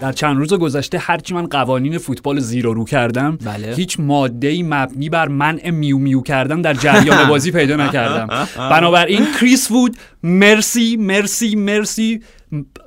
در 0.00 0.12
چند 0.12 0.36
روز 0.36 0.54
گذشته 0.54 0.98
هرچی 0.98 1.34
من 1.34 1.46
قوانین 1.46 1.98
فوتبال 1.98 2.40
زیر 2.40 2.66
و 2.66 2.74
رو 2.74 2.84
کردم 2.84 3.36
بله. 3.36 3.74
هیچ 3.74 4.00
ماده 4.00 4.62
مبنی 4.62 5.08
بر 5.08 5.28
منع 5.28 5.70
میو 5.70 5.98
میو 5.98 6.20
کردن 6.20 6.60
در 6.60 6.74
جریان 6.74 7.28
بازی 7.28 7.50
پیدا 7.52 7.76
نکردم. 7.76 8.46
بنابراین 8.70 9.26
کریس 9.40 9.70
وود 9.70 9.96
مرسی 10.22 10.96
مرسی 10.96 11.56
مرسی 11.56 12.20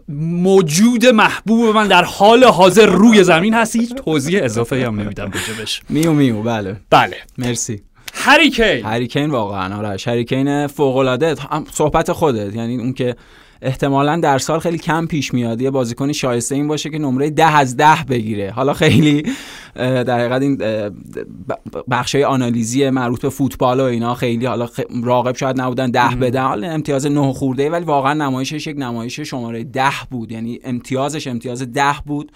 موجود 0.10 1.06
محبوب 1.06 1.76
من 1.76 1.88
در 1.88 2.04
حال 2.04 2.44
حاضر 2.44 2.86
روی 2.86 3.24
زمین 3.24 3.54
هست 3.54 3.76
هیچ 3.76 3.94
توضیح 3.94 4.44
اضافه 4.44 4.88
هم 4.88 5.00
نمیدم. 5.00 5.26
بجبش 5.26 5.82
میو 5.90 6.14
میو 6.14 6.42
بله. 6.42 6.76
بله. 6.90 7.18
مرسی. 7.38 7.82
هریکین 8.14 8.86
هریکین 8.86 9.30
واقعا 9.30 9.78
آرش 9.78 10.08
هریکین 10.08 10.68
فوق 10.68 10.98
العاده 10.98 11.36
صحبت 11.72 12.12
خودت 12.12 12.56
یعنی 12.56 12.78
اون 12.78 12.94
که 12.94 13.16
احتمالا 13.64 14.20
در 14.20 14.38
سال 14.38 14.60
خیلی 14.60 14.78
کم 14.78 15.06
پیش 15.06 15.34
میاد. 15.34 15.62
یه 15.62 15.72
بازیکن 15.72 16.12
شایسته 16.12 16.56
این 16.56 16.68
باشه 16.68 16.90
که 16.90 16.98
نمره 16.98 17.30
ده 17.30 17.56
از 17.56 17.78
ده 17.78 18.04
بگیره. 18.10 18.52
حالا 18.52 18.74
خیلی 18.74 19.24
در 19.76 20.20
حقیقت 20.20 20.42
این 20.42 20.58
بخشای 21.90 22.24
آنالیزی 22.24 22.90
مربوط 22.90 23.22
به 23.22 23.30
فوتبال 23.30 23.80
و 23.80 23.84
اینا 23.84 24.16
خیلی 24.16 24.46
حالا 24.46 24.70
راقب 25.04 25.36
شاید 25.36 25.62
نبودن 25.62 25.92
ده 25.92 26.16
بدن 26.22 26.44
حالا 26.44 26.68
امتیاز 26.68 27.06
نه 27.06 27.34
خورده 27.34 27.70
ولی 27.70 27.86
واقعا 27.86 28.14
نمایشش 28.14 28.68
یک 28.68 28.78
نمایش 28.80 29.20
شماره 29.20 29.64
ده 29.64 29.92
بود. 30.12 30.32
یعنی 30.32 30.60
امتیازش 30.64 31.28
امتیاز 31.28 31.62
ده 31.62 31.96
بود 32.06 32.32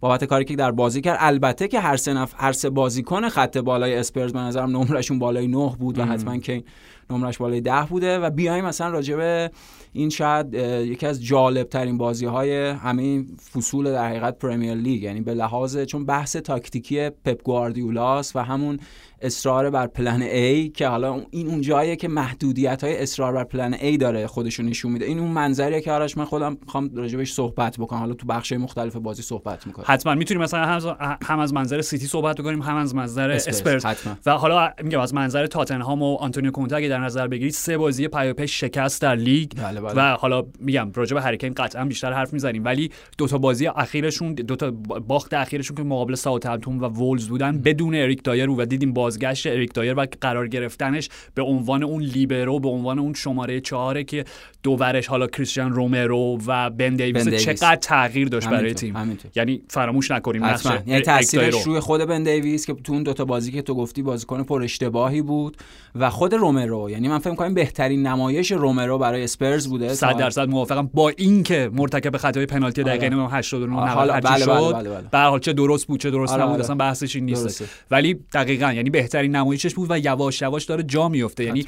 بابت 0.00 0.24
کاری 0.24 0.44
که 0.44 0.56
در 0.56 0.70
بازی 0.70 1.00
کرد. 1.00 1.18
البته 1.20 1.68
که 1.68 1.80
هر 1.80 1.96
سه 1.96 2.12
نف... 2.14 2.34
هر 2.36 2.52
سه 2.52 2.70
بازیکن 2.70 3.28
خط 3.28 3.58
بالای 3.58 3.94
اسپرز 3.94 4.32
به 4.32 4.38
نظرم 4.38 4.76
نمرشون 4.76 5.18
بالای 5.18 5.48
نه 5.48 5.76
بود 5.78 5.98
و 5.98 6.04
حتما 6.04 6.38
که 6.38 6.64
نمرش 7.10 7.38
بالای 7.38 7.60
ده 7.60 7.82
بوده. 7.82 8.18
و 8.18 8.30
بیایم 8.30 8.64
مثلا 8.64 8.88
راجع 8.88 9.48
این 9.92 10.10
شاید 10.10 10.54
یکی 10.54 11.06
از 11.06 11.24
جالب 11.24 11.68
ترین 11.68 11.98
بازی 11.98 12.26
های 12.26 12.70
همه 12.70 13.24
فصول 13.52 13.92
در 13.92 14.08
حقیقت 14.08 14.38
پرمیر 14.38 14.74
لیگ 14.74 15.02
یعنی 15.02 15.20
به 15.20 15.34
لحاظ 15.34 15.78
چون 15.78 16.06
بحث 16.06 16.36
تاکتیکی 16.36 17.10
پپ 17.10 17.42
گواردیولاس 17.42 18.36
و 18.36 18.38
همون 18.38 18.78
اصرار 19.20 19.70
بر 19.70 19.86
plan 19.86 20.20
A 20.20 20.72
که 20.72 20.88
حالا 20.88 21.22
این 21.30 21.48
اون 21.48 21.60
جاییه 21.60 21.96
که 21.96 22.08
محدودیت 22.08 22.84
های 22.84 23.02
اصرار 23.02 23.32
بر 23.32 23.44
plan 23.44 23.74
A 23.76 23.96
داره 23.98 24.26
خودشون 24.26 24.66
نشون 24.66 24.92
میده. 24.92 25.04
این 25.04 25.18
اون 25.18 25.30
منظریه 25.30 25.80
که 25.80 25.92
آرش 25.92 26.16
من 26.16 26.24
خودم 26.24 26.56
می‌خوام 26.62 26.90
راجبش 26.94 27.32
صحبت 27.32 27.78
بکنم. 27.78 27.98
حالا 27.98 28.14
تو 28.14 28.26
بخش 28.26 28.52
مختلف 28.52 28.96
بازی 28.96 29.22
صحبت 29.22 29.66
می‌کنم. 29.66 29.84
حتما. 29.88 30.14
می‌تونیم 30.14 30.42
مثلا 30.42 30.96
هم 31.22 31.38
از 31.38 31.54
منظر 31.54 31.82
سیتی 31.82 32.06
صحبت 32.06 32.40
بکنیم 32.40 32.62
هم 32.62 32.76
از 32.76 32.94
منظر 32.94 33.30
اسپرز 33.30 33.86
و 34.26 34.30
حالا 34.30 34.70
میگم 34.82 35.00
از 35.00 35.14
منظر 35.14 35.46
تاتنهام 35.46 36.02
و 36.02 36.16
آنتونیو 36.16 36.50
کونته 36.50 36.76
اگه 36.76 36.88
در 36.88 36.98
نظر 36.98 37.28
بگیرید 37.28 37.52
سه 37.52 37.78
بازی 37.78 38.08
پیاپی 38.08 38.48
شکست 38.48 39.02
در 39.02 39.16
لیگ. 39.16 39.52
بله 39.56 39.81
بله. 39.82 40.12
و 40.12 40.16
حالا 40.16 40.44
میگم 40.60 40.90
راجب 40.94 41.16
هری 41.16 41.31
کین 41.31 41.52
قطعا 41.54 41.84
بیشتر 41.84 42.12
حرف 42.12 42.32
می‌زنیم. 42.32 42.64
ولی 42.64 42.90
دو 43.18 43.26
تا 43.26 43.38
بازی 43.38 43.66
اخیرشون 43.66 44.34
دو 44.34 44.56
تا 44.56 44.70
باخت 45.08 45.34
اخیرشون 45.34 45.76
که 45.76 45.82
مقابل 45.82 46.14
ساوثهمپتون 46.14 46.78
و 46.78 46.84
وولز 46.84 47.28
بودن 47.28 47.58
بدون 47.58 47.94
اریک 47.94 48.24
دایر 48.24 48.50
و 48.50 48.64
دیدیم 48.64 48.92
بازگشت 48.92 49.46
اریک 49.46 49.74
دایر 49.74 49.94
و 49.98 50.06
قرار 50.20 50.48
گرفتنش 50.48 51.08
به 51.34 51.42
عنوان 51.42 51.82
اون 51.82 52.02
لیبرو 52.02 52.60
به 52.60 52.68
عنوان 52.68 52.98
اون 52.98 53.14
شماره 53.14 53.60
چهاره 53.60 54.04
که 54.04 54.24
دورش 54.62 55.06
حالا 55.06 55.26
کریستیان 55.26 55.72
رومرو 55.72 56.38
و 56.46 56.70
بن 56.70 56.94
دیویس, 56.94 57.28
چقدر 57.28 57.76
تغییر 57.76 58.28
داشت 58.28 58.48
برای 58.48 58.74
تیم. 58.74 59.18
یعنی 59.34 59.62
فراموش 59.68 60.10
نکنیم 60.10 60.44
نقش 60.44 60.66
یعنی 60.86 61.00
تاثیرش 61.02 61.62
روی 61.62 61.80
خود 61.80 62.04
بن 62.04 62.22
دیویس 62.22 62.66
که 62.66 62.74
تو 62.74 62.92
اون 62.92 63.02
دو 63.02 63.12
تا 63.12 63.24
بازی 63.24 63.52
که 63.52 63.62
تو 63.62 63.74
گفتی 63.74 64.02
بازیکن 64.02 64.42
پر 64.42 64.62
اشتباهی 64.62 65.22
بود 65.22 65.56
و 65.94 66.10
خود 66.10 66.34
رومرو. 66.34 66.90
یعنی 66.90 67.08
من 67.08 67.18
فکر 67.18 67.30
می‌کنم 67.30 67.54
بهترین 67.54 68.06
نمایش 68.06 68.52
رومرو 68.52 68.98
برای 68.98 69.24
اسپرز 69.24 69.68
بوده. 69.72 69.94
100 69.94 70.16
درصد 70.16 70.48
موافقم. 70.48 70.90
با 70.94 71.08
اینکه 71.08 71.70
مرتکب 71.72 72.16
خطای 72.16 72.46
پنالتی 72.46 72.82
دقیقه 72.82 73.16
89 73.30 73.76
حالا 73.76 74.12
بله 74.12 74.46
بله 74.46 74.72
بله 74.72 74.90
بله. 74.90 75.08
به 75.12 75.18
حال 75.18 75.38
چه 75.38 75.52
درست 75.52 75.86
بود 75.86 76.00
چه 76.00 76.10
درست 76.10 76.32
آره، 76.32 76.42
نبود 76.42 76.52
آره. 76.54 76.64
اصلا 76.64 76.76
بحثش 76.76 77.16
این 77.16 77.24
نیست. 77.24 77.64
ولی 77.90 78.14
دقیقاً 78.34 78.72
یعنی 78.72 78.90
بهترین 78.90 79.36
نمایشش 79.36 79.74
بود 79.74 79.90
و 79.90 79.98
یواش 79.98 80.42
یواش 80.42 80.64
داره 80.64 80.82
جا 80.82 81.08
میفته. 81.08 81.44
یعنی 81.44 81.66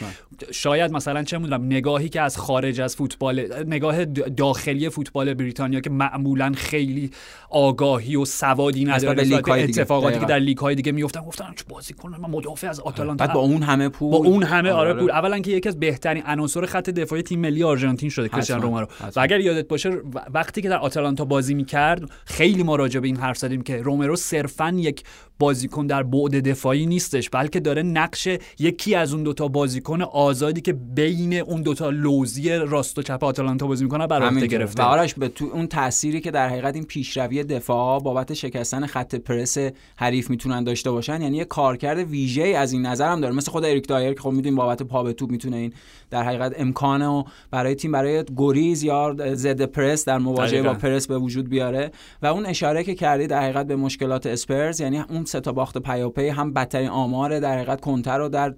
شاید 0.50 0.92
مثلا 0.92 1.22
چه 1.22 1.38
می‌دونم 1.38 1.64
نگاهی 1.64 2.08
که 2.08 2.20
از 2.20 2.36
خارج 2.36 2.80
از 2.80 2.96
فوتبال 2.96 3.64
نگاه 3.66 4.04
داخلی 4.04 4.88
فوتبال 4.88 5.34
بریتانیا 5.34 5.80
که 5.80 5.90
معمولا 5.90 6.52
خیلی 6.56 7.10
آگاهی 7.50 8.16
و 8.16 8.24
سوادی 8.24 8.84
نداره 8.84 9.34
اتفاقاتی 9.48 10.18
که 10.18 10.26
در 10.26 10.38
لیگ 10.38 10.58
های 10.58 10.74
دیگه 10.74 10.92
میفتن 10.92 11.20
گفتن 11.20 11.44
چه 11.56 11.64
بازیکن 11.68 12.10
من 12.10 12.30
مدافع 12.30 12.68
از 12.68 12.80
آتالانتا 12.80 13.26
با 13.26 13.40
اون 13.40 13.62
همه 13.62 13.88
پول. 13.88 14.10
با 14.10 14.16
اون 14.16 14.42
همه 14.42 14.70
آره, 14.70 14.90
آره. 14.90 15.00
پول. 15.00 15.10
اولا 15.10 15.38
که 15.38 15.50
یکی 15.50 15.68
از 15.68 15.80
بهترین 15.80 16.22
عناصر 16.26 16.66
خط 16.66 16.90
دفاعی 16.90 17.22
تیم 17.22 17.40
ملی 17.40 17.62
آرژانتین 17.62 17.93
شده 17.96 18.28
کریستیانو 18.28 18.62
رومارو 18.62 18.86
و 19.16 19.20
اگر 19.20 19.40
یادت 19.40 19.68
باشه 19.68 19.90
وقتی 20.34 20.62
که 20.62 20.68
در 20.68 20.78
آتالانتا 20.78 21.24
بازی 21.24 21.54
می‌کرد 21.54 22.10
خیلی 22.24 22.62
ما 22.62 22.76
راجع 22.76 23.00
به 23.00 23.06
این 23.06 23.16
حرف 23.16 23.38
زدیم 23.38 23.62
که 23.62 23.82
رومرو 23.82 24.16
صرفا 24.16 24.74
یک 24.76 25.02
بازیکن 25.38 25.86
در 25.86 26.02
بعد 26.02 26.48
دفاعی 26.48 26.86
نیستش 26.86 27.30
بلکه 27.30 27.60
داره 27.60 27.82
نقش 27.82 28.28
یکی 28.58 28.94
از 28.94 29.14
اون 29.14 29.22
دوتا 29.22 29.48
بازیکن 29.48 30.02
آزادی 30.02 30.60
که 30.60 30.72
بین 30.72 31.34
اون 31.34 31.62
دوتا 31.62 31.90
لوزی 31.90 32.50
راست 32.50 32.98
و 32.98 33.02
چپ 33.02 33.24
آتالانتا 33.24 33.66
بازی 33.66 33.84
می‌کنه 33.84 34.06
بر 34.06 34.22
عهده 34.22 34.46
گرفته. 34.46 34.82
و 34.82 34.86
آرش 34.86 35.14
به 35.14 35.28
تو 35.28 35.44
اون 35.44 35.66
تأثیری 35.66 36.20
که 36.20 36.30
در 36.30 36.48
حقیقت 36.48 36.74
این 36.74 36.84
پیشروی 36.84 37.44
دفاع 37.44 38.00
بابت 38.00 38.34
شکستن 38.34 38.86
خط 38.86 39.14
پرس 39.14 39.56
حریف 39.96 40.30
می‌تونن 40.30 40.64
داشته 40.64 40.90
باشن 40.90 41.22
یعنی 41.22 41.36
یه 41.36 41.44
کارکرد 41.44 41.98
ویژه 41.98 42.42
از 42.42 42.72
این 42.72 42.86
نظر 42.86 43.08
هم 43.08 43.20
داره. 43.20 43.34
مثل 43.34 43.50
خود 43.50 43.64
اریک 43.64 43.88
دایر 43.88 44.14
که 44.14 44.20
خب 44.20 44.30
می‌دونیم 44.30 44.56
بابت 44.56 44.82
پا 44.82 45.02
به 45.02 45.12
توپ 45.12 45.30
می‌تونه 45.30 45.56
این 45.56 45.72
در 46.10 46.22
حقیقت 46.22 46.54
امکانه 46.60 47.24
برای 47.50 47.74
تیم 47.74 47.92
برای 47.92 48.24
گریز 48.36 48.82
یا 48.82 49.16
ضد 49.34 49.62
پرس 49.62 50.04
در 50.04 50.18
مواجهه 50.18 50.62
با 50.62 50.74
پرس 50.74 51.06
به 51.06 51.18
وجود 51.18 51.48
بیاره. 51.48 51.90
و 52.22 52.26
اون 52.26 52.46
اشاره 52.46 52.84
که 52.84 52.94
کردی 52.94 53.26
در 53.26 53.42
حقیقت 53.42 53.66
به 53.66 53.76
مشکلات 53.76 54.26
اسپرز 54.26 54.80
یعنی 54.80 54.98
اون 54.98 55.23
سه 55.24 55.40
تا 55.40 55.52
باخت 55.52 55.78
پیاپی 55.78 56.28
هم 56.28 56.52
بدترین 56.52 56.88
آمار 56.88 57.40
در 57.40 57.54
حقیقت 57.54 57.80
کنته 57.80 58.18
رو 58.18 58.28
در 58.28 58.54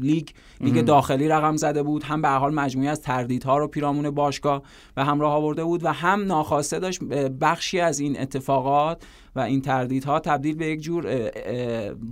لیگ 0.00 0.28
لیگ 0.60 0.84
داخلی 0.84 1.28
رقم 1.28 1.56
زده 1.56 1.82
بود. 1.82 2.02
هم 2.02 2.22
به 2.22 2.28
حال 2.28 2.54
مجموعی 2.54 2.88
از 2.88 3.00
تردیدها 3.00 3.58
رو 3.58 3.68
پیرامون 3.68 4.10
باشگاه 4.10 4.62
و 4.96 5.04
همراه 5.04 5.32
آورده 5.32 5.64
بود 5.64 5.84
و 5.84 5.92
هم 5.92 6.24
ناخواسته 6.24 6.78
داشت 6.78 7.02
بخشی 7.40 7.80
از 7.80 8.00
این 8.00 8.20
اتفاقات 8.20 9.02
و 9.36 9.40
این 9.40 9.60
تردیدها 9.60 10.20
تبدیل 10.20 10.56
به 10.56 10.66
یک 10.66 10.80
جور 10.80 11.30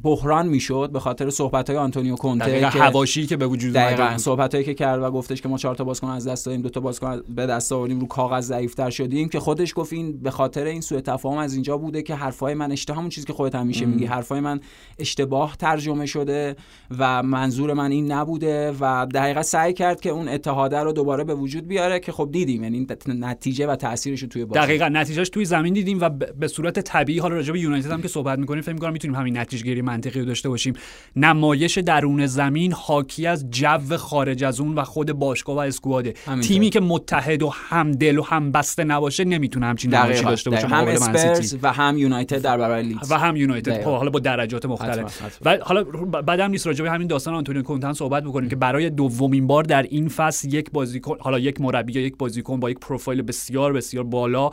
بحران 0.03 0.49
می‌شد 0.49 0.91
به 0.93 1.01
خاطر 1.01 1.31
صحبت 1.31 1.71
های 1.71 1.79
آنتونیو 1.79 2.17
کونته 2.17 2.61
که 2.61 2.67
حواشی 2.67 3.27
که 3.27 3.37
به 3.37 3.47
وجود 3.47 3.77
اومد 3.77 4.17
صحبت 4.17 4.55
هایی 4.55 4.67
که 4.67 4.75
کرد 4.75 5.03
و 5.03 5.11
گفتش 5.11 5.43
که 5.43 5.49
ما 5.49 5.59
چهار 5.59 5.75
تا 5.75 5.85
بازیکن 5.85 6.09
از 6.09 6.29
دست 6.29 6.47
دادیم 6.47 6.63
دو 6.63 6.69
تا 6.69 6.81
بازیکن 6.81 7.23
به 7.29 7.47
دست 7.47 7.73
آوردیم 7.73 8.01
رو 8.01 8.07
کاغذ 8.07 8.47
ضعیفتر 8.47 8.91
شدیم 8.91 9.29
که 9.29 9.41
خودش 9.41 9.73
گفت 9.77 9.93
این 9.93 10.19
به 10.23 10.31
خاطر 10.31 10.65
این 10.65 10.81
سوء 10.81 11.01
تفاهم 11.01 11.39
از 11.39 11.55
اینجا 11.55 11.79
بوده 11.79 12.03
که 12.03 12.15
حرفای 12.15 12.55
من 12.55 12.73
اشتباه 12.73 12.99
همون 12.99 13.11
چیزی 13.11 13.27
که 13.27 13.33
خودت 13.33 13.55
همیشه 13.55 13.87
میگی 13.87 14.05
حرفای 14.05 14.41
من 14.41 14.61
اشتباه 14.99 15.57
ترجمه 15.57 16.07
شده 16.07 16.57
و 16.99 17.23
منظور 17.23 17.73
من 17.73 17.91
این 17.91 18.13
نبوده 18.13 18.73
و 18.81 19.07
در 19.13 19.23
حقیقت 19.23 19.43
سعی 19.43 19.73
کرد 19.73 20.01
که 20.01 20.11
اون 20.11 20.29
اتحاده 20.29 20.79
رو 20.79 20.93
دوباره 20.93 21.25
به 21.25 21.35
وجود 21.35 21.69
بیاره 21.69 22.01
که 22.01 22.13
خب 22.13 22.29
دیدیم 22.33 22.63
یعنی 22.63 22.87
نتیجه 23.07 23.67
و 23.67 23.77
تاثیرش 23.77 24.23
رو 24.23 24.29
توی 24.29 24.45
بازی. 24.45 24.61
دقیقاً 24.61 24.89
نتیجهش 24.89 25.29
توی 25.29 25.45
زمین 25.45 25.75
دیدیم 25.75 26.01
و 26.01 26.09
به 26.09 26.49
صورت 26.49 26.81
طبیعی. 27.07 27.19
حالا 27.19 27.35
راجع 27.35 27.53
به 27.53 27.61
یونایتد 27.61 27.91
هم 27.91 28.03
که 28.03 28.09
صحبت 28.09 28.39
می‌کنیم 28.39 28.63
فکر 28.63 28.73
می‌کنم 28.73 28.93
می‌تونیم 28.93 29.17
همین 29.17 29.39
نتیجه 29.39 29.65
گیری 29.65 29.83
منطقی 29.83 30.21
رو 30.21 30.27
داشته 30.27 30.49
باشیم. 30.49 30.75
نمایش 31.17 31.79
درون 31.79 32.27
زمین 32.27 32.73
حاکی 32.73 33.27
از 33.27 33.51
جو 33.51 33.97
خارج 33.97 34.45
از 34.45 34.61
اون 34.61 34.75
و 34.75 34.85
خود 34.85 35.13
باشگاه 35.13 35.57
و 35.57 35.59
squad 35.59 36.05
ه 36.05 36.15
تیمی 36.43 36.71
که 36.71 36.81
متحد 36.81 37.43
و 37.43 37.49
هم 37.55 37.93
دل 37.93 38.19
و 38.19 38.23
هم 38.23 38.53
بسته 38.53 38.85
نباشه 38.85 39.25
نمی‌تونه 39.25 39.67
همچین 39.67 39.95
نمایشی 39.95 40.25
داشته 40.25 40.51
باشه. 40.51 40.67
هم 40.67 40.87
اسپرز 40.87 41.57
و 41.63 41.73
هم 41.73 41.99
یونایتد 41.99 42.43
در 42.43 42.59
برابر 42.59 42.83
لیدز. 42.83 43.13
و 43.13 43.19
هم 43.19 43.37
یونایتد. 43.37 43.85
خب، 43.85 43.91
حالا 43.91 44.11
با 44.11 44.19
درجات 44.19 44.67
مختلف. 44.67 45.23
و 45.45 45.59
حالا 45.63 45.85
بعدم 46.05 46.51
نیست 46.51 46.67
راجع 46.67 46.85
به 46.85 46.91
همین 46.91 47.07
داستان 47.07 47.35
آنتونیو 47.35 47.63
کونته 47.63 47.93
صحبت 47.93 48.25
بکنیم 48.25 48.49
که 48.49 48.57
برای 48.57 48.91
دومین 48.91 49.47
بار 49.47 49.65
در 49.65 49.83
این 49.83 50.09
فصل 50.09 50.55
یک 50.55 50.71
بازیکن 50.71 51.17
حالا 51.21 51.39
یک 51.39 51.61
مربی 51.61 51.93
یا 51.93 52.01
یک 52.01 52.17
بازیکن 52.19 52.61
با 52.61 52.71
یک 52.71 52.79
پروفایل 52.79 53.23
بسیار 53.23 53.73
بسیار 53.73 54.05
بالا 54.05 54.51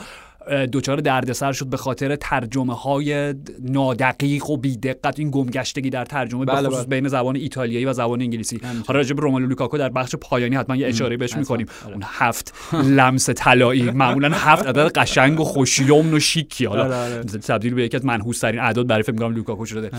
دچار 0.74 0.98
دردسر 0.98 1.52
شد 1.52 1.68
به 1.68 1.78
خاطر 1.78 2.16
ترجمه 2.16 2.76
های 2.76 3.36
نادقیق 3.62 4.50
و 4.50 4.58
بیدقت. 4.58 5.20
این 5.20 5.32
گمگشتگی 5.32 5.90
در 5.90 6.06
ترجمه 6.06 6.46
بله 6.46 6.70
خصوص 6.70 6.86
بله. 6.86 6.86
بین 7.02 7.08
زبان 7.08 7.36
ایتالیایی 7.36 7.86
و 7.86 7.94
زبان 7.94 8.22
انگلیسی. 8.22 8.62
حالا 8.88 9.00
راجع 9.00 9.14
به 9.14 9.22
روملو 9.22 9.48
لوکاکو 9.48 9.78
در 9.78 9.90
بخش 9.90 10.16
پایانی 10.16 10.56
حتما 10.56 10.76
یه 10.76 10.88
اشاره 10.88 11.18
بهش 11.18 11.38
می‌کنیم. 11.38 11.68
آره. 11.86 11.94
اون 11.94 12.04
هفت 12.06 12.54
لمس 12.74 13.30
طلایی. 13.30 13.92
معمولا 13.92 14.30
هفت 14.30 14.68
عدد 14.68 14.92
قشنگ 14.92 15.40
و 15.40 15.44
خوش‌یمن 15.44 16.14
و 16.14 16.20
شیکی. 16.20 16.66
حالا 16.66 16.84
آره، 16.84 16.96
آره. 16.96 17.24
تبدیل 17.24 17.74
به 17.74 17.84
یکی 17.84 17.98
از 17.98 18.06
منحوس 18.06 18.40
ترین 18.40 18.60
اعداد 18.60 18.88
برای 18.88 19.04
فکر 19.04 19.12
می‌کنم 19.12 19.36
لوکاکو 19.36 19.66
شده. 19.66 19.92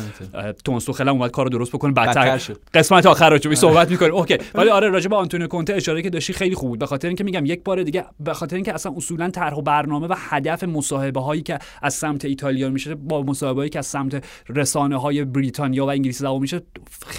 تونسو 0.65 0.93
خیلی 0.93 1.11
اومد 1.11 1.31
کارو 1.31 1.51
درست 1.51 1.73
بکنه. 1.73 1.93
بدتر 1.93 2.41
قسمت 2.75 3.07
آخر 3.07 3.31
راجع 3.31 3.55
صحبت 3.55 3.91
می‌کنیم. 3.91 4.15
okay. 4.15 4.39
ولی 4.55 4.71
آره 4.71 4.89
راجع 4.89 5.09
به 5.09 5.17
آنتونیو 5.17 5.47
کونته 5.47 5.75
اشاره 5.75 6.03
که 6.03 6.11
داشتی 6.11 6.33
خیلی 6.33 6.55
خوب 6.55 6.69
بود. 6.69 6.79
به 6.79 6.87
خاطر 6.87 7.09
اینکه 7.09 7.25
میگم 7.25 7.47
یک 7.47 7.65
بار 7.65 7.83
دیگه 7.83 8.05
به 8.21 8.35
خاطر 8.35 8.57
اینکه 8.57 8.75
اصلا 8.75 8.93
اصولا 8.97 9.31
طرح 9.31 9.55
و 9.55 9.63
برنامه 9.63 10.07
و 10.07 10.15
هدف 10.37 10.65
مصاحبه 10.65 11.21
هایی 11.21 11.43
که 11.43 11.59
از 11.83 11.95
سمت 11.95 12.25
ایتالیا 12.25 12.71
میشه 12.71 12.95
با 12.95 13.23
مصاحبه 13.23 13.61
هایی 13.61 13.71
که 13.71 13.79
از 13.79 13.87
سمت 13.87 14.25
رسانه 14.49 14.97
های 14.97 15.25
بریتانیا 15.25 15.87
و 15.87 15.91
انگلیسی 15.91 16.19
زبان 16.19 16.41
میشه 16.41 16.63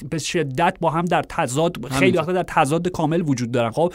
به 0.10 0.18
شدت 0.18 0.78
با 0.82 0.90
هم 0.90 1.06
در 1.06 1.24
تضاد 1.30 1.88
خیلی 1.88 2.18
وقتا 2.18 2.32
در 2.32 2.44
تضاد 2.44 2.88
کامل 2.88 3.22
وجود 3.22 3.52
دارن. 3.52 3.72
خب؟ 3.72 3.94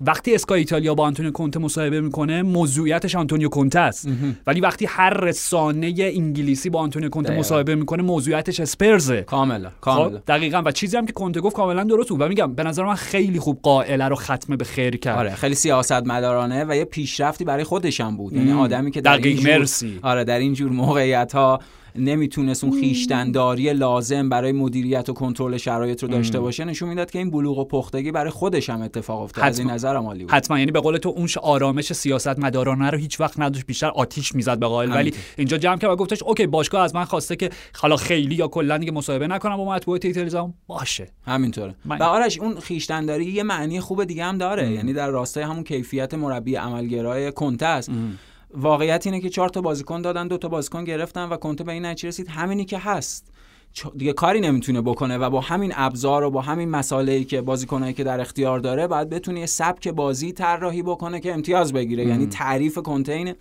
وقتی 0.00 0.34
اسکای 0.34 0.58
ایتالیا 0.58 0.94
با 0.94 1.04
آنتونیو 1.04 1.32
کنته 1.32 1.58
مصاحبه 1.58 2.00
می‌کنه 2.00 2.42
موضوعیتش 2.42 3.16
آنتونیو 3.16 3.48
کنته 3.48 3.78
است. 3.78 4.08
ولی 4.46 4.60
وقتی 4.60 4.86
هر 4.86 5.10
رسانه 5.10 5.94
انگلیسی 5.98 6.70
با 6.70 6.80
آنتونیو 6.80 7.08
کنته 7.08 7.38
مصاحبه 7.38 7.74
می‌کنه 7.74 8.02
موضوعیتش 8.02 8.60
اسپرزه. 8.60 9.22
کاملا 9.22 9.70
کاملا. 9.80 10.18
خب 10.18 10.24
دقیقا. 10.26 10.62
و 10.64 10.72
چیزی 10.72 10.96
هم 10.96 11.06
که 11.06 11.12
کنته 11.12 11.40
گفت 11.40 11.56
کاملا 11.56 11.84
درست 11.84 12.08
بود. 12.08 12.20
و 12.20 12.28
میگم 12.28 12.54
به 12.54 12.62
نظر 12.62 12.84
من 12.84 12.94
خیلی 12.94 13.38
خوب 13.38 13.58
قائله 13.62 14.08
رو 14.08 14.16
ختم 14.16 14.56
به 14.56 14.64
خیر 14.64 14.96
کرد. 14.96 15.18
آره 15.18 15.34
خیلی 15.34 15.54
سیاست 15.54 15.92
مدارانه 15.92 16.64
و 16.68 16.76
یه 16.76 16.84
پیشرفتی 16.84 17.44
برای 17.44 17.64
خودش 17.64 18.00
هم 18.00 18.16
بود. 18.16 18.32
یعنی 18.32 18.52
آدمی 18.52 18.90
که 18.90 19.00
در 19.00 19.16
این 19.16 19.42
مرسی. 19.42 19.98
آره 20.02 20.24
در 20.24 20.38
این 20.38 20.54
جور 20.54 20.70
موقعیت 20.70 21.32
ها 21.32 21.60
نمی‌تونست 21.98 22.64
اون 22.64 22.80
خویشتنداری 22.80 23.72
لازم 23.72 24.28
برای 24.28 24.52
مدیریت 24.52 25.08
و 25.08 25.12
کنترل 25.12 25.56
شرایط 25.56 26.02
رو 26.02 26.08
داشته 26.08 26.40
باشه 26.40 26.64
نشون 26.64 26.88
می‌داد 26.88 27.10
که 27.10 27.18
این 27.18 27.30
بلوغ 27.30 27.58
و 27.58 27.64
پختگی 27.64 28.12
برای 28.12 28.30
خودش 28.30 28.70
هم 28.70 28.82
اتفاق 28.82 29.22
افتاد 29.22 29.44
از 29.44 29.58
این 29.58 29.70
نظر 29.70 29.96
عالی 29.96 30.24
بود. 30.24 30.32
حتما. 30.32 30.58
یعنی 30.58 30.70
به 30.70 30.80
قول 30.80 30.96
تو 30.96 31.08
اون 31.08 31.28
آرامش 31.42 31.92
سیاست 31.92 32.38
مدارانه 32.38 32.90
رو 32.90 32.98
هیچ 32.98 33.20
وقت 33.20 33.40
نداشت 33.40 33.66
بیشتر 33.66 33.88
آتیش 33.88 34.34
می‌زد 34.34 34.58
به 34.58 34.66
قائله. 34.66 34.90
ولی 34.94 35.14
اینجا 35.36 35.58
جمع 35.58 35.78
کرد 35.78 35.90
و 35.90 35.96
گفتش 35.96 36.22
okay 36.22 36.46
باشگاه 36.46 36.82
از 36.82 36.94
من 36.94 37.04
خواسته 37.04 37.36
که 37.36 37.50
حالا 37.74 37.96
خیلی 37.96 38.34
یا 38.34 38.48
کلا 38.48 38.78
دیگه 38.78 38.92
مصاحبه 38.92 39.26
نکنم 39.26 39.56
با 39.56 39.64
مطبوعات 39.64 40.04
ایتالیزم 40.04 40.54
باشه. 40.66 41.08
همینطوره. 41.26 41.74
و 41.86 42.02
آرش 42.02 42.38
اون 42.38 42.60
خویشتنداری 42.60 43.24
یه 43.24 43.42
معنی 43.42 43.80
خوب 43.80 44.04
دیگه 44.04 44.24
هم 44.24 44.38
داره. 44.38 44.66
ام. 44.66 44.72
یعنی 44.72 44.92
در 44.92 45.10
راستای 45.10 45.44
همون 45.44 45.64
کیفیت 45.64 46.14
مربی 46.14 46.54
عملگرای 46.54 47.32
کنته 47.32 47.66
است. 47.66 47.90
واقعیت 48.54 49.06
اینه 49.06 49.20
که 49.20 49.28
چهار 49.28 49.48
تا 49.48 49.60
بازیکن 49.60 50.02
دادن 50.02 50.28
دو 50.28 50.38
تا 50.38 50.48
بازیکن 50.48 50.84
گرفتن 50.84 51.28
و 51.28 51.36
کنته 51.36 51.64
به 51.64 51.72
این 51.72 51.86
نتیجه 51.86 52.08
رسید. 52.08 52.28
همینی 52.28 52.64
که 52.64 52.78
هست. 52.78 53.32
دیگه 53.96 54.12
کاری 54.12 54.40
نمی‌تونه 54.40 54.80
بکنه 54.80 55.18
و 55.18 55.30
با 55.30 55.40
همین 55.40 55.72
ابزار 55.76 56.24
و 56.24 56.30
با 56.30 56.40
همین 56.40 56.68
مسائلی 56.68 57.24
که 57.24 57.40
بازیکنایی 57.40 57.94
که 57.94 58.04
در 58.04 58.20
اختیار 58.20 58.58
داره 58.58 58.86
باید 58.86 59.08
بتونه 59.08 59.40
یه 59.40 59.46
سبک 59.46 59.88
بازی 59.88 60.32
طراحی 60.32 60.82
بکنه 60.82 61.20
که 61.20 61.34
امتیاز 61.34 61.72
بگیره. 61.72 62.06
یعنی 62.06 62.26
تعریف 62.26 62.78
کنته 62.78 63.36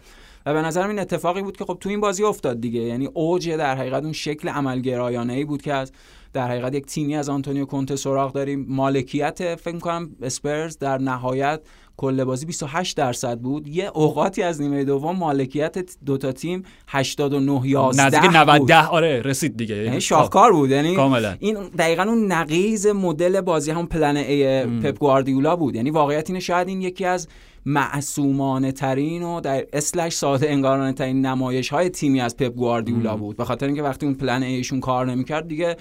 و 0.45 0.53
به 0.53 0.61
نظرم 0.61 0.89
این 0.89 0.99
اتفاقی 0.99 1.41
بود 1.41 1.57
که 1.57 1.65
خب 1.65 1.77
تو 1.81 1.89
این 1.89 1.99
بازی 1.99 2.23
افتاد 2.23 2.61
دیگه. 2.61 2.81
یعنی 2.81 3.05
اوج 3.13 3.49
در 3.49 3.75
حقیقت 3.75 4.03
اون 4.03 4.13
شکل 4.13 4.49
عملگرایانه 4.49 5.33
ای 5.33 5.45
بود 5.45 5.61
که 5.61 5.73
از 5.73 5.91
در 6.33 6.47
حقیقت 6.47 6.75
یک 6.75 6.85
تیمی 6.85 7.15
از 7.15 7.29
آنتونیو 7.29 7.65
کونته 7.65 7.95
سراغ 7.95 8.33
داریم. 8.33 8.65
مالکیت 8.69 9.55
فکر 9.55 9.75
می‌کنم 9.75 10.09
اسپرز 10.21 10.77
در 10.77 10.97
نهایت 10.97 11.61
کل 11.97 12.23
بازی 12.23 12.45
28 12.45 12.97
درصد 12.97 13.39
بود. 13.39 13.67
یه 13.67 13.91
اوقاتی 13.93 14.43
از 14.43 14.61
نیمه 14.61 14.83
دوم 14.83 15.15
مالکیت 15.15 15.77
دوتا 16.05 16.31
تیم 16.31 16.63
89 16.87 17.61
11 17.67 18.05
نزدیک 18.05 18.29
90 18.33 18.71
آره 18.71 19.21
رسید 19.21 19.57
دیگه. 19.57 19.75
یعنی 19.75 20.01
شاهکار 20.01 20.51
بود. 20.51 20.69
یعنی 20.69 20.95
کاملا. 20.95 21.35
این 21.39 21.57
دقیقا 21.77 22.03
اون 22.03 22.31
نقیض 22.31 22.87
مدل 22.87 23.41
بازی 23.41 23.71
هم 23.71 23.87
plan 23.87 24.17
A 24.17 24.65
پپ 24.65 24.97
گواردیولا 24.99 25.55
بود. 25.55 25.75
یعنی 25.75 25.89
واقعیت 25.89 26.29
اینه 26.29 26.39
شاید 26.39 26.67
این 26.67 26.81
یکی 26.81 27.05
از 27.05 27.27
معصومانه 27.65 28.71
ترین 28.71 29.23
و 29.23 29.41
در 29.41 29.65
slash 29.73 30.13
ساده 30.13 30.49
انگارانه 30.49 30.93
ترین 30.93 31.25
نمایش 31.25 31.69
های 31.69 31.89
تیمی 31.89 32.21
از 32.21 32.37
پپ 32.37 32.53
گواردیولا 32.53 33.17
بود. 33.17 33.37
به 33.37 33.45
خاطر 33.45 33.65
اینکه 33.65 33.83
وقتی 33.83 34.05
اون 34.05 34.15
plan 34.15 34.43
A 34.43 34.50
شون 34.50 34.79
کار 34.79 35.05
نمی‌کرد 35.05 35.47
دیگه 35.47 35.77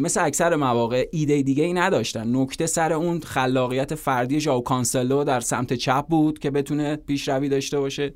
مثل 0.00 0.24
اکثر 0.24 0.56
مواقع 0.56 1.08
ایده 1.12 1.42
دیگه 1.42 1.64
ای 1.64 1.72
نداشتن. 1.72 2.36
نکته 2.36 2.66
سر 2.66 2.92
اون 2.92 3.20
خلاقیت 3.20 3.94
فردی 3.94 4.40
ژاو 4.40 4.62
کانسلو 4.62 5.24
در 5.24 5.40
سمت 5.40 5.72
چپ 5.72 6.06
بود 6.06 6.38
که 6.38 6.50
بتونه 6.50 6.96
پیشروی 6.96 7.48
داشته 7.48 7.80
باشه. 7.80 8.14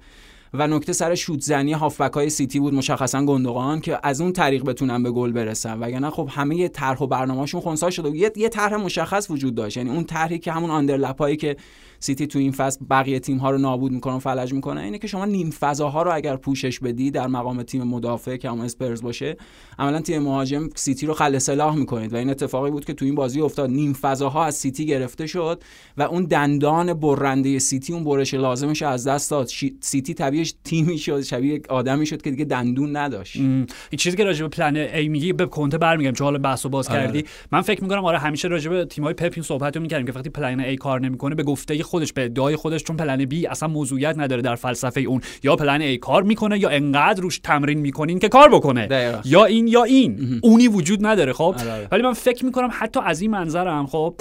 و 0.54 0.66
نکته 0.66 0.92
سر 0.92 1.14
شوت 1.14 1.40
زنی 1.40 1.72
هافبک 1.72 2.12
های 2.12 2.30
سیتی 2.30 2.60
بود 2.60 2.74
مشخصا 2.74 3.24
گوندوغان 3.24 3.80
که 3.80 3.98
از 4.02 4.20
اون 4.20 4.32
طریق 4.32 4.64
بتونن 4.64 5.02
به 5.02 5.10
گل 5.10 5.32
برسن. 5.32 5.80
وگرنه 5.80 6.10
خب 6.10 6.28
همه 6.32 6.68
طرح 6.68 6.98
و 6.98 7.06
برنامه‌شون 7.06 7.60
خونسا 7.60 7.90
شده 7.90 8.08
و 8.08 8.16
یه 8.16 8.48
طرح 8.48 8.76
مشخص 8.76 9.30
وجود 9.30 9.54
داشت. 9.54 9.76
یعنی 9.76 9.90
اون 9.90 10.04
طرحی 10.04 10.38
که 10.38 10.52
همون 10.52 10.70
underlap 10.70 11.36
که 11.36 11.56
سیتی 12.00 12.26
تو 12.26 12.38
این 12.38 12.52
فصل 12.52 12.84
بقیه 12.90 13.18
تیم 13.18 13.38
ها 13.38 13.50
رو 13.50 13.58
نابود 13.58 13.92
می‌کنه 13.92 14.14
و 14.14 14.18
فلج 14.18 14.52
می‌کنه. 14.52 14.80
اینه 14.80 14.98
که 14.98 15.06
شما 15.06 15.24
نیم 15.24 15.50
فضاها 15.50 16.02
رو 16.02 16.14
اگر 16.14 16.36
پوشش 16.36 16.78
بدی 16.78 17.10
در 17.10 17.26
مقام 17.26 17.62
تیم 17.62 17.82
مدافع 17.82 18.36
که 18.36 18.50
هم 18.50 18.60
اسپرز 18.60 19.02
باشه 19.02 19.36
عملا 19.78 20.00
تیم 20.00 20.22
مهاجم 20.22 20.68
سیتی 20.74 21.06
رو 21.06 21.14
خلع 21.14 21.38
سلاح 21.38 21.76
می‌کنید 21.76 22.12
و 22.12 22.16
این 22.16 22.30
اتفاقی 22.30 22.70
بود 22.70 22.84
که 22.84 22.94
تو 22.94 23.04
این 23.04 23.14
بازی 23.14 23.40
افتاد. 23.40 23.70
نیم 23.70 23.92
فضاها 23.92 24.44
از 24.44 24.54
سیتی 24.54 24.86
گرفته 24.86 25.26
شد 25.26 25.62
و 25.96 26.02
اون 26.02 26.24
دندان 26.24 26.94
برنده 26.94 27.58
سیتی 27.58 27.92
اون 27.92 28.04
برش 28.04 28.34
لازمش 28.34 28.82
از 28.82 29.06
دست 29.06 29.30
داد. 29.30 29.50
سیتی 29.80 30.14
طبیعش 30.14 30.54
تیمی 30.64 30.98
شد 30.98 31.20
شبیه 31.20 31.60
آدمی 31.68 32.06
شد 32.06 32.22
که 32.22 32.30
دیگه 32.30 32.44
دندون 32.44 32.96
نداشت. 32.96 33.36
این 33.36 33.66
چیزی 33.96 34.16
که 34.16 34.24
راجع 34.24 34.42
به 34.42 34.48
plan 34.48 34.76
A 34.76 35.08
میگی 35.08 35.32
به 35.32 35.46
کنته 35.46 35.78
برمیگم 35.78 36.12
چون 36.12 36.24
حالا 36.24 36.38
بحثو 36.38 36.68
باز 36.68 36.88
آره. 36.88 37.00
کردی. 37.00 37.24
من 37.52 37.60
فکر 37.60 37.82
می‌کنم 37.82 38.04
آره 38.04 38.18
همیشه 38.18 38.48
راجع 38.48 38.70
به 38.70 38.84
تیم‌های 38.84 39.14
پپ 39.14 39.32
این 39.34 39.42
صحبت 39.42 39.76
رو 39.76 39.82
می‌کردیم 39.82 40.06
که 40.06 40.12
وقتی 40.12 40.30
plan 40.30 40.60
A 40.60 40.76
کار 40.76 41.00
نمی‌کنه 41.00 41.34
به 41.34 41.42
گفته 41.42 41.84
خودش 41.86 42.12
به 42.12 42.24
ادعای 42.24 42.56
خودش 42.56 42.82
چون 42.82 42.96
plan 42.96 43.24
B 43.24 43.46
اصلا 43.46 43.68
موضوعیت 43.68 44.18
نداره 44.18 44.42
در 44.42 44.54
فلسفه 44.54 45.00
اون. 45.00 45.20
یا 45.42 45.56
plan 45.56 45.80
A 45.80 45.98
کار 45.98 46.22
می‌کنه 46.22 46.58
یا 46.58 46.68
انقدر 46.68 47.22
روش 47.22 47.38
تمرین 47.38 47.78
می‌کنین 47.78 48.18
که 48.18 48.28
کار 48.28 48.48
بکنه. 48.48 49.12
یا 49.24 49.44
این 49.44 49.68
یا 49.68 49.84
این. 49.84 50.40
اونی 50.42 50.68
وجود 50.68 51.06
نداره 51.06 51.32
خب؟ 51.32 51.54
آره، 51.58 51.72
آره. 51.72 51.88
ولی 51.92 52.02
من 52.02 52.12
فکر 52.12 52.44
می‌کنم 52.44 52.68
حتی 52.72 53.00
از 53.04 53.20
این 53.20 53.30
منظرم 53.30 53.86
خب 53.86 54.14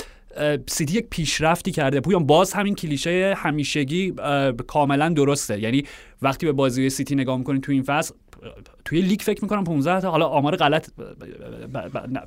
سیتی 0.68 0.98
یک 0.98 1.08
پیشرفتی 1.10 1.72
کرده. 1.72 2.02
پویان 2.02 2.26
باز 2.26 2.54
همین 2.54 2.76
کلیشه 2.76 3.34
همیشگی 3.38 4.14
کاملا 4.68 5.10
درسته. 5.10 5.60
یعنی 5.62 5.84
وقتی 6.22 6.46
به 6.46 6.52
بازی 6.52 6.90
سیتی 6.90 7.16
نگاه 7.16 7.38
می‌کنین 7.38 7.62
تو 7.62 7.72
این 7.72 7.84
فصل 7.84 8.14
توی 8.86 9.02
لیگ 9.02 9.20
فکر 9.20 9.42
می‌کنم 9.42 9.64
15 9.64 10.02
تا 10.02 10.12
حالا 10.12 10.26
آمار 10.26 10.56
غلط 10.56 10.90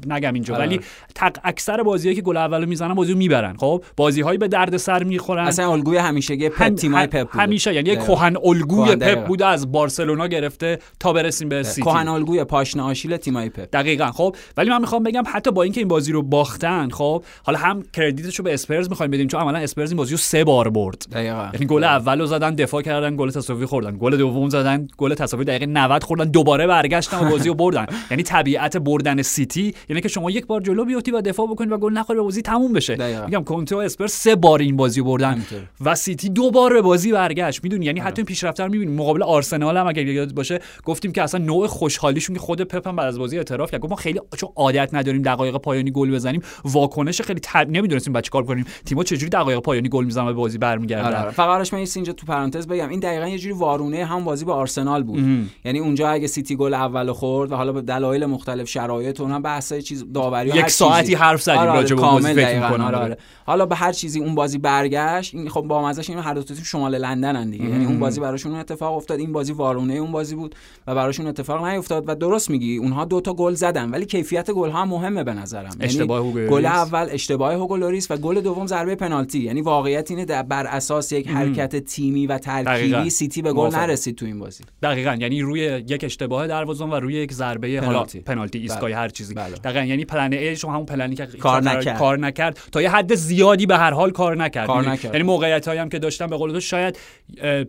نگم 0.06 0.34
اینجا 0.34 0.54
آره. 0.54 0.66
ولی 0.66 0.80
تق 1.14 1.36
اکثر 1.44 1.82
بازیایی 1.82 2.16
که 2.16 2.22
گل 2.22 2.36
اولو 2.36 2.66
می‌زنن 2.66 2.94
بازیو 2.94 3.16
می‌برن. 3.16 3.56
خب 3.56 3.84
بازیهایی 3.96 4.38
به 4.38 4.48
درد 4.48 4.76
سر 4.76 5.02
می‌خورن. 5.02 5.46
اصلا 5.46 5.72
الگوی 5.72 5.96
همیشگی 5.96 6.48
پپ 6.48 6.74
تیمای 6.74 7.06
پپ 7.06 7.30
بوده. 7.30 7.42
همیشه 7.42 7.74
یعنی 7.74 7.90
یک 7.90 7.98
کهن 7.98 8.36
الگوی 8.44 8.96
پپ 8.96 9.26
بوده 9.26 9.46
از 9.46 9.72
بارسلونا 9.72 10.26
گرفته 10.26 10.78
تا 11.00 11.12
برسیم 11.12 11.48
به 11.48 11.62
سیتی. 11.62 11.82
کهن 11.82 12.08
الگوی 12.08 12.44
پاشنه 12.44 12.82
آشیل 12.82 13.16
تیمای 13.16 13.48
پپ. 13.48 13.68
دقیقا. 13.72 14.06
خب 14.06 14.36
ولی 14.56 14.70
من 14.70 14.80
می‌خوام 14.80 15.02
بگم 15.02 15.22
حتی 15.26 15.50
با 15.50 15.62
اینکه 15.62 15.80
این 15.80 15.88
بازی 15.88 16.12
رو 16.12 16.22
باختن 16.22 16.88
خب 16.90 17.24
حالا 17.42 17.58
هم 17.58 17.82
credit 17.92 18.26
شو 18.26 18.42
به 18.42 18.54
اسپرز 18.54 18.88
می‌خوایم 18.88 19.10
بدیم 19.10 19.28
چون 19.28 19.40
عملا 19.40 19.58
اسپرز 19.58 19.90
این 19.90 19.96
بازی 19.96 20.10
رو 20.10 20.18
سه 20.18 20.44
بار 20.44 20.70
برد. 20.70 21.06
دقیقاً. 21.12 21.50
یعنی 21.54 21.66
گل 21.66 21.84
اولو 21.84 22.26
زدن 22.26 22.54
دفاع 22.54 22.82
کردن 22.82 23.16
گل 23.16 23.30
تساوی 23.30 23.66
خوردن. 23.66 23.96
گل 23.96 24.16
دوم 24.16 24.48
زدن 24.48 24.88
گل 24.96 25.14
تساوی 25.14 25.44
دقیقه 25.44 25.66
90 25.66 26.02
خوردن 26.02 26.30
دوباره 26.48 26.66
برگشتن 26.66 27.26
و 27.26 27.30
بازی 27.30 27.48
رو 27.48 27.54
بردن. 27.54 27.86
یعنی 28.10 28.22
طبیعت 28.22 28.76
بردن 28.76 29.22
سیتی 29.22 29.74
یعنی 29.88 30.02
که 30.02 30.08
شما 30.08 30.30
یک 30.30 30.46
بار 30.46 30.60
جلو 30.60 30.84
بیفتی 30.84 31.10
و 31.10 31.20
دفاع 31.20 31.46
بکنید 31.46 31.72
و 31.72 31.78
گل 31.78 31.92
نخوری 31.92 32.18
و 32.18 32.24
بازی 32.24 32.42
تموم 32.42 32.72
بشه. 32.72 33.24
میگم 33.26 33.44
کنته 33.44 33.76
و 33.76 33.78
اسپرز 33.78 34.06
سه 34.06 34.36
بار 34.36 34.60
این 34.60 34.76
بازی 34.76 35.02
بردن 35.02 35.42
و 35.84 35.94
سیتی 35.94 36.28
دو 36.28 36.50
بار 36.50 36.72
به 36.72 36.82
بازی 36.82 37.12
برگشت. 37.12 37.64
می‌دونی؟ 37.64 37.86
یعنی 37.86 38.00
حتی 38.00 38.16
این 38.16 38.26
پیشرفت 38.26 38.60
رو 38.60 38.70
می‌بینیم 38.70 38.94
مقابل 38.94 39.22
آرسنال 39.22 39.76
هم 39.76 39.86
اگر 39.86 40.06
یاد 40.06 40.34
باشه 40.34 40.60
گفتیم 40.84 41.12
که 41.12 41.22
اصلا 41.22 41.44
نوع 41.44 41.66
خوشحالیشون 41.66 42.36
که 42.36 42.40
خود 42.40 42.62
پپ 42.62 42.88
هم 42.88 42.96
بعد 42.96 43.06
از 43.06 43.18
بازی 43.18 43.38
اعتراف 43.38 43.70
کرد. 43.70 43.80
گفت 43.80 43.90
ما 43.90 43.96
خیلی 43.96 44.20
چون 44.36 44.48
عادت 44.56 44.94
نداریم 44.94 45.22
دقایق 45.22 45.56
پایانی 45.56 45.90
گل 45.90 46.10
بزنیم. 46.10 46.42
واکنش 46.64 47.22
خیلی 47.22 47.40
تب... 47.42 47.70
نمی‌دونستیم 47.70 48.12
چه 48.12 48.30
کار 48.30 48.44
کنیم. 48.44 48.64
تیم‌ها 48.84 49.04
چجوری 49.04 49.30
دقایق 49.30 49.58
پایانی 49.58 49.88
گل 49.88 50.04
می‌زنن 50.04 50.24
و 50.24 50.26
به 50.26 50.32
بازی 50.32 50.58
برمیگردن؟ 50.58 51.06
آره، 51.06 51.18
آره. 51.18 51.30
فقط 51.30 51.74
من 51.74 51.86
اینجا 51.94 52.12
تو 52.12 52.26
پرانتز 52.26 52.66
بگم. 52.66 52.88
این 52.88 53.00
دقیقاً 53.00 53.28
یه 53.28 53.38
جوری 53.38 53.54
وارونه 53.54 54.04
هم 54.04 54.24
بازی 54.24 54.44
با 54.44 54.54
آرسنال 54.54 55.02
بود. 55.02 55.48
یعنی 55.64 55.78
اونجا 55.78 56.08
اگه 56.08 56.26
سیتی 56.38 56.56
گل 56.56 56.74
اول 56.74 57.12
خورد 57.12 57.52
و 57.52 57.56
حالا 57.56 57.72
به 57.72 57.82
دلایل 57.82 58.26
مختلف 58.26 58.68
شرایط 58.68 59.20
اونها 59.20 59.40
بحث 59.40 59.72
چیز 59.72 60.04
داوری 60.14 60.48
یک 60.48 60.68
ساعتی 60.68 61.14
حرف 61.14 61.42
زدیم 61.42 61.58
آره 61.58 61.72
راجع 61.72 61.96
به 61.96 62.02
بازی 62.02 62.34
فکر 62.34 62.62
آره 62.62 62.82
آره. 62.82 62.96
آره. 62.96 63.18
حالا 63.46 63.66
به 63.66 63.76
هر 63.76 63.92
چیزی 63.92 64.20
اون 64.20 64.34
بازی 64.34 64.58
برگشت 64.58 65.34
این 65.34 65.48
خب 65.48 65.60
با 65.60 65.88
مزهش 65.88 66.10
این 66.10 66.18
هر 66.18 66.34
دو 66.34 66.42
تیم 66.42 66.56
شمال 66.56 66.98
لندن 66.98 67.50
دیگه. 67.50 67.64
یعنی 67.64 67.84
اون 67.84 68.00
بازی 68.00 68.20
براشون 68.20 68.54
اتفاق 68.54 68.96
افتاد 68.96 69.18
این 69.18 69.32
بازی 69.32 69.52
وارونه 69.52 69.94
اون 69.94 70.12
بازی 70.12 70.34
بود 70.34 70.54
و 70.86 70.94
براشون 70.94 71.26
اتفاق 71.26 71.66
نیفتاد 71.66 72.04
و 72.08 72.14
درست 72.14 72.50
میگی 72.50 72.76
اونها 72.76 73.04
دو 73.04 73.20
تا 73.20 73.34
گل 73.34 73.54
زدن 73.54 73.90
ولی 73.90 74.06
کیفیت 74.06 74.50
گل 74.50 74.70
ها 74.70 74.84
مهمه 74.84 75.24
به 75.24 75.34
نظرم. 75.34 75.70
یعنی 75.70 75.84
اشتباه 75.84 76.32
گل 76.32 76.66
اول 76.66 77.08
اشتباه 77.10 77.54
هوگو 77.54 77.76
لوریس 77.76 78.10
و 78.10 78.16
گل 78.16 78.40
دوم 78.40 78.66
ضربه 78.66 78.94
پنالتی. 78.94 79.38
یعنی 79.38 79.60
واقعیت 79.60 80.10
اینه 80.10 80.24
در 80.24 80.42
بر 80.42 80.66
اساس 80.66 81.12
یک 81.12 81.28
حرکت 81.28 81.76
تیمی 81.76 82.26
و 82.26 82.38
ترکیبی 82.38 83.10
سیتی 83.10 83.42
به 83.42 83.52
گل 83.52 83.74
نرسید 83.74 84.16
تو 84.16 84.26
این 84.26 84.38
بازی. 84.38 84.64
دقیقاً. 84.82 85.16
یعنی 85.20 85.42
روی 85.42 85.60
یک 85.88 86.04
اشتباه 86.28 86.46
دروازه‌بان 86.46 86.90
و 86.90 87.00
روی 87.00 87.14
یک 87.14 87.32
ضربه 87.32 87.80
حالا 87.84 88.06
پنالتی. 88.26 88.68
بله. 88.80 88.96
هر 88.96 89.08
چیزی. 89.08 89.34
بله. 89.34 89.54
دقیقاً 89.56 89.84
یعنی 89.84 90.04
plan 90.04 90.32
A 90.32 90.56
شما 90.56 90.72
همون 90.72 90.86
پلنی 90.86 91.14
که 91.14 91.26
کار 91.26 91.62
نکرد. 91.62 91.98
کار 91.98 92.18
نکرد. 92.18 92.58
تا 92.72 92.82
یه 92.82 92.90
حد 92.90 93.14
زیادی 93.14 93.66
به 93.66 93.76
هر 93.76 93.90
حال 93.90 94.10
کار 94.10 94.36
نکرد. 94.36 94.68
یعنی 94.68 94.86
نکرد. 94.86 95.14
یعنی 95.14 95.26
موقعیت 95.26 95.68
هم 95.68 95.88
که 95.88 95.98
داشتم 95.98 96.26
به 96.26 96.36
قول 96.36 96.52
تو 96.52 96.60
شاید 96.60 96.98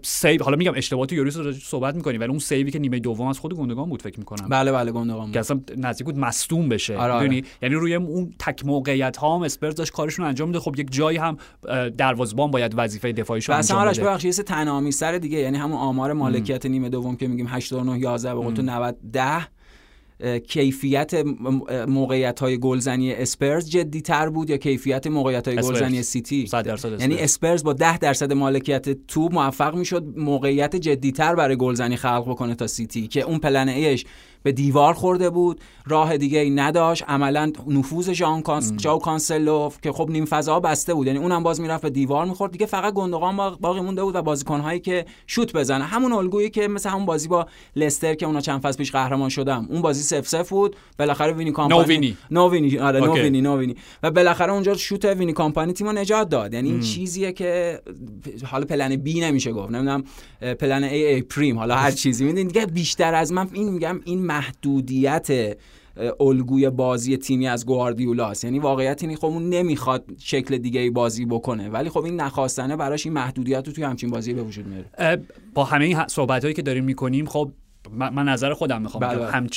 save 0.04 0.44
حالا 0.44 0.58
میگم 0.58 0.74
اشتباهات 0.76 1.14
لوریس 1.14 1.38
رو 1.38 1.54
صحبت 1.54 1.96
می‌کنیم 1.96 2.22
ولی 2.22 2.30
اون 2.30 2.40
save 2.40 2.65
ی 2.65 2.72
که 2.72 2.80
نیمه 2.80 3.00
دوم 3.00 3.28
از 3.28 3.40
خود 3.40 3.54
گندوغان 3.54 3.90
بود 3.90 4.02
فکر 4.02 4.20
می‌کنم. 4.20 4.50
بله 4.50 4.72
بله 4.72 4.92
گندوغان 4.92 5.32
که 5.32 5.40
اصلا 5.40 5.62
نزدیک 5.78 6.06
بود 6.06 6.18
مصدوم 6.18 6.70
بشه. 6.70 6.98
آره. 6.98 7.44
یعنی 7.62 7.76
روی 7.76 7.96
اون 7.96 8.34
تک 8.40 8.66
موقعیت 8.66 9.18
ها 9.18 9.36
هم 9.36 9.42
اسپرز 9.42 9.76
داشت 9.76 9.92
کارشون 9.92 10.26
انجام 10.26 10.48
میده 10.48 10.60
خب 10.60 10.76
یک 10.80 10.92
جایی 10.92 11.18
هم 11.18 11.38
دروازه‌بان 11.98 12.52
باید 12.52 12.74
وظیفه 12.78 13.12
دفاعیش 13.12 13.50
رو 13.50 13.56
انجام 13.56 13.82
بده. 13.82 13.90
اصلا 13.90 14.04
ببخشید 14.06 14.38
یه 14.86 14.92
سر 14.92 15.18
دیگه 15.18 15.38
یعنی 15.38 15.58
همون 15.58 15.78
آمار 15.78 16.14
مالکیت 16.14 16.66
نیمه 16.66 16.90
دوم 16.90 17.16
که 17.16 17.28
میگیم 17.28 17.48
89 17.50 18.00
11 18.00 18.34
به 18.34 18.40
تو 18.54 18.62
90 18.62 18.98
10 19.14 19.48
کیفیت 20.48 21.14
موقعیت 21.88 22.40
های 22.40 22.60
گلزنی 22.60 23.14
اسپرز 23.14 23.70
جدی 23.70 24.02
تر 24.02 24.30
بود 24.30 24.50
یا 24.50 24.58
کیفیت 24.58 25.08
موقعیت 25.08 25.48
های 25.48 25.58
گلزنی 25.58 26.04
سیتی؟ 26.04 26.50
یعنی 27.00 27.18
اسپرز 27.18 27.64
با 27.64 27.74
10 27.74 27.98
درصد 27.98 28.34
مالکیت 28.34 29.08
تو 29.08 29.30
موفق 29.32 29.76
می‌شد 29.76 30.04
موقعیت 30.18 30.76
جدی 30.76 31.12
تر 31.12 31.36
برای 31.36 31.56
گلزنی 31.58 31.96
خلق 31.96 32.30
بکنه 32.30 32.56
تا 32.56 32.68
سیتی 32.68 33.08
که 33.08 33.22
اون 33.22 33.40
پلن 33.40 33.70
ایش 33.70 34.06
به 34.44 34.52
دیوار 34.52 34.94
خورده 34.94 35.30
بود. 35.30 35.62
راه 35.86 36.18
دیگه 36.18 36.40
ای 36.40 36.50
نداشت. 36.50 37.04
عملا 37.08 37.52
نفوذ 37.68 38.12
ژان 38.12 38.42
کانس... 38.42 38.74
جاو 38.78 39.00
کانسلوف 39.00 39.82
که 39.82 39.92
خب 39.92 40.10
نیم 40.10 40.26
فضا 40.26 40.60
بسته 40.60 40.94
بود. 40.94 41.08
یعنی 41.08 41.20
اونم 41.20 41.44
باز 41.44 41.62
می‌رفت 41.62 41.84
به 41.84 41.90
دیوار 41.90 42.26
می‌خورد. 42.26 42.52
دیگه 42.52 42.66
فقط 42.66 42.94
گندگان 42.94 43.56
باقی 43.62 43.82
مونده 43.82 44.04
بود 44.04 44.16
و 44.16 44.22
بازیکنهایی 44.22 44.80
که 44.80 45.06
شوت 45.28 45.54
بزنه. 45.54 45.84
همون 45.84 46.14
الگویی 46.14 46.50
که 46.50 46.68
مثل 46.68 46.90
همون 46.90 47.06
بازی 47.06 47.28
با 47.28 47.48
لستر 47.76 48.14
که 48.14 48.26
اونا 48.26 48.42
چند 48.42 48.62
فصل 48.62 48.78
پیش 48.78 48.92
قهرمان 48.92 49.30
شدم. 49.30 49.68
اون 49.70 49.82
بازی 49.82 50.04
سف 50.04 50.28
سف 50.28 50.50
بود. 50.50 50.76
بالاخره 51.00 51.34
وینی 51.34 51.52
کامپانی 51.52 51.82
نووینی 51.82 52.18
نووینی 52.32 52.78
آره 52.78 53.00
نووینی 53.00 53.42
نووینی 53.42 53.76
و 54.04 54.12
بالاخره 54.12 54.54
اونجا 54.54 54.74
شوت 54.74 55.06
وینی 55.06 55.34
کامپانی 55.34 55.74
تیمو 55.74 55.92
نجات 55.92 56.30
داد. 56.30 56.54
یعنی 56.54 56.72
این 56.72 56.80
چیزیه 56.80 57.32
که 57.32 57.80
حالا 58.46 58.66
پلن 58.66 58.96
بی 58.96 59.20
نمیشه 59.20 59.52
گفت. 59.52 59.72
نمی‌دونم 59.72 60.04
پلن 60.60 60.84
ای 60.84 61.06
ای 61.06 61.22
پریم 61.22 61.60
حالا 61.60 61.76
هر 61.76 61.92
چیزی. 61.92 62.26
میدین 62.26 62.48
دیگه 62.48 62.66
بیشتر 62.66 63.16
از 63.16 63.34
من 63.34 63.50
این 63.54 63.70
میگم 63.70 64.00
این 64.06 64.29
محدودیت 64.30 65.58
الگوی 66.20 66.70
بازی 66.70 67.18
تیمی 67.18 67.48
از 67.48 67.66
گواردیولاست 67.66 68.44
یعنی 68.44 68.60
واقعیت 68.60 69.04
اینه 69.04 69.16
خب 69.16 69.26
اون 69.26 69.50
نمی‌خواد 69.50 70.06
شکل 70.18 70.58
دیگه 70.58 70.80
ای 70.80 70.90
بازی 70.90 71.26
بکنه 71.26 71.70
ولی 71.70 71.90
خب 71.90 72.04
این 72.04 72.16
نخواستنه 72.16 72.76
براش 72.76 73.06
این 73.06 73.14
محدودیت 73.14 73.68
رو 73.68 73.74
توی 73.74 73.84
همچین 73.84 74.10
بازی 74.10 74.34
به 74.34 74.44
وجود 74.44 74.66
میاره. 74.68 75.22
با 75.54 75.64
همه 75.64 75.86
این 75.86 76.08
صحبت 76.08 76.44
هایی 76.44 76.54
که 76.54 76.62
داریم 76.62 76.84
می‌کنیم 76.84 77.26
خب 77.26 77.52
من, 77.92 78.30
نظر 78.30 78.54
خودم 78.54 78.82
می‌خوام 78.82 79.02
بله. 79.08 79.32
هم 79.32 79.48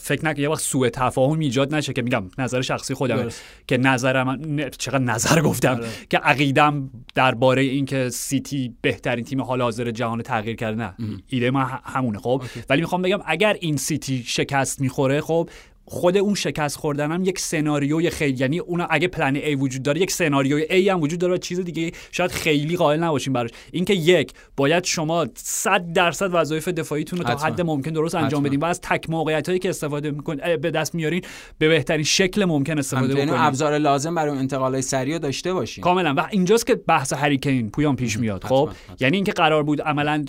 فکر 0.00 0.24
نکنم 0.24 0.42
یه 0.42 0.48
وقت 0.48 0.60
سوء 0.60 0.88
تفاهم 0.88 1.38
ایجاد 1.38 1.74
نشه 1.74 1.92
که 1.92 2.02
میگم 2.02 2.24
نظر 2.38 2.60
شخصی 2.60 2.94
خودم 2.94 3.28
که 3.66 3.76
نظر 3.76 4.22
من 4.22 4.70
چقدر 4.78 4.98
نظر 4.98 5.40
گفتم. 5.40 5.74
بله. 5.74 5.88
که 6.10 6.18
عقیدم 6.18 6.90
درباره 7.14 7.62
اینکه 7.62 8.08
سیتی 8.08 8.74
بهترین 8.80 9.24
تیم 9.24 9.42
حال 9.42 9.62
حاضر 9.62 9.90
جهان 9.90 10.22
تغییر 10.22 10.56
کرده 10.56 10.82
نه. 10.82 10.94
ایده 11.28 11.50
من 11.50 11.66
همونه 11.84 12.18
خب؟ 12.18 12.42
ولی 12.70 12.80
می‌خوام 12.80 13.02
بگم 13.02 13.20
اگر 13.26 13.56
این 13.60 13.76
سیتی 13.76 14.22
شکست 14.26 14.80
می‌خوره 14.80 15.20
خب 15.20 15.48
خود 15.88 16.16
اون 16.16 16.34
شکست 16.34 16.76
خوردن 16.76 17.12
هم 17.12 17.24
یک 17.24 17.38
سناریوی 17.38 18.10
خیلی 18.10 18.36
یعنی 18.38 18.58
اون 18.58 18.86
اگه 18.90 19.08
پلن 19.08 19.40
A 19.40 19.56
وجود 19.58 19.82
داره 19.82 20.00
یک 20.00 20.10
سناریوی 20.10 20.66
A 20.66 20.88
هم 20.88 21.00
وجود 21.00 21.18
داره 21.18 21.34
و 21.34 21.36
چیز 21.36 21.60
دیگه 21.60 21.92
شاید 22.12 22.30
خیلی 22.30 22.76
قائل 22.76 23.02
نباشیم 23.02 23.32
براش. 23.32 23.50
اینکه 23.72 23.94
یک 23.94 24.32
باید 24.56 24.84
شما 24.84 25.26
100 25.34 25.92
درصد 25.92 26.30
وظایف 26.32 26.68
دفاعیتون 26.68 27.18
رو 27.18 27.24
تا 27.24 27.36
حد 27.36 27.60
ممکن 27.60 27.90
درست 27.90 28.14
انجام 28.14 28.42
بدین 28.42 28.60
و 28.60 28.64
از 28.64 28.80
تک 28.80 29.10
موقعیت 29.10 29.48
هایی 29.48 29.58
که 29.58 29.68
استفاده 29.68 30.10
می‌کنین 30.10 30.56
به 30.56 30.70
دست 30.70 30.94
میارین 30.94 31.22
به 31.58 31.68
بهترین 31.68 32.04
شکل 32.04 32.44
ممکن 32.44 32.78
استفاده 32.78 33.14
بکنین. 33.14 33.34
ابزار 33.34 33.78
لازم 33.78 34.14
برای 34.14 34.38
انتقال 34.38 34.72
های 34.72 34.82
سریع 34.82 35.18
داشته 35.18 35.52
باشین. 35.52 35.84
کاملا. 35.84 36.14
و 36.16 36.28
اینجاست 36.30 36.66
که 36.66 36.74
بحث 36.74 37.12
هریکین 37.12 37.70
پویان 37.70 37.96
پیش 37.96 38.18
میاد. 38.18 38.44
خب؟ 38.44 38.70
یعنی 39.00 39.16
اینکه 39.16 39.32
قرار 39.32 39.62
بود 39.62 39.82
عملا 39.82 40.24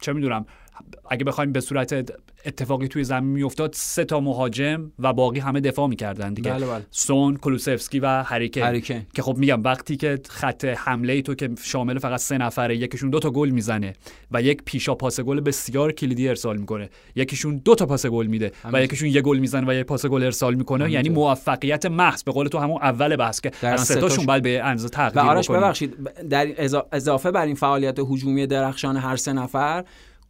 چه 0.00 0.12
می‌دونم 0.12 0.46
اگه 1.10 1.24
بخوایم 1.24 1.52
به 1.52 1.60
صورت 1.60 2.12
اتفاقی 2.46 2.88
توی 2.88 3.04
زمین 3.04 3.30
میافتاد 3.30 3.72
سه 3.74 4.04
تا 4.04 4.20
مهاجم 4.20 4.92
و 4.98 5.12
باقی 5.12 5.40
همه 5.40 5.60
دفاع 5.60 5.88
می‌کردن 5.88 6.34
دیگه. 6.34 6.50
بله 6.50 6.66
بله. 6.66 6.86
سون 6.90 7.36
کلوسفسکی 7.36 8.00
و 8.00 8.22
هریکن. 8.22 8.80
که 9.14 9.22
خب 9.22 9.36
میگم 9.36 9.62
وقتی 9.62 9.96
که 9.96 10.18
خط 10.28 10.64
حمله 10.64 11.22
تو 11.22 11.34
که 11.34 11.50
شامل 11.62 11.98
فقط 11.98 12.20
سه 12.20 12.38
نفره 12.38 12.76
یکیشون 12.76 13.10
دو 13.10 13.18
تا 13.18 13.30
گل 13.30 13.48
می‌زنه 13.48 13.92
و 14.30 14.42
یک 14.42 14.62
پیشا 14.64 14.94
پاس 14.94 15.20
گل 15.20 15.40
بسیار 15.40 15.92
کلیدی 15.92 16.28
ارسال 16.28 16.56
می‌کنه. 16.56 16.90
یکیشون 17.16 17.56
دو 17.64 17.74
تا 17.74 17.86
پاس 17.86 18.06
گل 18.06 18.26
میده 18.26 18.52
و 18.72 18.82
یکیشون 18.82 19.08
یه 19.08 19.20
گل 19.20 19.38
می‌زنه 19.38 19.66
و 19.68 19.74
یه 19.74 19.84
پاس 19.84 20.06
گل 20.06 20.22
ارسال 20.22 20.54
می‌کنه. 20.54 20.90
یعنی 20.90 21.08
موفقیت 21.08 21.86
محض 21.86 22.22
به 22.22 22.32
قول 22.32 22.48
تو 22.48 22.58
همون 22.58 22.82
اول 22.82 23.16
بحث 23.16 23.40
که 23.40 23.50
از 23.62 23.80
سه 23.80 24.00
باید 24.26 24.42
به 24.42 24.64
اندازه 24.64 24.88
تقدیر 24.88 25.56
ببخشید 25.58 25.94
در 26.30 26.54
اضافه 26.92 27.30
بر 27.30 27.46
این 27.46 27.54
فعالیت 27.54 27.98
هجومی 27.98 28.46
درخشان 28.46 28.96
هر 28.96 29.16
سه 29.16 29.32
نفر 29.32 29.84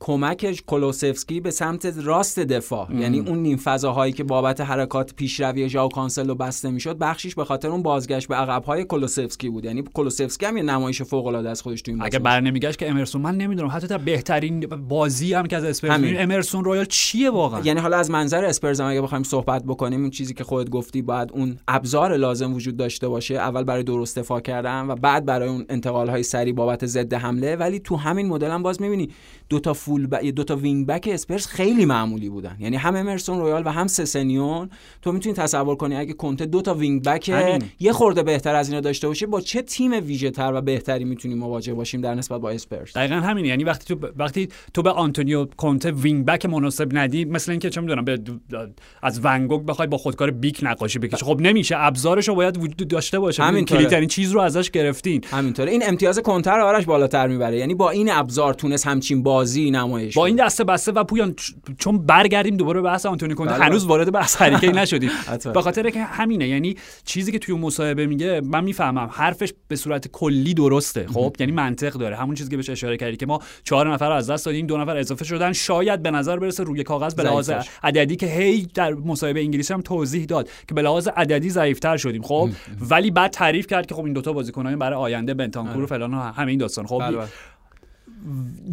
کمکش 0.05 0.63
کلوسفسکی 0.67 1.41
به 1.41 1.51
سمت 1.51 1.95
راست 2.05 2.39
دفاع. 2.39 2.95
یعنی 2.95 3.21
اون 3.21 3.39
نیم 3.39 3.57
فضاهایی 3.57 4.13
که 4.13 4.25
بابت 4.25 4.61
حرکات 4.61 5.15
پیشروی 5.15 5.69
ژائو 5.69 5.89
کانسلو 5.89 6.35
بسته 6.35 6.71
می‌شد 6.71 6.99
بخشیش 6.99 7.35
به 7.35 7.45
خاطر 7.45 7.69
اون 7.69 7.83
بازگشت 7.83 8.29
به 8.29 8.35
عقب‌های 8.35 8.85
کلوسفسکی 8.85 9.49
بود. 9.49 9.65
یعنی 9.65 9.85
کلوسفسکی 9.95 10.47
هم 10.47 10.57
یه 10.57 10.63
نمایش 10.63 11.03
فوق 11.03 11.27
العاده 11.27 11.51
از 11.51 11.63
خودش 11.63 11.83
تو 11.83 11.93
این 11.93 12.03
اگه 12.03 12.19
بر 12.19 12.41
نمیگشت 12.41 12.79
که 12.79 12.91
امرسون 12.91 13.23
من 13.23 13.37
نمی‌دونم 13.37 13.69
حتی 13.69 13.87
تا 13.87 13.99
بهترین 13.99 14.61
بازی 14.61 15.35
هم 15.35 15.47
که 15.47 15.57
از 15.57 15.65
اسپرز 15.65 16.01
امرسون 16.19 16.65
رویال 16.65 16.85
چیه 16.85 17.31
واقعا؟ 17.31 17.61
یعنی 17.61 17.81
حالا 17.81 17.97
از 17.97 18.11
منظر 18.11 18.45
اسپرز 18.45 18.81
هم 18.81 18.87
اگه 18.87 19.01
بخوایم 19.01 19.25
صحبت 19.25 19.65
بکنیم 19.65 20.01
اون 20.01 20.11
چیزی 20.11 20.35
که 20.35 20.45
خودت 20.45 20.71
گفتی 20.71 21.03
بعد 21.03 21.33
اون 21.33 21.59
ابزار 21.69 22.17
لازم 22.17 22.55
وجود 22.55 22.77
داشته 22.77 23.09
باشه. 23.09 23.35
اول 23.35 23.65
برای 23.65 23.83
درست 23.83 24.19
دفاع 24.19 24.41
کردن 24.41 24.87
و 24.87 24.95
بعد 24.95 25.25
برای 25.25 25.49
اون 25.49 25.65
انتقال 25.69 26.09
های 26.09 26.23
سریع 26.23 26.53
بابت 26.53 26.87
ضد 26.87 27.15
حمله. 27.15 27.57
ولی 27.57 27.79
تو 27.79 27.97
همین 27.97 28.27
مدل 28.27 28.51
هم 28.51 28.63
باز 28.63 28.83
می‌بینی 28.83 29.09
دو 29.49 29.61
تا 29.61 29.73
فول 29.93 30.07
ب... 30.07 30.31
دو 30.31 30.45
تا 30.45 30.57
وینگ 30.57 30.87
بک 30.87 31.09
اسپرز 31.13 31.47
خیلی 31.47 31.85
معمولی 31.85 32.29
بودن. 32.29 32.57
یعنی 32.61 32.77
هم 32.77 32.97
امرسون 32.97 33.39
رویال 33.39 33.63
و 33.67 33.69
هم 33.69 33.87
سسنیون. 33.87 34.71
تو 35.03 35.13
می‌تونی 35.13 35.35
تصور 35.35 35.77
کنی 35.77 35.97
اگه 35.97 36.13
کنته 36.13 36.47
دو 36.47 36.63
تا 36.63 36.75
وینگ 36.75 37.03
بک 37.03 37.29
یه 37.81 37.93
خورده 37.93 38.23
بهتر 38.23 38.55
از 38.55 38.69
اینا 38.69 38.81
داشته 38.81 39.09
باشه 39.09 39.27
با 39.27 39.41
چه 39.41 39.63
تیم 39.63 39.93
ویژه 39.93 40.31
تر 40.31 40.53
و 40.55 40.61
بهتری 40.61 41.05
می‌تونیم 41.05 41.39
مواجه 41.39 41.75
باشیم 41.75 42.01
در 42.01 42.15
نسبت 42.15 42.41
با 42.41 42.51
اسپرز؟ 42.51 42.93
دقیقا 42.93 43.15
همین 43.15 43.45
یعنی 43.45 43.65
وقتی 43.65 43.95
تو 43.95 44.09
وقتی 44.17 44.49
تو 44.75 44.83
به 44.83 44.91
آنتونیو 44.91 45.45
کنته 45.45 45.91
وینگ 45.91 46.25
بک 46.25 46.47
مناسب 46.47 46.89
ندی 46.99 47.25
مثل 47.25 47.51
اینکه 47.51 47.71
چه 47.71 47.81
می‌دونم 47.81 48.05
به 48.05 48.19
از 49.03 49.21
ونگوگ 49.23 49.63
بخوای 49.63 49.89
با 49.89 49.99
خودکار 49.99 50.31
بیک 50.31 50.61
نقاشی 50.63 50.99
بکشی. 50.99 51.25
خب 51.25 51.41
نمیشه. 51.41 51.75
ابزارش 51.79 52.29
رو 52.29 52.35
باید 52.35 52.57
وجود 52.57 52.89
داشته 52.89 53.19
باشه. 53.19 53.43
همین 53.43 54.07
چیز 54.09 54.33
رو 54.33 54.41
ازش 54.41 54.71
گرفتین. 54.71 55.25
همینطوره. 55.31 55.71
این 55.71 55.83
امتیاز 55.87 56.19
کنته 56.19 56.51
رو 56.51 56.65
آرش 56.65 56.85
بالاتر 56.85 57.29
می‌بره. 57.29 57.59
یعنی 57.59 57.75
با 57.75 57.91
این 57.91 58.11
ابزار 58.11 58.55
تونست 58.55 58.87
همچین 58.87 59.23
بازی 59.23 59.71
نمایش 59.83 60.15
با 60.17 60.27
این 60.27 60.37
دسته 60.37 60.65
بسته 60.65 60.93
و 60.93 61.05
پویان 61.05 61.35
چون 61.79 62.07
برگردیم 62.07 62.57
دوباره 62.57 62.81
بحث 62.81 63.07
آنتونیو 63.07 63.35
کنته 63.35 63.55
بله. 63.55 63.65
هنوز 63.65 63.85
وارد 63.85 64.13
بحث 64.13 64.43
هری 64.43 64.54
کین 64.54 64.69
نشدیم. 64.69 65.11
به 65.55 65.63
خاطر 65.63 65.91
که 65.91 66.05
همینه 66.05 66.49
یعنی 66.49 66.77
چیزی 67.05 67.33
که 67.33 67.39
توی 67.39 67.55
مصاحبه 67.55 68.07
میگه 68.07 68.41
من 68.41 68.65
می‌فهمم 68.65 69.11
حرفش 69.13 69.53
به 69.69 69.77
صورت 69.77 70.09
کلی 70.09 70.55
درسته 70.55 71.07
خب؟ 71.07 71.37
یعنی 71.39 71.53
منطق 71.53 71.93
داره. 71.93 72.17
همون 72.17 72.35
چیزی 72.35 72.51
که 72.51 72.57
بهش 72.57 72.71
اشاره 72.71 72.97
کردی 72.97 73.17
که 73.17 73.27
ما 73.27 73.41
چهار 73.65 73.93
نفر 73.93 74.13
از 74.13 74.31
دست 74.31 74.47
دادیم 74.47 74.67
دو 74.67 74.77
نفر 74.77 74.97
اضافه 74.97 75.25
شدن 75.25 75.53
شاید 75.53 76.03
به 76.03 76.11
نظر 76.11 76.39
برسه 76.39 76.65
روی 76.65 76.83
کاغذ 76.83 77.15
به 77.15 77.23
لحاظ 77.23 77.51
عددی 77.83 78.17
که 78.17 78.27
هی 78.27 78.69
در 78.75 78.95
مصاحبه 78.95 79.41
انگلیسی 79.41 79.75
هم 79.75 79.81
توضیح 79.81 80.25
داد 80.25 80.49
که 80.69 80.75
به 80.75 80.83
لحاظ 80.83 81.09
عددی 81.09 81.51
ضعیفتر 81.51 81.97
شدیم 81.97 82.23
خب؟ 82.23 82.49
ولی 82.91 83.11
بعد 83.11 83.31
تعریف 83.31 83.67
کرد 83.67 83.87
که 83.87 83.95
خب 83.95 84.05
این 84.05 84.13
دوتا 84.13 84.33
بازیکنان 84.33 84.79
برای 84.79 84.99
آینده 84.99 85.35
بنتانکور 85.35 85.77
و 85.77 85.79
آره. 85.79 85.87
فلان 85.87 86.15
همه 86.15 86.51
این 86.51 86.59
داستان 86.59 86.87
خب؟ 86.87 86.99
بله، 86.99 87.17
بله. 87.17 87.27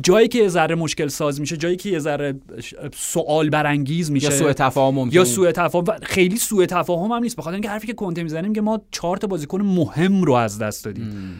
جایی 0.03 0.27
که 0.27 0.39
یه 0.39 0.47
ذره 0.47 0.75
مشکل 0.75 1.07
ساز 1.07 1.41
میشه 1.41 1.57
جایی 1.57 1.75
که 1.75 1.89
یه 1.89 1.99
ذره 1.99 2.35
سوال 2.95 3.49
برانگیز 3.49 4.11
میشه. 4.11 4.25
یا 4.25 4.31
سوء 4.31 4.53
تفاهم 4.53 5.09
یا 5.11 5.25
سوء 5.25 5.51
تفاهم. 5.51 5.85
خیلی 6.03 6.37
سوء 6.37 6.65
تفاهم 6.65 7.11
هم 7.11 7.23
نیست. 7.23 7.35
بخاطر 7.35 7.53
اینکه 7.53 7.69
حرفی 7.69 7.87
که 7.87 7.93
کنته 7.93 8.23
می‌زنیم 8.23 8.53
که 8.53 8.61
ما 8.61 8.81
چهار 8.91 9.17
تا 9.17 9.27
بازیکن 9.27 9.61
مهم 9.61 10.23
رو 10.23 10.33
از 10.33 10.59
دست 10.59 10.85
دادیم. 10.85 11.35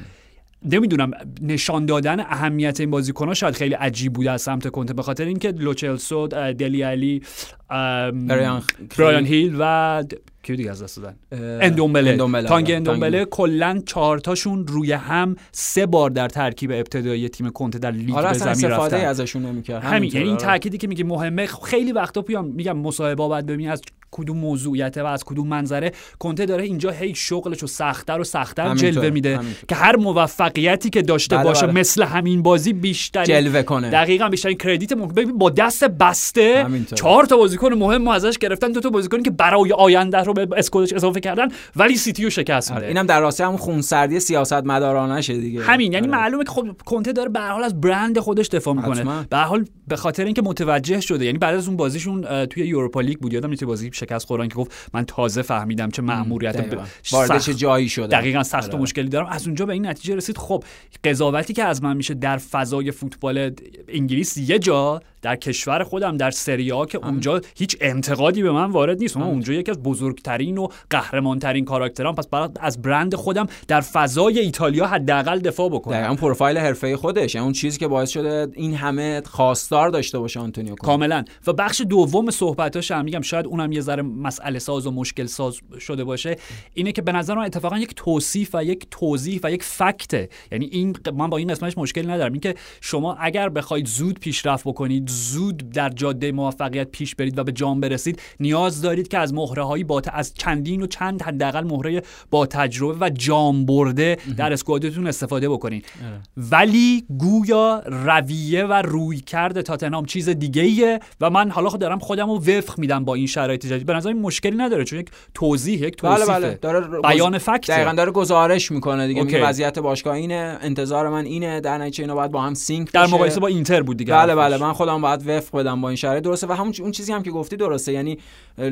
نمی‌دونم 0.71 1.11
نشان 1.41 1.85
دادن 1.85 2.19
اهمیت 2.19 2.79
این 2.79 2.91
بازیکن 2.91 3.33
شاید 3.33 3.55
خیلی 3.55 3.73
عجیب 3.73 4.13
بوده 4.13 4.31
از 4.31 4.41
سمت 4.41 4.67
کنته. 4.67 4.93
به 4.93 5.01
خاطر 5.01 5.25
اینکه 5.25 5.51
لوچلسو 5.51 6.27
دلی 6.27 6.81
علی 6.81 7.21
برایان 7.69 9.25
هیل 9.25 9.55
و 9.59 10.03
کیو 10.49 10.57
دیگه 10.57 10.71
از 10.71 10.83
دست 10.83 10.99
دادن؟ 10.99 11.15
اندومبله. 11.61 12.43
تانگ 12.47 12.71
اندومبله 12.71 13.25
کلا 13.25 13.81
چهار 13.85 14.19
تاشون 14.19 14.67
روی 14.67 14.91
هم 14.91 15.35
سه 15.51 15.85
بار 15.85 16.09
در 16.09 16.27
ترکیب 16.27 16.71
ابتدایی 16.71 17.29
تیم 17.29 17.49
کنته 17.49 17.79
در 17.79 17.91
لیگ 17.91 18.15
آره 18.15 18.29
به 18.29 18.37
زمین 18.37 18.71
رفتن. 18.71 18.97
ازشون 18.97 19.45
نمی‌کرد 19.45 19.83
همین 19.83 20.11
یعنی 20.13 20.27
این 20.27 20.37
تأکیدی 20.37 20.77
که 20.77 20.87
میگه 20.87 21.03
مهمه 21.03 21.45
خیلی 21.45 21.91
وقتا 21.91 22.21
پیام 22.21 22.45
میگم 22.45 22.77
مصاحبه 22.77 23.27
بعد 23.27 23.45
ببینی 23.45 23.69
از 23.69 23.81
کدوم 24.11 24.37
موضوعیته 24.37 25.03
و 25.03 25.05
از 25.05 25.23
کدوم 25.23 25.47
منظره. 25.47 25.91
کنته 26.19 26.45
داره 26.45 26.63
اینجا 26.63 26.91
هی 26.91 27.15
شغلش 27.15 27.59
رو 27.59 27.67
سختتر 27.67 28.19
و 28.19 28.23
سختتر 28.23 28.75
جلوه 28.75 29.09
میده 29.09 29.39
که 29.67 29.75
هر 29.75 29.95
موفقیتی 29.95 30.89
که 30.89 31.01
داشته 31.01 31.35
بله 31.35 31.43
باشه 31.43 31.67
بله. 31.67 31.79
مثل 31.79 32.03
همین 32.03 32.43
بازی 32.43 32.73
بیشتر 32.73 33.25
جلوه 33.25 33.61
کنه. 33.61 33.89
دقیقا 33.89 34.29
بیشترین 34.29 34.57
کردیت 34.57 34.93
ممکن. 34.93 35.37
با 35.37 35.49
دست 35.49 35.83
بسته 35.83 36.65
چهار 36.95 37.25
تا 37.25 37.37
بازیکن 37.37 37.73
مهم 37.73 38.07
ازش 38.07 38.37
گرفتن 38.37 38.71
دو 38.71 38.79
تا 38.79 38.89
بازیکنی 38.89 39.23
که 39.23 39.31
برای 39.31 39.71
آینده 39.71 40.17
رو 40.17 40.33
به 40.33 40.47
اسکوادش 40.57 40.93
اضافه 40.93 41.19
کردن 41.19 41.47
ولی 41.75 41.95
سیتی 41.95 42.23
رو 42.23 42.29
شکست 42.29 42.71
میده. 42.71 42.87
اینم 42.87 43.05
در 43.05 43.19
راسته 43.19 43.45
همون 43.45 43.57
خونسردی 43.57 44.19
سیاست 44.19 44.53
مدارانه 44.53 45.21
دیگه. 45.21 45.61
همین 45.61 45.93
یعنی 45.93 46.07
آره. 46.07 46.17
معلومه 46.17 46.43
که 46.43 46.51
خب 46.51 46.67
کنته 46.85 47.13
داره 47.13 47.29
به 47.29 47.39
حال 47.39 47.63
از 47.63 47.81
برند 47.81 48.19
خودش 48.19 48.47
دفاع 48.47 48.73
می‌کنه. 48.73 49.25
به 49.29 49.37
حال 49.37 49.65
به 49.89 49.95
خاطر 49.95 50.25
اینکه 50.25 50.41
متوجه 50.41 51.01
شده 51.01 51.25
یعنی 51.25 51.37
بعد 51.37 51.55
از 51.55 51.67
اون 51.67 51.77
بازیشون 51.77 52.45
توی 52.45 52.67
یوروپا 52.67 53.01
لیگ 53.01 53.19
بود 53.19 53.33
یادم 53.33 53.55
بازی 53.65 53.89
شکست 53.93 54.25
خوردن 54.25 54.47
که 54.47 54.55
گفت 54.55 54.89
من 54.93 55.05
تازه 55.05 55.41
فهمیدم 55.41 55.89
چه 55.89 56.01
مأموریت 56.01 56.77
وارد 57.11 57.41
چه 57.41 57.53
جایی 57.53 57.89
شده 57.89 58.07
دقیقا 58.07 58.43
سخت 58.43 58.69
و 58.69 58.73
آره. 58.73 58.81
مشکلی 58.81 59.09
دارم. 59.09 59.25
از 59.25 59.47
اونجا 59.47 59.65
به 59.65 59.73
این 59.73 59.87
نتیجه 59.87 60.15
رسید. 60.15 60.37
خب 60.37 60.63
قضاوتی 61.03 61.53
که 61.53 61.63
از 61.63 61.83
من 61.83 61.97
میشه 61.97 62.13
در 62.13 62.37
فضای 62.37 62.91
فوتبال 62.91 63.51
انگلیس 63.87 64.37
یه 64.37 64.59
جا 64.59 65.01
در 65.21 65.35
کشور 65.35 65.83
خودم 65.83 66.17
در 66.17 66.31
سری 66.31 66.67
که 66.89 66.97
اونجا 66.97 67.41
هیچ 67.55 67.77
انتقادی 67.81 68.43
به 68.43 68.51
من 68.51 68.71
وارد 68.71 68.99
نیست. 68.99 69.17
من 69.17 69.23
اونجا 69.23 69.53
یکی 69.53 69.71
از 69.71 69.83
بزرگترین 69.83 70.57
و 70.57 70.67
قهرمانترین 70.89 71.65
کاراکترام. 71.65 72.15
پس 72.15 72.27
باید 72.27 72.51
از 72.59 72.81
برند 72.81 73.15
خودم 73.15 73.47
در 73.67 73.81
فضای 73.81 74.39
ایتالیا 74.39 74.87
حداقل 74.87 75.39
دفاع 75.39 75.69
بکنم. 75.69 75.97
دقیقاً 75.97 76.15
پروفایل 76.15 76.57
حرفه 76.57 76.97
خودش. 76.97 77.35
یعنی 77.35 77.43
اون 77.43 77.53
چیزی 77.53 77.79
که 77.79 77.87
باعث 77.87 78.09
شده 78.09 78.47
این 78.53 78.73
همه 78.73 79.21
خواستار 79.25 79.78
داشته 79.87 80.19
باشه 80.19 80.39
آنتونیو 80.39 80.75
کاملا. 80.75 81.23
و 81.47 81.53
بخش 81.53 81.81
دوم 81.81 82.31
صحبتاش 82.31 82.91
هم 82.91 83.05
میگم 83.05 83.21
شاید 83.21 83.45
اونم 83.45 83.71
یه 83.71 83.81
ذره 83.81 84.01
مسئله 84.01 84.59
ساز 84.59 84.87
و 84.87 84.91
مشکل 84.91 85.25
ساز 85.25 85.59
شده 85.79 86.03
باشه. 86.03 86.35
اینه 86.73 86.91
که 86.91 87.01
به 87.01 87.11
نظر 87.11 87.35
من 87.35 87.45
اتفاقا 87.45 87.77
یک 87.77 87.93
توصیف 87.95 88.49
و 88.53 88.63
یک 88.63 88.87
توضیح 88.91 89.39
و 89.43 89.51
یک 89.51 89.63
فکته 89.63 90.29
یعنی 90.51 90.65
این 90.65 90.95
من 91.13 91.29
با 91.29 91.37
این 91.37 91.47
قسمتش 91.47 91.77
مشکل 91.77 92.09
ندارم. 92.09 92.31
اینکه 92.31 92.55
شما 92.81 93.13
اگر 93.13 93.49
بخواید 93.49 93.87
زود 93.87 94.19
پیشرفت 94.19 94.67
بکنید 94.67 95.09
زود 95.09 95.69
در 95.69 95.89
جاده 95.89 96.31
موفقیت 96.31 96.87
پیش 96.91 97.15
برید 97.15 97.39
و 97.39 97.43
به 97.43 97.51
جام 97.51 97.79
برسید 97.79 98.21
نیاز 98.39 98.81
دارید 98.81 99.07
که 99.07 99.17
از 99.17 99.33
مهره 99.33 99.63
هایی 99.63 99.83
با 99.83 100.01
از 100.13 100.33
چندین 100.33 100.81
و 100.81 100.87
چند 100.87 101.21
حداقل 101.21 101.63
مهره 101.63 102.01
با 102.31 102.45
تجربه 102.45 103.05
و 103.05 103.09
جام 103.09 103.65
برده 103.65 104.17
در 104.37 104.53
اسکوادتون 104.53 105.07
استفاده 105.07 105.49
بکنید. 105.49 105.85
آره. 106.05 106.21
ولی 106.37 107.05
گویا 107.17 107.83
رویه 107.85 108.65
و 108.65 108.73
روی 108.73 109.17
کرده 109.17 109.61
تاتنهام 109.69 110.05
چیز 110.05 110.29
دیگه 110.29 110.61
ایه 110.61 110.99
و 111.21 111.29
من 111.29 111.49
حالا 111.49 111.69
خود 111.69 111.81
دارم 111.81 111.99
خودم 111.99 112.29
رو 112.29 112.37
وفق 112.37 112.79
میدم 112.79 113.05
با 113.05 113.15
این 113.15 113.27
شرایط 113.27 113.65
جدید. 113.65 113.85
به 113.85 113.93
نظر 113.93 114.13
مشکلی 114.13 114.57
نداره 114.57 114.83
چون 114.83 114.99
یک 114.99 115.09
توضیح 115.33 115.81
یک 115.81 115.95
توصیفه. 115.95 116.31
بله. 116.31 116.47
بله. 116.47 116.57
داره 116.61 117.01
بیان 117.01 117.37
فکت 117.37 117.71
دقیقاً 117.71 117.93
داره 117.93 118.11
گزارش 118.11 118.71
می‌کنه 118.71 119.07
دیگه 119.07 119.23
میگه 119.23 119.47
وضعیت 119.47 119.79
باشگاه 119.79 120.13
اینه 120.15 120.57
انتظار 120.61 121.09
من 121.09 121.25
اینه 121.25 121.61
در 121.61 121.77
نتیجه 121.77 122.03
اینا 122.03 122.15
باید 122.15 122.31
با 122.31 122.41
هم 122.41 122.53
سینک 122.53 122.91
در 122.91 123.07
مقایسه 123.07 123.39
با 123.39 123.47
اینتر 123.47 123.81
بود 123.81 123.97
دیگه 123.97 124.13
بله 124.13 124.35
بله. 124.35 124.57
من 124.57 124.73
خودم 124.73 125.01
باید 125.01 125.27
وفق 125.27 125.59
بدم 125.59 125.81
با 125.81 125.89
این 125.89 125.95
شرایط. 125.95 126.23
درسته. 126.23 126.47
و 126.47 126.51
همون 126.51 126.73
اون 126.81 126.91
چیزی 126.91 127.13
هم 127.13 127.23
که 127.23 127.31
گفتی 127.31 127.57
درسته. 127.57 127.93
یعنی 127.93 128.17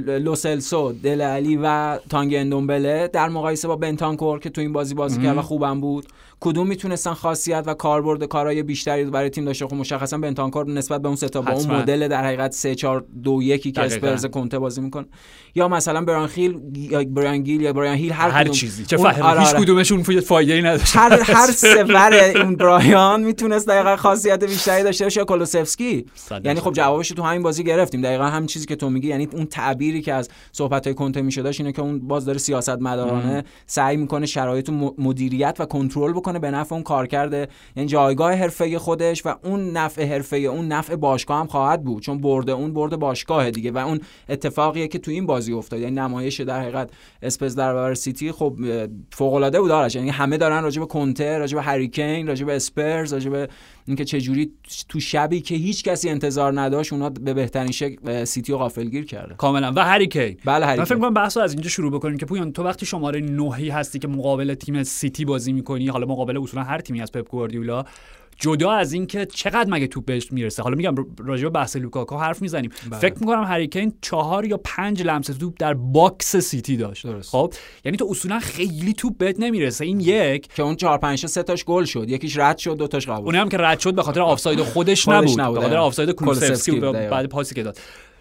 لوسلسو 0.07 0.93
دل 1.03 1.21
علی 1.21 1.59
و 1.63 1.97
تانگ 2.09 2.35
اندومبله 2.35 3.09
در 3.13 3.29
مقایسه 3.29 3.67
با 3.67 3.75
بنتانکور 3.75 4.39
که 4.39 4.49
تو 4.49 4.61
این 4.61 4.73
بازی 4.73 4.93
بازی 4.93 5.21
کرد 5.21 5.37
و 5.37 5.41
خوبم 5.41 5.81
بود. 5.81 6.05
کدوم 6.39 6.67
می‌تونستن 6.67 7.13
خاصیت 7.13 7.63
و 7.65 7.73
کاربرد 7.73 8.23
کارهای 8.23 8.63
بیشتری 8.63 9.05
برای 9.05 9.29
تیم 9.29 9.45
داشته 9.45 9.67
خب 9.67 9.73
مشخصا 9.73 10.17
بنتانکور 10.17 10.65
نسبت 10.87 11.01
به 11.01 11.07
اون 11.07 11.15
سه 11.15 11.29
تا 11.29 11.41
با 11.41 11.51
اون 11.51 11.71
مدل 11.71 12.07
در 12.07 12.23
حقیقت 12.23 12.51
3 12.51 12.75
4 12.75 13.05
2 13.23 13.41
1 13.41 13.73
که 13.75 13.81
اسپرز 13.81 14.25
کنته 14.25 14.59
بازی 14.59 14.81
می‌کنه. 14.81 15.05
یا 15.55 15.67
مثلا 15.67 16.01
برانخیل 16.01 16.59
یا 16.75 17.03
برانگیل 17.03 17.61
یا 17.61 17.73
بران 17.73 17.95
هیل 17.95 18.11
هر, 18.11 18.29
هر 18.29 18.47
چیزی. 18.47 18.85
چه 18.85 18.97
فهمی 18.97 19.21
آره 19.21 19.39
هیچ 19.39 19.49
آره. 19.49 19.63
کدومشون 19.63 20.03
فایده 20.03 20.53
ای 20.53 20.61
نداشت. 20.61 20.95
هر 20.95 21.19
هر 21.21 21.51
سفر 21.65 22.31
اون 22.35 22.55
برایان 22.55 23.23
می‌تونست 23.23 23.67
دقیقا 23.67 23.95
خاصیت 23.95 24.43
بیشتری 24.43 24.83
داشته 24.83 25.03
باشه. 25.03 25.23
کولوسفسکی. 25.23 26.05
یعنی 26.43 26.59
خب 26.59 26.73
جوابش 26.73 27.09
تو 27.09 27.23
همین 27.23 27.43
بازی 27.43 27.63
گرفتیم. 27.63 28.01
دقیقا 28.01 28.25
همین 28.25 28.47
چیزی 28.47 28.65
که 28.65 28.75
تو 28.75 28.89
میگی 28.89 29.07
یعنی 29.07 29.27
اون 29.33 29.45
تعبیری 29.45 30.01
که 30.01 30.13
از 30.13 30.29
صحبت 30.51 30.87
های 30.87 30.93
کنته 30.93 31.21
میشه 31.21 31.41
داشت 31.41 31.59
اینه 31.59 31.71
که 31.71 31.81
اون 31.81 32.07
باز 32.07 32.25
داره 32.25 32.37
سیاست 32.37 32.69
مدارانه 32.81 33.43
سعی 33.65 33.97
می‌کنه 33.97 34.25
شرایط 34.25 34.69
مدیریت 34.97 35.55
و 35.59 35.65
کنترل 35.65 36.13
بکنه 36.13 36.39
به 36.39 36.51
نفع 36.51 36.75
اون 36.75 36.83
کار 36.83 37.07
کرده 37.07 37.47
یعنی 37.75 37.89
جایگاه 37.89 38.33
حرفه 38.33 38.79
خودش 38.79 39.25
و 39.25 39.35
اون 39.43 39.71
نفع 39.71 40.05
حرفه 40.05 40.37
اون 40.37 40.73
نفع 40.77 40.95
باشگاه 40.95 41.39
هم 41.39 41.47
خواهد 41.47 41.83
بود 41.83 42.03
چون 42.03 42.17
برده 42.17 42.51
اون 42.51 42.73
برده 42.73 42.97
باشگاه 42.97 43.51
دیگه 43.51 43.71
و 43.71 43.77
اون 43.77 43.99
اتفاقیه 44.29 44.87
که 44.87 44.99
تو 44.99 45.11
این 45.11 45.25
بازی 45.25 45.53
افتاد. 45.53 45.79
یعنی 45.79 45.95
نمایش 45.95 46.41
در 46.41 46.61
حقیقت 46.61 46.89
اسپرز 47.21 47.55
در 47.55 47.73
برابر 47.73 47.93
سیتی 47.93 48.31
خب 48.31 48.55
فوق 49.11 49.33
العاده 49.33 49.61
بود 49.61 49.71
آرش. 49.71 49.95
یعنی 49.95 50.09
همه 50.09 50.37
دارن 50.37 50.63
راجع 50.63 50.79
به 50.79 50.85
کنته 50.85 51.37
راجع 51.37 51.55
به 51.55 51.61
هری 51.61 51.89
کین 51.89 52.27
راجع 52.27 52.45
به 52.45 52.55
اسپرز 52.55 53.13
راجع 53.13 53.29
به 53.29 53.47
اینکه 53.87 54.05
چه 54.05 54.21
جوری 54.21 54.51
تو 54.89 54.99
شبی 54.99 55.41
که 55.41 55.55
هیچ 55.55 55.83
کسی 55.83 56.09
انتظار 56.09 56.61
نداشت 56.61 56.93
اونا 56.93 57.09
به 57.09 57.33
بهترین 57.33 57.71
شکل 57.71 58.23
سیتی 58.23 58.51
رو 58.51 58.57
غافلگیر 58.57 59.05
کرده. 59.05 59.35
کاملا. 59.35 59.73
و 59.75 59.85
هری 59.85 60.05
کین. 60.05 60.37
بله 60.45 60.65
هری، 60.65 60.77
من 60.77 60.85
فکر 60.85 60.97
کنم 60.97 61.13
بحث 61.13 61.37
از 61.37 61.53
اینجا 61.53 61.69
شروع 61.69 61.91
بکنیم 61.91 62.17
که 62.17 62.25
پویان 62.25 62.51
تو 62.51 62.63
وقتی 62.63 62.85
شماره 62.85 63.21
9 63.21 63.73
هستی 63.73 63.99
که 63.99 64.07
مقابل 64.07 64.53
تیم 64.53 64.83
سیتی 64.83 65.25
بازی 65.25 65.53
می‌کنی 65.53 65.87
حالا 65.87 66.05
مقابل 66.05 66.37
اصولا 66.37 66.63
هر 66.63 66.79
تیمی 66.79 67.01
از 67.01 67.11
پپ 67.11 67.29
گواردیولا 67.29 67.83
جدا 68.37 68.71
از 68.71 68.93
اینکه 68.93 69.25
چقدر 69.25 69.69
مگه 69.69 69.87
توپ 69.87 70.05
بهش 70.05 70.31
می‌رسه. 70.31 70.63
حالا 70.63 70.75
میگم 70.75 70.95
راجع 71.25 71.43
به 71.43 71.49
بحث 71.49 71.75
لوکاکو 71.75 72.17
حرف 72.17 72.41
می‌زنیم. 72.41 72.71
بله. 72.89 72.99
فکر 72.99 73.15
می‌کنم 73.19 73.43
هری 73.43 73.65
کین 73.65 73.93
چهار 74.01 74.45
یا 74.45 74.57
پنج 74.63 75.01
لمس 75.01 75.25
توپ 75.25 75.53
در 75.59 75.73
باکس 75.73 76.35
سیتی 76.35 76.77
داشت. 76.77 77.07
درست. 77.07 77.29
خب؟ 77.29 77.53
یعنی 77.85 77.97
تو 77.97 78.07
اصولا 78.09 78.39
خیلی 78.39 78.93
توپ 78.93 79.17
بهت 79.17 79.39
نمی‌رسه. 79.39 79.85
این 79.85 79.99
یک. 79.99 80.47
که 80.47 80.63
اون 80.63 80.75
چهار 80.75 80.97
پنج 80.97 81.25
سه 81.25 81.43
تاش 81.43 81.65
گل 81.65 81.85
شد. 81.85 82.09
یکیش 82.09 82.37
رد 82.37 82.57
شد 82.57 82.77
دو 82.77 82.87
تاش 82.87 83.07
قبول. 83.07 83.25
اون 83.25 83.35
هم 83.35 83.49
که 83.49 83.57
رد 83.57 83.79
شد 83.79 83.95
به 83.95 84.03
خاطر 84.03 84.21
آفساید 84.21 84.61
خودش, 84.61 85.07
نبود, 85.07 85.41
نبود. 85.41 85.55
به 85.55 85.61
خاطر 85.61 85.77
آفساید 85.77 86.11
کولوسفسکی 86.11 86.79
بعد 86.79 87.25
پاسی 87.25 87.55
که 87.55 87.63
داد. 87.63 87.77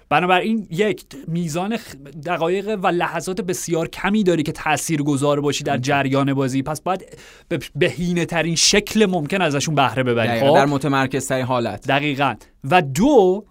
بنابراین 0.09 0.67
یک 0.71 1.05
میزان 1.29 1.79
دقایق 2.27 2.79
و 2.83 2.87
لحظات 2.87 3.41
بسیار 3.41 3.89
کمی 3.89 4.25
داری 4.25 4.43
که 4.43 4.53
تأثیر 4.53 5.03
گذار 5.03 5.41
باشی 5.41 5.65
در 5.65 5.79
جریان 5.79 6.35
بازی. 6.35 6.63
پس 6.63 6.81
باید 6.81 7.19
به 7.49 7.59
بهینه 7.75 8.25
ترین 8.25 8.55
شکل 8.55 9.07
ممکن 9.07 9.43
ازشون 9.43 9.75
بهره 9.75 10.03
ببری. 10.03 10.41
خب؟ 10.41 10.55
در 10.55 10.67
متمرکز 10.67 11.29
ترین 11.29 11.47
حالت. 11.47 11.87
دقیقا. 11.87 12.35
و 12.65 12.83
دو 12.83 13.45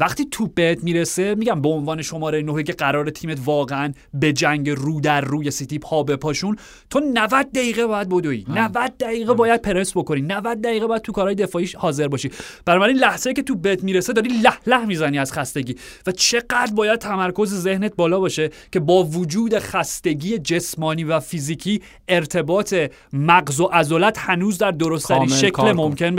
وقتی 0.00 0.24
توپ 0.30 0.54
بهت 0.54 0.84
می‌رسه 0.84 1.34
میگم 1.34 1.62
به 1.62 1.68
عنوان 1.68 2.02
شماره 2.02 2.42
نهی 2.42 2.62
که 2.62 2.72
قرار 2.72 3.10
تیمت 3.10 3.38
واقعا 3.44 3.92
به 4.14 4.32
جنگ 4.32 4.70
رو 4.70 5.00
در 5.00 5.20
روی 5.20 5.50
سیتی 5.50 5.78
پا 5.78 6.02
بپاشون 6.02 6.56
تو 6.90 7.00
90 7.00 7.52
دقیقه 7.52 7.86
باید 7.86 8.08
بدوی. 8.08 8.44
90 8.48 8.96
دقیقه 9.00 9.34
باید 9.34 9.62
پرس 9.62 9.96
بکنی. 9.96 10.20
90 10.20 10.60
دقیقه 10.60 10.86
باید 10.86 11.02
تو 11.02 11.12
کارهای 11.12 11.34
دفاعی 11.34 11.68
حاضر 11.76 12.08
باشی. 12.08 12.30
بنابراین 12.64 12.96
لحظه 12.96 13.32
که 13.32 13.42
تو 13.42 13.54
بهت 13.54 13.84
می‌رسه 13.84 14.12
داری 14.12 14.28
له 14.28 14.52
له 14.66 14.86
می‌زنی 14.86 15.18
از 15.18 15.32
خستگی 15.32 15.76
و 16.06 16.12
چقدر 16.12 16.72
باید 16.74 16.98
تمرکز 16.98 17.54
ذهنت 17.54 17.96
بالا 17.96 18.20
باشه 18.20 18.50
که 18.72 18.80
با 18.80 19.04
وجود 19.04 19.58
خستگی 19.58 20.38
جسمانی 20.38 21.04
و 21.04 21.20
فیزیکی 21.20 21.82
ارتباط 22.08 22.74
مغز 23.12 23.60
و 23.60 23.64
عضلات 23.64 24.18
هنوز 24.18 24.58
در 24.58 24.70
درستترین 24.70 25.28
شکل 25.28 25.72
ممکن 25.72 26.16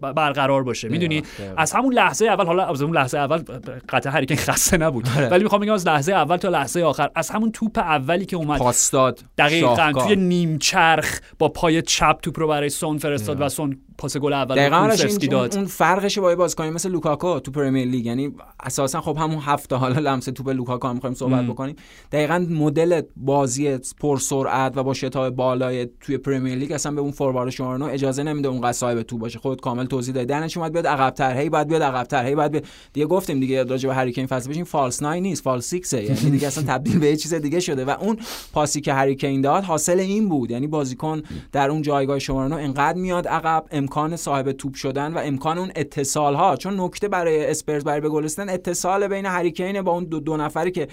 برقرار 0.00 0.62
باشه. 0.62 0.88
می‌دونی؟ 0.88 1.22
از 1.56 1.72
همون 1.72 1.94
لحظه 1.94 2.26
اول 2.26 2.46
حالا 2.46 2.66
از 2.66 2.82
اون 2.82 2.94
لحظه 2.94 3.23
اول 3.24 3.42
قطعا 3.88 4.12
هری 4.12 4.21
کین 4.21 4.34
خسته 4.34 4.76
نبود. 4.76 5.08
آره. 5.16 5.28
ولی 5.28 5.42
می‌خوام 5.42 5.60
بگم 5.60 5.72
از 5.72 5.86
لحظه 5.86 6.12
اول 6.12 6.36
تا 6.36 6.48
لحظه 6.48 6.82
آخر 6.82 7.10
از 7.14 7.30
همون 7.30 7.52
توپ 7.52 7.78
اولی 7.78 8.26
که 8.26 8.36
اومد 8.36 8.58
پاس 8.58 8.89
داد 8.89 9.20
دقیقاً 9.38 9.92
توی 9.92 10.16
نیم 10.16 10.58
چرخ 10.58 11.20
با 11.38 11.48
پای 11.48 11.82
چپ 11.82 12.20
توپ 12.22 12.40
رو 12.40 12.48
برای 12.48 12.68
سون 12.68 12.98
فرستاد 12.98 13.40
و 13.40 13.48
سون 13.48 13.78
پاس 13.98 14.16
گل 14.16 14.32
اول 14.32 14.56
دقیقاً 14.56 14.90
داد. 15.30 15.56
اون 15.56 15.64
فرقش 15.64 16.18
با 16.18 16.34
بازیکن 16.34 16.66
مثل 16.66 16.90
لوکاکو 16.90 17.40
تو 17.40 17.50
پرمیر 17.50 17.88
لیگ 17.88 18.06
یعنی 18.06 18.34
اساسا 18.60 19.00
خب 19.00 19.16
همون 19.16 19.38
هفته 19.38 19.76
حالا 19.76 20.00
لمس 20.00 20.24
توپ 20.24 20.48
لوکاکو 20.48 20.88
هم 20.88 20.94
می‌خوایم 20.94 21.14
صحبت 21.14 21.44
بکنیم. 21.44 21.76
دقیقاً 22.12 22.46
مدل 22.50 23.02
بازی 23.16 23.78
پر 24.00 24.18
سرعت 24.18 24.76
و 24.76 24.82
با 24.82 24.94
شتاب 24.94 25.30
بالای 25.30 25.88
توی 26.00 26.18
پرمیر 26.18 26.54
لیگ 26.54 26.72
اصلا 26.72 26.92
به 26.92 27.00
اون 27.00 27.10
فوروارد 27.10 27.50
شما 27.50 27.86
اجازه 27.86 28.22
نمیده 28.22 28.48
اون 28.48 28.72
صاحب 28.72 29.02
تو 29.02 29.18
باشه. 29.18 29.38
خود 29.38 29.60
کامل 29.60 29.84
توضیح 29.84 30.14
دادی. 30.14 30.26
دنش 30.26 30.56
اومد 30.56 30.72
بیاد 30.72 30.86
عقب‌تر. 30.86 31.36
هی 31.36 31.48
بعد 31.48 31.68
بیاد 31.68 31.82
عقب‌تر. 31.82 32.26
هی 32.26 32.34
بعد 32.34 32.64
دیگه 32.92 33.06
گفتیم 33.06 33.40
دیگه 33.40 33.64
راجع 33.64 33.88
به 33.88 33.94
هریکین 33.94 34.26
فصل 34.26 34.50
بشین 34.50 34.64
فالس 34.64 35.02
9 35.02 35.20
نیست. 35.20 35.42
فالس 35.42 35.74
6 35.74 35.92
یعنی 35.92 36.30
دیگه 36.36 36.46
اصلا 36.46 36.64
تبدیل 36.64 36.98
به 36.98 37.16
چیز 37.16 37.34
دیگه 37.34 37.60
شده. 37.60 37.84
و 37.84 37.90
اون 38.00 38.18
پاسی 38.52 38.80
که 38.80 38.92
هریکین 38.92 39.40
داد 39.40 39.64
حاصل 39.64 39.98
این 40.00 40.28
بود. 40.28 40.50
یعنی 40.50 40.66
بازیکن 40.66 41.22
در 41.52 41.70
اون 41.70 41.82
جایگاه 41.82 42.18
شماره 42.18 42.48
9 42.48 42.56
انقدر 42.56 42.98
میاد 42.98 43.28
عقب 43.28 43.64
امکان 43.84 44.16
صاحب 44.16 44.52
توپ 44.52 44.74
شدن 44.74 45.14
و 45.14 45.18
امکان 45.18 45.58
اون 45.58 45.72
اتصال 45.76 46.34
ها 46.34 46.56
چون 46.56 46.80
نکته 46.80 47.08
برای 47.08 47.50
اسپرز 47.50 47.84
برای 47.84 48.00
به 48.00 48.08
گل 48.08 48.28
اتصال 48.38 49.08
بین 49.08 49.26
هریکین 49.26 49.82
با 49.82 49.92
اون 49.92 50.04
دو, 50.04 50.20
دو 50.20 50.36
نفری 50.36 50.70
که 50.70 50.88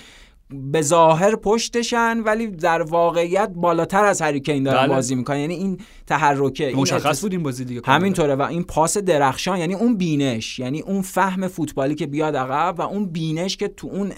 به 0.54 0.82
ظاهر 0.82 1.36
پشتشن 1.36 2.20
ولی 2.20 2.48
در 2.48 2.82
واقعیت 2.82 3.52
بالاتر 3.56 4.06
از 4.06 4.22
هریکین 4.22 4.64
دارن 4.64 4.82
بله. 4.82 4.96
بازی 4.96 5.16
می‌کنن. 5.16 5.38
یعنی 5.38 5.54
این 5.54 5.78
تحرکه 6.08 6.74
مشخص 6.76 7.22
بود 7.22 7.32
این 7.32 7.44
بازی 7.44 7.66
دیگه 7.66 7.82
همینطوره 7.86 8.36
و 8.36 8.42
این 8.42 8.64
پاس 8.64 8.98
درخشان 8.98 9.58
یعنی 9.58 9.74
اون 9.74 9.98
بینش 9.98 10.60
یعنی 10.60 10.82
اون 10.82 11.02
فهم 11.02 11.48
فوتبالی 11.48 11.96
که 11.96 12.08
بیاد 12.08 12.36
عقب 12.36 12.80
و 12.80 12.82
اون 12.82 13.06
بینش 13.06 13.58
که 13.58 13.68
تو 13.68 13.88
اون 13.88 14.12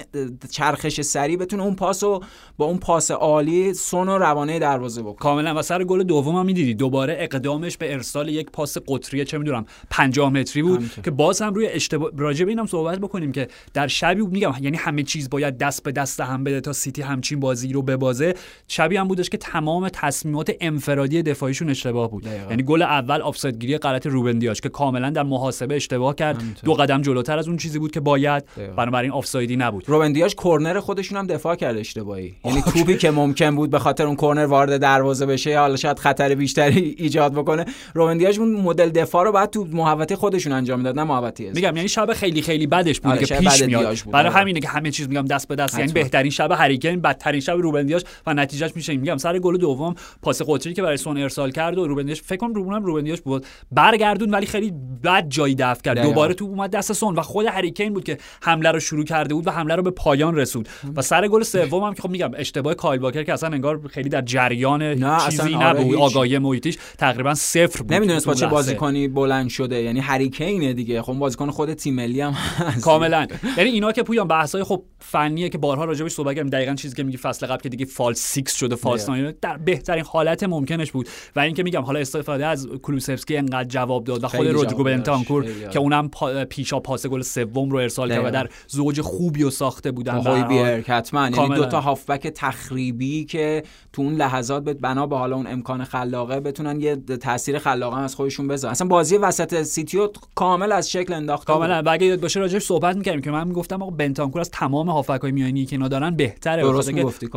چرخش 0.51 1.01
سری 1.01 1.37
بتونه 1.37 1.63
اون 1.63 1.75
پاسو 1.75 2.21
با 2.57 2.65
اون 2.65 2.77
پاس 2.77 3.11
عالی 3.11 3.73
سون 3.73 4.09
و 4.09 4.17
روانه 4.17 4.59
دروازه 4.59 5.01
بکنه. 5.01 5.15
کاملا. 5.15 5.59
و 5.59 5.61
سر 5.61 5.83
گل 5.83 6.03
دوم 6.03 6.35
هم 6.35 6.45
می‌دیدی. 6.45 6.73
دوباره 6.73 7.17
اقدامش 7.19 7.77
به 7.77 7.93
ارسال 7.93 8.29
یک 8.29 8.51
پاس 8.51 8.77
قطری 8.87 9.25
چه 9.25 9.37
می‌دونم 9.37 9.65
50 9.89 10.29
متری 10.29 10.63
بود 10.63 10.91
که 11.03 11.11
باز 11.11 11.41
هم 11.41 11.53
روی 11.53 11.67
اشتباه 11.67 12.11
راجع 12.17 12.45
به 12.45 12.51
اینم 12.51 12.65
صحبت 12.65 12.99
بکنیم 12.99 13.31
که 13.31 13.47
در 13.73 13.87
شبی 13.87 14.21
میگم 14.21 14.53
یعنی 14.61 14.77
همه 14.77 15.03
چیز 15.03 15.29
باید 15.29 15.57
دست 15.57 15.83
به 15.83 15.91
دست 15.91 16.22
هم 16.25 16.43
بده 16.43 16.61
تا 16.61 16.73
سیتی 16.73 17.01
همچین 17.01 17.39
بازی 17.39 17.73
رو 17.73 17.81
ببازه. 17.81 18.33
شبیه 18.67 18.99
هم 18.99 19.07
بودش 19.07 19.29
که 19.29 19.37
تمام 19.37 19.89
تصمیمات 19.89 20.51
انفرادی 20.61 21.23
دفاعیشون 21.23 21.69
اشتباه 21.69 22.11
بود. 22.11 22.27
یعنی 22.49 22.63
گل 22.63 22.81
اول 22.81 23.21
آفساید 23.21 23.57
گیری 23.57 23.77
غلط 23.77 24.07
روبن 24.07 24.39
دیاش 24.39 24.61
که 24.61 24.69
کاملا 24.69 25.09
در 25.09 25.23
محاسبه 25.23 25.75
اشتباه 25.75 26.15
کرد. 26.15 26.43
دو 26.63 26.73
قدم 26.73 27.01
جلوتر 27.01 27.37
از 27.37 27.47
اون 27.47 27.57
چیزی 27.57 27.79
بود 27.79 27.91
که 27.91 27.99
باید. 27.99 28.43
بنابراین 28.77 29.11
آفسایدی 29.11 29.55
نبود. 29.55 29.83
روبن 29.87 30.11
دیاش 30.11 30.35
کرنر 30.35 30.79
خودشون 30.79 31.17
هم 31.17 31.27
دفاع 31.27 31.55
کرد 31.55 31.77
اشتباهی. 31.77 32.35
یعنی 32.45 32.61
توپی 32.61 32.97
که 32.97 33.11
ممکن 33.11 33.55
بود 33.55 33.69
به 33.69 33.79
خاطر 33.79 34.05
اون 34.05 34.15
کرنر 34.15 34.45
وارد 34.45 34.77
دروازه 34.77 35.25
بشه 35.25 35.59
حالا 35.59 35.75
شاید 35.75 35.99
خطر 35.99 36.35
بیشتری 36.35 36.95
ایجاد 36.97 37.33
بکنه. 37.33 37.65
روبن 37.93 38.17
دیاش 38.17 38.39
اون 38.39 38.51
مدل 38.51 38.89
دفاع 38.89 39.25
رو 39.25 39.31
بعد 39.31 39.49
تو 39.49 39.67
محوطه 39.71 40.15
خودشون 40.15 40.53
انجام 40.53 40.79
می‌داد 40.79 40.99
نه 40.99 41.03
محوطه 41.03 41.51
میگم 41.51 41.75
یعنی 41.75 41.87
شب 41.87 42.13
خیلی 42.13 42.41
خیلی 42.41 42.67
بدش 42.67 42.99
بود 42.99 43.11
آره، 43.11 43.25
که 43.25 43.35
پیش 43.35 43.61
میاد. 43.61 43.97
برای 44.11 44.27
آره. 44.27 44.39
همینه 44.39 44.59
که 44.59 44.67
همه 44.67 44.91
چیز 44.91 45.07
میگم 45.07 45.25
دست 45.25 45.47
به 45.47 45.55
دست 45.55 45.79
یعنی 45.79 45.91
بهترین 46.13 46.31
شب 46.31 46.51
هریکن 46.51 47.01
بدترین 47.01 47.41
شب 47.41 47.53
روبن 47.53 47.85
دیاش 47.85 48.01
و 48.27 48.33
نتیجهش 48.33 48.71
میشه 48.75 48.95
میگم 48.97 49.17
سر 49.17 49.39
گل 49.39 49.57
دوم 49.57 49.95
پاس 50.21 50.41
قطری 50.47 50.73
که 50.73 50.81
برای 50.81 50.97
سون 50.97 51.17
ارسال 51.17 51.51
کرد 51.51 51.77
و 51.77 51.87
روبن 51.87 52.05
دیاش 52.05 52.21
فکر 52.21 52.37
کنم 52.37 52.53
روبن 52.53 52.83
روبن 52.83 53.03
دیاش 53.03 53.21
بود. 53.21 53.45
برگردون 53.71 54.31
ولی 54.31 54.45
خیلی 54.45 54.73
بد 55.03 55.29
جایی 55.29 55.55
دفع 55.55 55.81
کرد. 55.81 56.01
دوباره 56.01 56.33
تو 56.33 56.45
اومد 56.45 56.71
دست 56.71 56.93
سون 56.93 57.15
و 57.15 57.21
خود 57.21 57.45
هریکین 57.45 57.93
بود 57.93 58.03
که 58.03 58.17
حمله 58.41 58.71
رو 58.71 58.79
شروع 58.79 59.03
کرده 59.03 59.33
بود 59.33 59.47
و 59.47 59.51
حمله 59.51 59.75
رو 59.75 59.83
به 59.83 59.91
پایان 59.91 60.35
رسود 60.35 60.69
و 60.95 61.01
سر 61.01 61.27
گل 61.27 61.43
سوم 61.43 61.83
هم 61.83 61.93
که 61.93 62.01
خب 62.01 62.09
میگم 62.09 62.31
اشتباه 62.35 62.73
کایل 62.73 63.01
واکر 63.01 63.23
که 63.23 63.33
اصلا 63.33 63.49
انگار 63.49 63.87
خیلی 63.87 64.09
در 64.09 64.21
جریان 64.21 64.95
چیزی 65.29 65.55
آره 65.55 65.79
نبود. 65.79 65.95
آگاهی 65.95 66.37
محیطیش 66.37 66.77
تقریبا 66.97 67.33
صفر 67.33 67.81
بود. 67.81 67.93
نمی‌دونست 67.93 68.25
با 68.25 68.33
چه 68.33 68.47
بازیکنی 68.47 69.07
بلند 69.07 69.49
شده. 69.49 69.81
یعنی 69.81 69.99
هریکینه 69.99 70.73
دیگه. 70.73 71.01
خب 71.01 71.13
بازیکن 71.13 71.51
خود 71.51 71.73
تیم 71.73 71.95
ملی 71.95 72.21
هم 72.21 72.35
کاملا. 72.83 73.27
یعنی 73.57 73.69
اینا 73.69 73.91
که 73.91 74.03
پویان 74.03 74.27
بحثای 74.27 74.63
خب 74.63 74.83
فنیه 74.99 75.49
که 75.49 75.57
بارها 75.57 75.85
راجبش 75.93 76.11
صحبت 76.11 76.35
کردیم. 76.35 76.49
دقیقاً 76.49 76.75
چیزی 76.75 76.95
که 76.95 77.03
میگی 77.03 77.17
فصل 77.17 77.45
قبل 77.45 77.61
که 77.61 77.69
دیگه 77.69 77.85
فالس 77.85 78.39
6 78.39 78.51
شده 78.51 78.75
فالس 78.75 79.09
9 79.09 79.35
در 79.41 79.57
بهترین 79.57 80.03
حالت 80.03 80.43
ممکنش 80.43 80.91
بود. 80.91 81.09
و 81.35 81.39
اینکه 81.39 81.63
میگم 81.63 81.81
حالا 81.81 81.99
استفاده 81.99 82.45
از 82.45 82.67
کولوسفسکی 82.81 83.37
انقدر 83.37 83.63
جواب 83.63 84.03
داد 84.03 84.23
و 84.23 84.27
خود 84.27 84.47
رودریگو 84.47 84.83
بنتانکور 84.83 85.45
که 85.71 85.79
اونم 85.79 86.09
پا 86.09 86.45
پیش 86.45 86.79
پاس 86.79 87.05
گل 87.07 87.21
سوم 87.21 87.69
رو 87.69 87.77
ارسال 87.77 88.09
کرد 88.09 88.25
و 88.25 88.31
در 88.31 88.49
زوج 88.67 89.01
خوبی 89.01 89.43
و 89.43 89.49
ساخته 89.49 89.91
بودن. 89.91 90.17
هویبیرگ 90.17 90.89
حتما 90.89 91.29
یعنی 91.29 91.55
دو 91.55 91.65
تا 91.65 91.81
هافبک 91.81 92.27
تخریبی 92.27 93.25
که 93.25 93.63
تو 93.93 94.01
اون 94.01 94.15
لحظات 94.15 94.63
بنا 94.63 95.07
به 95.07 95.17
حالا 95.17 95.35
اون 95.35 95.47
امکان 95.47 95.83
خلاقه 95.83 96.39
بتونن 96.39 96.81
یه 96.81 96.95
تاثیر 96.95 97.59
خلاقه 97.59 97.97
از 97.97 98.15
خودشون 98.15 98.47
بذارن. 98.47 98.71
اصلا 98.71 98.87
بازی 98.87 99.17
وسط 99.17 99.63
سیتی 99.63 99.94
رو 99.94 100.09
کامل 100.35 100.71
از 100.71 100.91
شکل 100.91 101.13
انداخت 101.13 101.47
کاملا. 101.47 101.91
اگه 101.91 102.05
یاد 102.05 102.19
باشه 102.19 102.39
راجعش 102.39 102.63
صحبت 102.63 102.95
می‌کردیم 102.95 103.21
که 103.21 103.31
من 103.31 103.47
می‌گفتم 103.47 103.81
آقا 103.81 103.91
بنتانکور 103.91 104.41
از 104.41 104.51
تمام 104.51 104.89
هافبک‌های 104.89 105.31
میانی 105.31 105.65
که 105.65 105.77
اینا 105.83 105.99
دارن 105.99 106.15
بهتره. 106.15 106.61
درست 106.61 106.91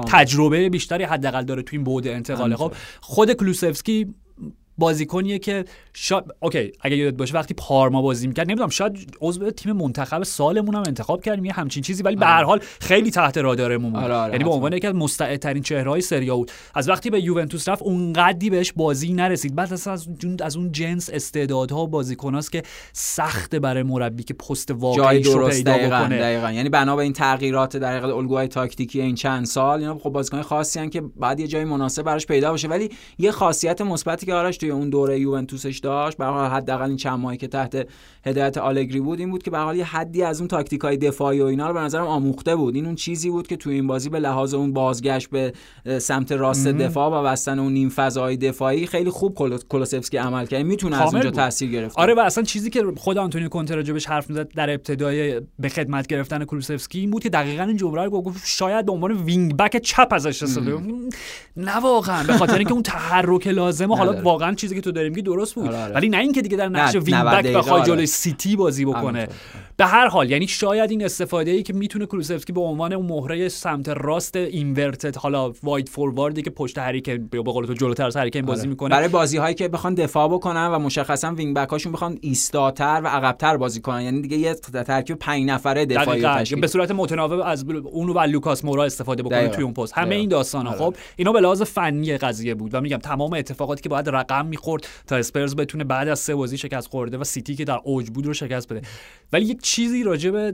تجربه 0.08 0.68
بیشتری 0.68 1.04
حداقل 1.04 1.44
داره 1.44 1.62
تو 1.62 1.76
این 1.76 1.84
بعد 1.84 2.08
انتقال 2.08 2.56
خب 2.56 2.72
خود 3.00 3.32
کلوسفسکی 3.32 4.14
بازیکنیه 4.78 5.38
که 5.38 5.64
شا... 5.94 6.22
اوکی 6.40 6.72
اگه 6.80 6.96
یادت 6.96 7.16
باشه 7.16 7.34
وقتی 7.34 7.54
پارما 7.54 8.02
بازی 8.02 8.26
می‌کرد 8.26 8.46
نمی‌دونم 8.46 8.68
شاید 8.68 9.16
عضو 9.20 9.50
تیم 9.50 9.72
منتخب 9.72 10.22
سالمون 10.22 10.74
هم 10.74 10.82
انتخاب 10.86 11.22
کردیم 11.22 11.44
یه 11.44 11.52
همچین 11.52 11.82
چیزی 11.82 12.02
ولی 12.02 12.16
به 12.16 12.26
هر 12.26 12.44
حال 12.44 12.60
خیلی 12.80 13.10
تحت 13.10 13.38
رادارمون 13.38 13.92
بود. 13.92 14.02
آره 14.02 14.14
آره 14.14 14.32
یعنی 14.32 14.44
به 14.44 14.50
عنوان 14.50 14.72
یکی 14.72 14.86
از 14.86 14.94
مستعدترین 14.94 15.62
چهره‌های 15.62 16.00
سریا 16.00 16.36
بود. 16.36 16.50
از 16.74 16.88
وقتی 16.88 17.10
به 17.10 17.20
یوونتوس 17.20 17.68
رفت 17.68 17.82
اونقدی 17.82 18.50
بهش 18.50 18.72
بازی 18.72 19.12
نرسید. 19.12 19.54
بعد 19.54 19.72
اصلا 19.72 19.92
از 19.92 20.08
اون 20.24 20.36
از 20.42 20.56
اون 20.56 20.72
جنس 20.72 21.10
استعدادها 21.12 21.82
و 21.82 21.88
بازیکناست 21.88 22.52
که 22.52 22.62
سخت 22.92 23.54
برای 23.54 23.82
مربی 23.82 24.22
که 24.22 24.34
پست 24.34 24.70
واقعی 24.70 25.22
رو 25.22 25.48
پیدا 25.48 25.72
دقیقاً 25.72 25.96
بکنه. 25.96 26.18
دقیقاً. 26.18 26.52
یعنی 26.52 26.68
بنا 26.68 26.96
به 26.96 27.02
این 27.02 27.12
تغییرات 27.12 27.76
در 27.76 27.90
حقیقت 27.90 28.14
الگوهای 28.14 28.48
تاکتیکی 28.48 29.00
این 29.00 29.14
چند 29.14 29.46
سال 29.46 29.80
اینا 29.80 29.98
خب 29.98 30.10
بازیکن 30.10 30.42
خاصی 30.42 30.88
که 30.88 31.00
بعد 31.00 31.40
یه 31.40 31.46
جای 31.46 31.64
مناسب 31.64 32.02
براش 32.02 32.26
پیدا 32.26 32.52
بشه 32.52 32.68
ولی 32.68 32.90
یه 33.18 33.30
خاصیت 33.30 33.80
مثبتی 33.80 34.26
که 34.26 34.34
آرش 34.34 34.58
توی 34.66 34.72
اون 34.72 34.90
دوره 34.90 35.20
یوونتوسش 35.20 35.78
داشت. 35.78 36.16
به 36.16 36.24
حال 36.24 36.50
حداقل 36.50 36.88
این 36.88 36.96
چند 36.96 37.18
ماهی 37.18 37.36
که 37.36 37.48
تحت 37.48 37.86
هدایت 38.26 38.58
آلگری 38.58 39.00
بود 39.00 39.20
این 39.20 39.30
بود 39.30 39.42
که 39.42 39.50
به 39.50 39.58
حال 39.58 39.76
یه 39.76 39.84
حدی 39.84 40.22
از 40.22 40.40
اون 40.40 40.48
تاکتیکای 40.48 40.96
دفاعی 40.96 41.40
و 41.40 41.44
اینا 41.44 41.68
رو 41.68 41.74
به 41.74 41.80
نظرم 41.80 42.06
آموخته 42.06 42.56
بود. 42.56 42.74
این 42.74 42.86
اون 42.86 42.94
چیزی 42.94 43.30
بود 43.30 43.46
که 43.46 43.56
توی 43.56 43.74
این 43.74 43.86
بازی 43.86 44.08
به 44.08 44.20
لحاظ 44.20 44.54
اون 44.54 44.72
بازگشت 44.72 45.30
به 45.30 45.52
سمت 45.98 46.32
راست 46.32 46.68
دفاع 46.68 47.20
و 47.20 47.22
بستن 47.22 47.58
اون 47.58 47.72
نیم 47.72 47.88
فضای 47.88 48.36
دفاعی 48.36 48.86
خیلی 48.86 49.10
خوب 49.10 49.34
کلوسفسکی 49.68 50.16
عمل 50.16 50.46
کرد. 50.46 50.66
می‌تونه 50.66 51.02
از 51.02 51.14
اونجا 51.14 51.30
تاثیر 51.30 51.70
گرفت 51.70 51.98
آره 51.98 52.14
و 52.14 52.20
اصلا 52.20 52.44
چیزی 52.44 52.70
که 52.70 52.84
خود 52.96 53.18
آنتونیو 53.18 53.48
کونته 53.48 53.74
راجبش 53.74 54.06
حرف 54.06 54.30
می‌زد 54.30 54.48
در 54.48 54.70
ابتدای 54.70 55.40
به 55.58 55.68
خدمت 55.68 56.06
گرفتن 56.06 56.44
کلوسفسکی 56.44 56.98
این 56.98 57.10
بود 57.10 57.22
که 57.22 57.28
دقیقاً 57.28 57.62
این 57.62 57.76
جمله 57.76 58.04
رو 58.04 58.10
گفت. 58.10 58.42
شاید 58.46 58.86
به 58.86 58.92
عنوان 58.92 59.12
wing 59.12 59.56
back 59.56 59.76
چپ 59.76 60.08
ازش 60.10 60.42
استفاده 60.42 60.76
نه 61.56 61.76
واقعا. 61.76 62.24
به 62.26 62.32
خاطر 62.32 62.58
اینکه 62.58 62.72
اون 62.72 62.82
تحرک 62.82 63.46
لازمه 63.46 63.96
حالا 63.96 64.22
واقعا 64.22 64.54
چیزی 64.56 64.74
که 64.74 64.80
تو 64.80 64.92
داری 64.92 65.08
میگی 65.08 65.22
درست 65.22 65.54
بود. 65.54 65.66
آره، 65.66 65.82
آره. 65.82 65.94
ولی 65.94 66.08
نه 66.08 66.18
اینکه 66.18 66.42
دیگه 66.42 66.56
در 66.56 66.68
نقش 66.68 66.94
wing 66.94 67.24
back 67.24 67.46
بخواد 67.46 67.86
جلوی 67.86 68.06
سیتی 68.06 68.56
بازی 68.56 68.84
بکنه. 68.84 69.28
به 69.76 69.86
هر 69.86 70.08
حال 70.08 70.30
یعنی 70.30 70.48
شاید 70.48 70.90
این 70.90 71.04
استفاده 71.04 71.50
ای 71.50 71.62
که 71.62 71.72
می‌تونه 71.72 72.06
کلوسفسکی 72.06 72.52
به 72.52 72.60
عنوان 72.60 72.92
اون 72.92 73.06
مهره 73.06 73.48
سمت 73.48 73.88
راست 73.88 74.36
inverted 74.36 75.16
حالا 75.16 75.52
wide 75.62 75.88
forward 75.88 76.35
ی 76.36 76.42
که 76.42 76.50
پشت 76.50 76.78
هری 76.78 76.99
کین 76.99 77.26
به 77.26 77.42
قول 77.42 77.66
تو 77.66 77.74
جلوتر 77.74 78.06
از 78.06 78.16
هری 78.16 78.27
کین 78.27 78.42
بازی 78.42 78.60
آره. 78.60 78.70
می‌کنه. 78.70 78.90
برای 78.90 79.08
بازی 79.08 79.36
هایی 79.36 79.54
که 79.54 79.68
بخوان 79.68 79.94
دفاع 79.94 80.28
بکنن 80.28 80.66
و 80.66 80.78
مشخصا 80.78 81.32
wing 81.32 81.56
back 81.56 81.68
هاشون 81.68 81.92
بخوان 81.92 82.18
ایستاتر 82.20 83.00
و 83.04 83.06
عقبتر 83.06 83.56
بازی 83.56 83.80
کنن. 83.80 84.02
یعنی 84.02 84.22
دیگه 84.22 84.36
یه 84.36 84.54
ترکیب 84.54 85.18
5 85.18 85.44
نفره 85.44 85.86
دفاعی 85.86 86.22
تشکیل 86.22 86.60
به 86.60 86.66
صورت 86.66 86.90
متناوب 86.90 87.40
از 87.44 87.64
اون 87.84 88.08
و 88.08 88.20
لوکاس 88.20 88.64
مورا 88.64 88.84
استفاده 88.84 89.22
بکنن 89.22 89.48
توی 89.48 89.64
اون 89.64 89.72
پست. 89.72 89.92
همه 89.98 90.14
این 90.14 90.28
داستانا. 90.28 90.70
آره. 90.70 90.78
خب 90.78 90.94
اینا 91.16 91.32
به 91.32 91.40
لحاظ 91.40 91.62
فنی 91.62 92.18
قضیه 92.18 92.54
بود 92.54 92.74
و 92.74 92.80
میگم 92.80 92.96
تمام 92.96 93.32
اتفاقاتی 93.32 93.82
که 93.82 93.88
باید 93.88 94.08
رقم 94.08 94.45
می‌خورد 94.46 94.86
تا 95.06 95.16
اسپرز 95.16 95.56
بتونه 95.56 95.84
بعد 95.84 96.08
از 96.08 96.18
سه 96.18 96.34
بازی 96.34 96.58
شکست 96.58 96.88
خورده 96.88 97.18
و 97.18 97.24
سیتی 97.24 97.54
که 97.54 97.64
در 97.64 97.80
اوج 97.84 98.10
بود 98.10 98.26
رو 98.26 98.34
شکست 98.34 98.68
بده. 98.68 98.82
ولی 99.32 99.44
یک 99.44 99.62
چیزی 99.62 100.02
راجع 100.02 100.30
به 100.30 100.52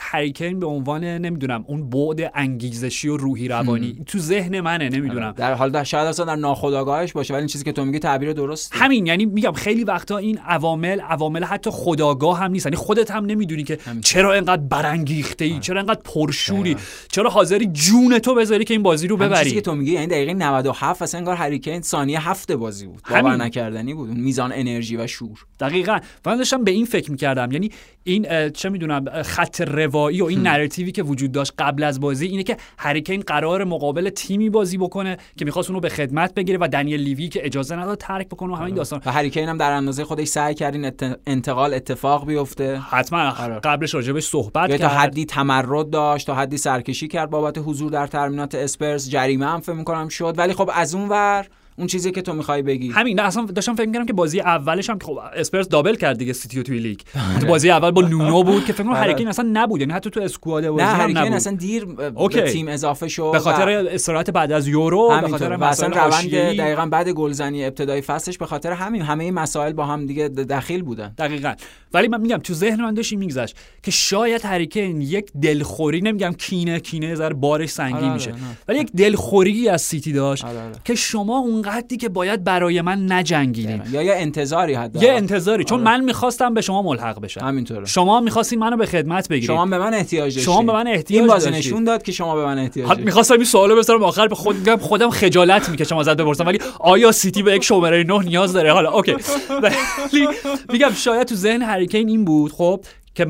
هریکین 0.00 0.60
به 0.60 0.66
عنوان 0.66 1.04
نمی‌دونم 1.04 1.64
اون 1.66 1.90
بعد 1.90 2.30
انگیزشی 2.34 3.08
و 3.08 3.16
روحی 3.16 3.48
روانی. 3.48 4.04
تو 4.06 4.18
ذهن 4.18 4.60
منه 4.60 4.88
نمی‌دونم. 4.88 5.32
در 5.36 5.54
حال 5.54 5.70
در 5.70 5.84
شاید 5.84 6.06
اصلا 6.06 6.24
در 6.24 6.36
ناخودآگاهش 6.36 7.12
باشه 7.12 7.34
ولی 7.34 7.40
این 7.40 7.48
چیزی 7.48 7.64
که 7.64 7.72
تو 7.72 7.84
میگی 7.84 7.98
تعبیر 7.98 8.32
درست 8.32 8.72
همین 8.74 9.06
یعنی 9.06 9.26
میگم 9.26 9.52
خیلی 9.52 9.84
وقتا 9.84 10.16
این 10.16 10.38
عوامل 10.38 11.00
عوامل 11.00 11.44
حتی 11.44 11.70
خداگاه 11.72 12.38
هم 12.38 12.50
نیست. 12.50 12.66
یعنی 12.66 12.76
خودت 12.76 13.10
هم 13.10 13.24
نمی‌دونی 13.24 13.64
که 13.64 13.78
چرا 14.04 14.32
اینقدر 14.32 14.62
برانگیخته 14.62 15.44
ای. 15.44 15.58
چرا 15.60 15.80
اینقدر 15.80 16.00
پرشوری. 16.04 16.76
چرا 17.08 17.30
حاضری 17.30 17.66
جون 17.66 18.18
تو 18.18 18.34
بذاری 18.34 18.64
که 18.64 18.74
این 18.74 18.82
بازی 18.82 19.08
رو 19.08 19.16
ببری 19.16 19.44
چیزی 19.44 19.54
که 19.54 19.60
تو 19.60 19.74
میگی 19.74 19.92
یعنی 19.92 20.06
دقیقه 20.06 20.34
97 20.34 21.02
اصلا 21.02 21.18
انگار 21.18 21.36
هریکین 21.36 21.82
ثانیه 21.82 22.28
هفت 22.28 22.52
بازی 22.52 22.86
بود. 22.86 23.00
باور 23.32 23.44
نکردنی 23.44 23.94
بود 23.94 24.08
میزان 24.10 24.52
انرژی 24.54 24.96
و 24.96 25.06
شور. 25.06 25.46
دقیقاً. 25.60 25.98
من 26.26 26.36
داشتم 26.36 26.64
به 26.64 26.70
این 26.70 26.86
فکر 26.86 27.10
می‌کردم. 27.10 27.52
یعنی 27.52 27.70
این 28.04 28.50
چه 28.50 28.68
می‌دونم 28.68 29.22
خط 29.22 29.60
روایی 29.60 30.20
و 30.20 30.24
این 30.24 30.42
نراتیوی 30.42 30.92
که 30.92 31.02
وجود 31.02 31.32
داشت 31.32 31.52
قبل 31.58 31.82
از 31.82 32.00
بازی 32.00 32.26
اینه 32.26 32.42
که 32.42 32.56
هریکین 32.78 33.20
قرار 33.20 33.64
مقابل 33.64 34.10
تیمی 34.10 34.50
بازی 34.50 34.78
بکنه 34.78 35.16
که 35.36 35.44
می‌خواست 35.44 35.70
اونو 35.70 35.80
به 35.80 35.88
خدمت 35.88 36.34
بگیره 36.34 36.58
و 36.60 36.68
دنیل 36.68 37.00
لیوی 37.00 37.28
که 37.28 37.46
اجازه 37.46 37.76
نداد 37.76 37.98
ترک 37.98 38.28
بکنه 38.28 38.52
و 38.52 38.56
همین 38.56 38.66
آره. 38.66 38.76
داستان. 38.76 39.02
و 39.06 39.12
هریکین 39.12 39.48
هم 39.48 39.56
در 39.56 39.70
اندازه 39.70 40.04
خودش 40.04 40.28
سعی 40.28 40.54
کرد 40.54 40.74
این 40.74 40.92
انتقال 41.26 41.74
اتفاق 41.74 42.26
بیفته. 42.26 42.78
حتما. 42.78 43.30
آره. 43.30 43.54
قبلش 43.54 43.94
راجبش 43.94 44.24
صحبت 44.24 44.70
کرد 44.70 44.80
تا 44.80 44.88
حدی 44.88 45.24
تمرد 45.24 45.90
داشت 45.90 46.26
تا 46.26 46.34
حدی 46.34 46.56
سرکشی 46.56 47.08
کرد 47.08 47.30
بابت 47.30 47.58
حضور 47.58 47.90
در 47.90 48.06
ترمینات 48.06 48.54
اسپرز 48.54 49.10
جریمه 49.10 49.46
هم 49.46 49.60
فکر 49.60 49.72
می‌کنم 49.72 50.08
شد. 50.08 50.34
ولی 50.38 50.52
خب 50.52 50.70
از 50.74 50.94
اون 50.94 51.08
ور 51.08 51.46
اون 51.76 51.86
چیزی 51.86 52.12
که 52.12 52.22
تو 52.22 52.32
می‌خوای 52.32 52.62
بگی 52.62 52.90
همین 52.90 53.20
نه 53.20 53.26
اصلا 53.26 53.44
داشتم 53.44 53.74
فکر 53.74 53.86
می‌کردم 53.86 54.06
که 54.06 54.12
بازی 54.12 54.40
اولش 54.40 54.90
هم 54.90 54.98
که 54.98 55.06
خب 55.06 55.18
اسپرس 55.36 55.68
دابل 55.68 55.94
کرد 55.94 56.18
دیگه 56.18 56.32
سیتی 56.32 56.62
توی 56.62 56.78
لیگ 56.78 56.98
تو 57.40 57.46
بازی 57.46 57.70
اول 57.70 57.90
با 57.90 58.02
نونو 58.02 58.42
بود 58.42 58.64
که 58.64 58.72
فکر 58.72 58.82
کنم 58.82 58.92
هریکین 58.92 59.28
اصلا 59.28 59.48
نبود 59.52 59.80
یعنی 59.80 59.92
حتی 59.92 60.10
تو 60.10 60.20
اسکواد 60.20 60.68
بازی 60.68 60.84
نه 60.84 60.90
هریکین 60.90 61.22
نبود 61.22 61.32
اصلا 61.32 61.56
دیر 61.56 61.84
به. 61.84 62.42
تیم 62.52 62.68
اضافه 62.68 63.08
شد 63.08 63.30
به 63.32 63.38
خاطر 63.38 63.82
و 63.82 63.88
استراحت 63.88 64.30
بعد 64.30 64.52
از 64.52 64.68
یورو 64.68 65.20
به 65.20 65.28
خاطر 65.28 65.56
مسائل 65.56 65.92
روند. 65.92 66.30
دقیقا 66.34 66.86
بعد 66.86 67.08
گلزنی 67.08 67.64
ابتدای 67.64 68.00
فصلش 68.00 68.38
به 68.38 68.46
خاطر 68.46 68.72
همین 68.72 69.02
همه 69.02 69.24
این 69.24 69.34
مسائل 69.34 69.72
با 69.72 69.86
هم 69.86 70.06
دیگه 70.06 70.28
دخیل 70.28 70.82
بودن 70.82 71.14
دقیقا 71.18 71.54
ولی 71.94 72.08
من 72.08 72.20
میگم 72.20 72.38
تو 72.38 72.54
ذهن 72.54 72.80
من 72.80 72.94
داشت 72.94 73.12
این 73.12 73.20
میگذشت 73.20 73.56
که 73.82 73.90
شاید 73.90 74.44
هریکین 74.44 75.00
یک 75.00 75.32
دلخوری 75.42 76.00
نمیگم 76.00 76.32
کینه 76.32 76.80
کینه 76.80 77.14
ذره 77.14 77.34
بارش 77.34 77.68
سنگین 77.68 77.96
آره، 77.96 78.04
آره، 78.04 78.14
میشه. 78.14 78.34
ولی 78.68 78.78
یک 78.78 78.92
دلخوری 78.92 79.68
از 79.68 79.82
سیتی 79.82 80.12
داشت 80.12 80.44
آره، 80.44 80.62
آره. 80.62 80.72
که 80.84 80.94
شما 80.94 81.38
اونقدری 81.66 81.96
که 81.96 82.08
باید 82.08 82.44
برای 82.44 82.80
من 82.80 83.12
نجنگیدین. 83.12 83.82
یا 83.92 84.02
یه 84.02 84.14
انتظاری 84.16 84.74
حد 84.74 85.02
یه 85.02 85.12
انتظاری 85.12 85.64
چون 85.64 85.80
آره. 85.80 85.98
من 85.98 86.04
می‌خواستم 86.04 86.54
به 86.54 86.60
شما 86.60 86.82
ملحق 86.82 87.20
بشم. 87.20 87.40
همینطوره. 87.40 87.84
شما 87.86 88.20
می‌خواستین 88.20 88.58
منو 88.58 88.76
به 88.76 88.86
خدمت 88.86 89.28
بگیرید. 89.28 89.46
شما 89.46 89.66
به 89.66 89.78
من 89.78 89.94
احتیاج 89.94 90.34
داشتین 90.34 90.54
شما 90.54 90.62
به 90.62 90.72
من 90.72 90.86
احتیاج 90.86 91.20
این 91.20 91.28
بازی 91.28 91.50
داشتید. 91.50 91.72
نشون 91.72 91.84
داد 91.84 92.02
که 92.02 92.12
شما 92.12 92.34
به 92.34 92.44
من 92.44 92.58
احتیاج 92.58 92.86
حتی 92.86 92.88
داشتین. 92.88 93.04
می‌خواستم 93.04 93.34
این 93.34 93.44
سوالو 93.44 93.76
بذارم 93.76 94.02
آخر 94.02 94.28
به 94.28 94.34
خود 94.34 94.56
میگم 94.56 94.76
خودم 94.76 95.10
خجالت 95.10 95.68
می‌کشم 95.68 95.96
ازت 95.96 96.16
بپرسم 96.16 96.46
ولی 96.46 96.58
آیا 96.80 97.12
سیتی 97.12 97.42
به 97.42 97.54
یک 97.54 97.64
شماره 97.64 98.04
9 98.04 98.18
نیاز 98.18 98.52
داره؟ 98.52 98.72
حالا 98.72 98.90
اوکی. 98.90 99.12
ولی 99.62 100.28
میگم 100.72 100.90
شاید 100.96 101.26
تو 101.26 101.34
ذهن 101.34 101.62
هری 101.62 101.82
کین 101.82 102.08
این 102.08 102.24
بود 102.24 102.52
خب 102.52 102.84
که 103.14 103.26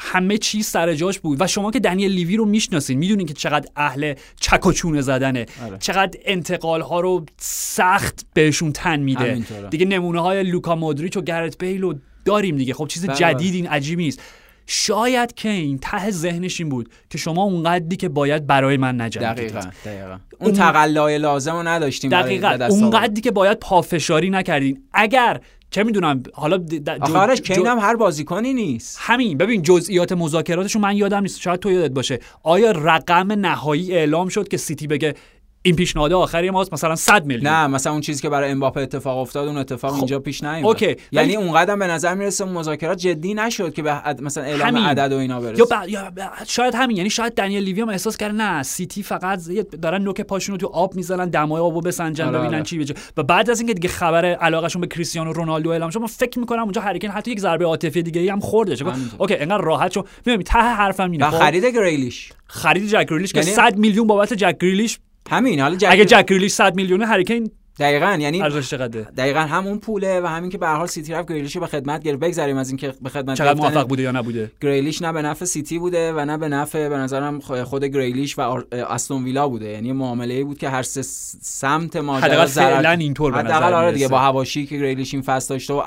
همه 0.00 0.38
چیز 0.38 0.66
سر 0.66 0.94
جاش 0.94 1.18
بود. 1.18 1.40
و 1.40 1.46
شما 1.46 1.70
که 1.70 1.80
دنیل 1.80 2.12
لیوی 2.12 2.36
رو 2.36 2.44
می‌شناسین 2.44 2.98
می‌دونین 2.98 3.26
که 3.26 3.34
چقدر 3.34 3.68
اهل 3.76 4.14
چک 4.40 4.66
و 4.66 4.72
چونه 4.72 5.00
زدنه. 5.00 5.46
آره. 5.64 5.78
چقدر 5.78 6.18
انتقال 6.24 6.80
ها 6.80 7.00
رو 7.00 7.24
سخت 7.38 8.26
بهشون 8.34 8.72
تن 8.72 9.00
میده. 9.00 9.42
دیگه 9.70 9.86
نمونه 9.86 10.20
های 10.20 10.42
لوکا 10.42 10.74
مودریچ 10.74 11.16
و 11.16 11.20
گرت 11.20 11.58
بیل 11.58 11.82
رو 11.82 11.94
داریم 12.24 12.56
دیگه. 12.56 12.74
خب 12.74 12.86
چیز 12.86 13.06
بله. 13.06 13.16
جدید 13.16 13.54
این 13.54 13.66
عجیب 13.66 13.98
نیست. 13.98 14.20
شاید 14.66 15.34
کین 15.34 15.78
ته 15.78 16.10
ذهنش 16.10 16.60
این 16.60 16.68
بود 16.68 16.90
که 17.10 17.18
شما 17.18 17.42
اونقدری 17.42 17.96
که 17.96 18.08
باید 18.08 18.46
برای 18.46 18.76
من 18.76 19.00
نجنگید. 19.00 19.28
دقیقا 19.28 19.60
دقیقا. 19.84 20.10
اون- 20.10 20.20
اون 20.40 20.52
تقلای 20.52 21.18
لازم 21.18 21.52
رو 21.52 21.62
نداشتیم 21.68 22.10
دقیقا. 22.10 22.66
اونقدری 22.70 23.20
که 23.20 23.30
باید 23.30 23.58
پافشاری 23.58 24.30
نکردین. 24.30 24.82
اگر 24.92 25.40
چه 25.70 25.82
می‌دونم 25.82 26.22
حالا 26.34 26.64
آخرش 27.00 27.40
کین 27.40 27.66
هم 27.66 27.78
هر 27.78 27.96
بازیکنی 27.96 28.54
نیست. 28.54 28.98
همین 29.00 29.38
ببین 29.38 29.62
جزئیات 29.62 30.12
مذاکراتشون 30.12 30.82
من 30.82 30.96
یادم 30.96 31.22
نیست 31.22 31.40
شاید 31.40 31.60
تو 31.60 31.70
یادت 31.70 31.90
باشه. 31.90 32.18
آیا 32.42 32.70
رقم 32.70 33.32
نهایی 33.32 33.92
اعلام 33.92 34.28
شد 34.28 34.48
که 34.48 34.56
سیتی 34.56 34.86
بگه 34.86 35.14
این 35.62 35.76
پیشنهاد 35.76 36.12
آخری 36.12 36.50
ماست 36.50 36.72
مثلا 36.72 36.96
100 36.96 37.24
میلیون 37.26 37.52
نه 37.52 37.66
مثلا 37.66 37.92
اون 37.92 38.00
چیزی 38.00 38.22
که 38.22 38.28
برای 38.28 38.50
امباپه 38.50 38.80
اتفاق 38.80 39.18
افتاد 39.18 39.48
اون 39.48 39.56
اتفاق 39.56 39.94
اینجا 39.94 40.18
پیش 40.18 40.42
نیومد 40.44 40.64
اوکی. 40.66 40.86
یعنی 40.86 40.96
ولی- 41.12 41.36
اونقدر 41.36 41.76
به 41.76 41.86
نظر 41.86 42.14
می‌رسه 42.14 42.44
مذاکرات 42.44 42.98
جدی 42.98 43.34
نشد 43.34 43.72
که 43.74 43.82
به 43.82 43.90
عد- 43.92 44.22
مثلا 44.22 44.44
اعلام 44.44 44.68
همین. 44.68 44.82
عدد 44.84 45.12
و 45.12 45.16
اینا 45.16 45.40
برسه 45.40 45.58
یا, 45.58 45.64
ب... 45.64 45.88
یا 45.88 46.12
ب... 46.16 46.20
شاید 46.46 46.74
همین 46.74 46.96
یعنی 46.96 47.10
شاید 47.10 47.34
دنیل 47.34 47.64
لیوی 47.64 47.80
هم 47.80 47.88
احساس 47.88 48.16
کرده 48.16 48.34
نه 48.34 48.62
سیتی 48.62 49.02
فقط 49.02 49.40
دارن 49.82 50.02
نوک 50.02 50.20
پاشون 50.20 50.52
رو 50.52 50.58
تو 50.58 50.66
آب 50.66 50.94
می‌زنن 50.94 51.28
دمای 51.28 51.60
آبو 51.60 51.80
بسنجن 51.80 52.24
آره، 52.28 52.38
ببینن 52.38 52.54
آره. 52.54 52.62
چی 52.62 52.78
بشه 52.78 52.94
و 53.16 53.22
بعد 53.22 53.50
از 53.50 53.60
اینکه 53.60 53.74
دیگه 53.74 53.88
خبر 53.88 54.24
علاقهشون 54.24 54.80
به 54.80 54.86
کریستیانو 54.86 55.32
رونالدو 55.32 55.70
اعلام 55.70 55.90
شد 55.90 56.00
من 56.00 56.06
فکر 56.06 56.38
می‌کنم 56.38 56.62
اونجا 56.62 56.80
هری 56.80 56.92
کین 56.92 57.08
حتی 57.08 57.30
یک 57.30 57.40
ضربه 57.40 57.64
عاطفی 57.64 58.02
دیگه 58.02 58.20
ای 58.20 58.28
هم 58.28 58.38
گفت 58.38 58.54
همینطور. 58.82 58.94
اوکی 59.18 59.36
انقدر 59.36 59.58
راحت 59.64 59.92
شو 59.92 60.04
می‌بینی 60.26 60.44
ته 60.44 60.58
حرفم 60.58 61.10
اینه 61.10 61.30
خب؟ 61.30 61.38
خرید 61.38 61.64
گریلیش 61.64 62.32
خرید 62.46 62.86
جک 62.86 63.06
گریلیش 63.10 63.32
که 63.32 63.38
یعنی- 63.40 63.52
100 63.52 63.76
میلیون 63.76 64.06
بابت 64.06 64.32
جک 64.32 64.56
گریلیش 64.60 64.98
همین 65.30 65.60
حالا 65.60 65.76
جک 65.76 65.88
اگه 65.90 66.04
جک 66.04 66.26
گریلیش 66.26 66.52
100 66.52 66.76
میلیونه 66.76 67.06
هری 67.06 67.22
کین 67.22 67.44
دقیقاً 67.78 68.18
یعنی 68.20 68.42
ارزش 68.42 68.70
چقدره؟ 68.70 69.02
دقیقا 69.02 69.40
همون 69.40 69.78
پوله 69.78 70.20
و 70.20 70.26
همین 70.26 70.50
که 70.50 70.58
به 70.58 70.66
هر 70.66 70.76
حال 70.76 70.86
سیتی 70.86 71.12
رفت 71.12 71.28
گریلیش 71.28 71.56
به 71.56 71.66
خدمت 71.66 72.02
گرفت. 72.02 72.20
بگذریم 72.20 72.56
از 72.56 72.68
اینکه 72.68 72.94
به 73.02 73.08
خدمت 73.08 73.38
چقدر 73.38 73.60
موفق 73.60 73.88
بوده 73.88 74.02
یا 74.02 74.10
نبوده؟ 74.10 74.50
گریلیش 74.60 75.02
نه 75.02 75.12
به 75.12 75.22
نفع 75.22 75.44
سیتی 75.44 75.78
بوده 75.78 76.12
و 76.12 76.24
نه 76.24 76.38
به 76.38 76.48
نفع 76.48 76.88
به 76.88 76.96
نظرم 76.96 77.40
خود 77.40 77.84
گریلیش 77.84 78.38
و 78.38 78.62
استون 78.72 79.24
ویلا 79.24 79.48
بوده. 79.48 79.68
یعنی 79.68 79.92
معامله 79.92 80.34
ای 80.34 80.44
بود 80.44 80.58
که 80.58 80.68
هر 80.68 80.82
سه 80.82 81.02
سمت 81.42 81.96
ماجرا 81.96 82.30
حداقل 82.30 82.46
فعلا 82.46 82.90
اینطور 82.90 83.32
به 83.32 83.42
نظر 83.42 83.54
حداقل 83.54 83.72
آره 83.72 83.92
دیگه. 83.92 84.08
با 84.08 84.18
حواشی 84.18 84.66
که 84.66 84.76
گریلیش 84.76 85.14
این 85.14 85.22
فصل 85.22 85.54
داشته 85.54 85.74
و 85.74 85.82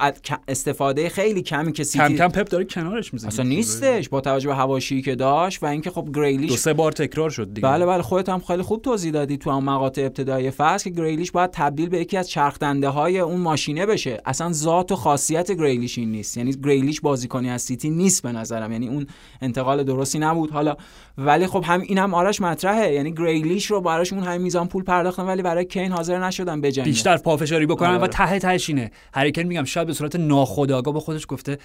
استفاده 0.48 1.10
خیلی 1.10 1.41
کمی 1.41 1.72
که 1.72 1.84
سیتی 1.84 2.08
کم 2.08 2.15
کم 2.15 2.28
پپ 2.28 2.48
داره 2.50 2.65
کنارش 2.65 3.13
می‌زنه. 3.13 3.28
اصلا 3.28 3.46
نیستش 3.46 4.10
با 4.10 4.22
توجه 4.22 4.48
به 4.48 4.56
حواشی 4.56 5.02
که 5.02 5.15
داشت 5.15 5.63
و 5.63 5.65
اینکه 5.65 5.89
خب 5.89 6.06
دو 6.06 6.12
گریلیش 6.12 6.58
سه 6.58 6.74
بار 6.74 6.91
تکرار 6.91 7.30
شد 7.30 7.54
دیگه. 7.54 7.67
بله 7.67 7.86
بله 7.86 8.02
خودت 8.02 8.30
هم 8.30 8.39
خیلی 8.39 8.63
خوب 8.63 8.82
توضیح 8.82 9.12
دادی 9.12 9.38
تو 9.38 9.52
هم 9.52 9.63
مقاطع 9.63 10.02
ابتدایی 10.02 10.52
فصل 10.52 10.84
که 10.84 10.89
گریلیش 10.89 11.32
باید 11.32 11.52
تبدیل 11.52 11.83
به 11.89 12.00
یکی 12.00 12.17
از 12.17 12.30
چرخدنده 12.30 12.89
های 12.89 13.19
اون 13.19 13.41
ماشینه 13.41 13.86
بشه. 13.86 14.22
اصلا 14.26 14.52
ذات 14.52 14.91
و 14.91 14.96
خاصیت 14.96 15.52
گریلیش 15.52 15.98
این 15.98 16.12
نیست. 16.12 16.38
یعنی 16.38 16.54
گریلیش 16.63 17.02
بازیکنی 17.02 17.50
از 17.50 17.62
سیتی 17.62 17.89
نیست 17.89 18.24
به 18.24 18.32
نظرم. 18.32 18.72
یعنی 18.72 18.88
اون 18.88 19.08
انتقال 19.41 19.84
درستی 19.84 20.19
نبود. 20.19 20.52
حالا 20.52 20.76
ولی 21.17 21.48
خب 21.48 21.63
هم 21.67 21.82
این 21.82 21.98
هم 21.98 22.13
آرش 22.13 22.41
مطرحه. 22.41 22.93
یعنی 22.93 23.13
گریلیش 23.13 23.65
رو 23.65 23.82
براش 23.82 24.13
اون 24.13 24.24
همین 24.24 24.41
میزان 24.41 24.67
پول 24.67 24.84
پرداختن 24.84 25.24
ولی 25.24 25.41
برای 25.41 25.65
کین 25.65 25.91
حاضر 25.91 26.26
نشدن 26.26 26.62
بجنگن 26.62 26.89
بیشتر 26.89 27.17
پافشاری 27.17 27.65
بکنن 27.65 27.89
آره، 27.89 27.98
و 27.98 28.02
آره. 28.02 28.12
ته 28.12 28.39
تهش 28.39 28.69
اینه. 28.69 28.91
هری 29.13 29.26
کین 29.26 29.43
میگم 29.43 29.63
شاید 29.63 29.88
به 29.88 29.93
صورت 29.93 30.15
ناخودآگاه 30.15 30.93
به 30.93 31.00
خودش 31.00 31.26
گفته 31.28 31.58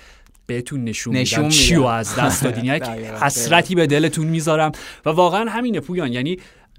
بهتون 0.46 0.84
نشون, 0.84 1.16
نشون 1.16 1.38
میدم. 1.38 1.50
چی 1.50 1.74
رو 1.74 1.80
میدم. 1.80 1.92
از 1.92 2.16
دست 2.16 2.44
دادین. 2.44 2.64
یک 2.74 2.82
حسرتی 3.22 3.74
به 3.74 3.86
دلتون 3.86 4.26
می‌ذارم. 4.26 4.72
و 5.06 5.10
واقعا 5.10 5.50
همینه 5.50 5.80
پویان. 5.80 6.12
یعنی 6.12 6.36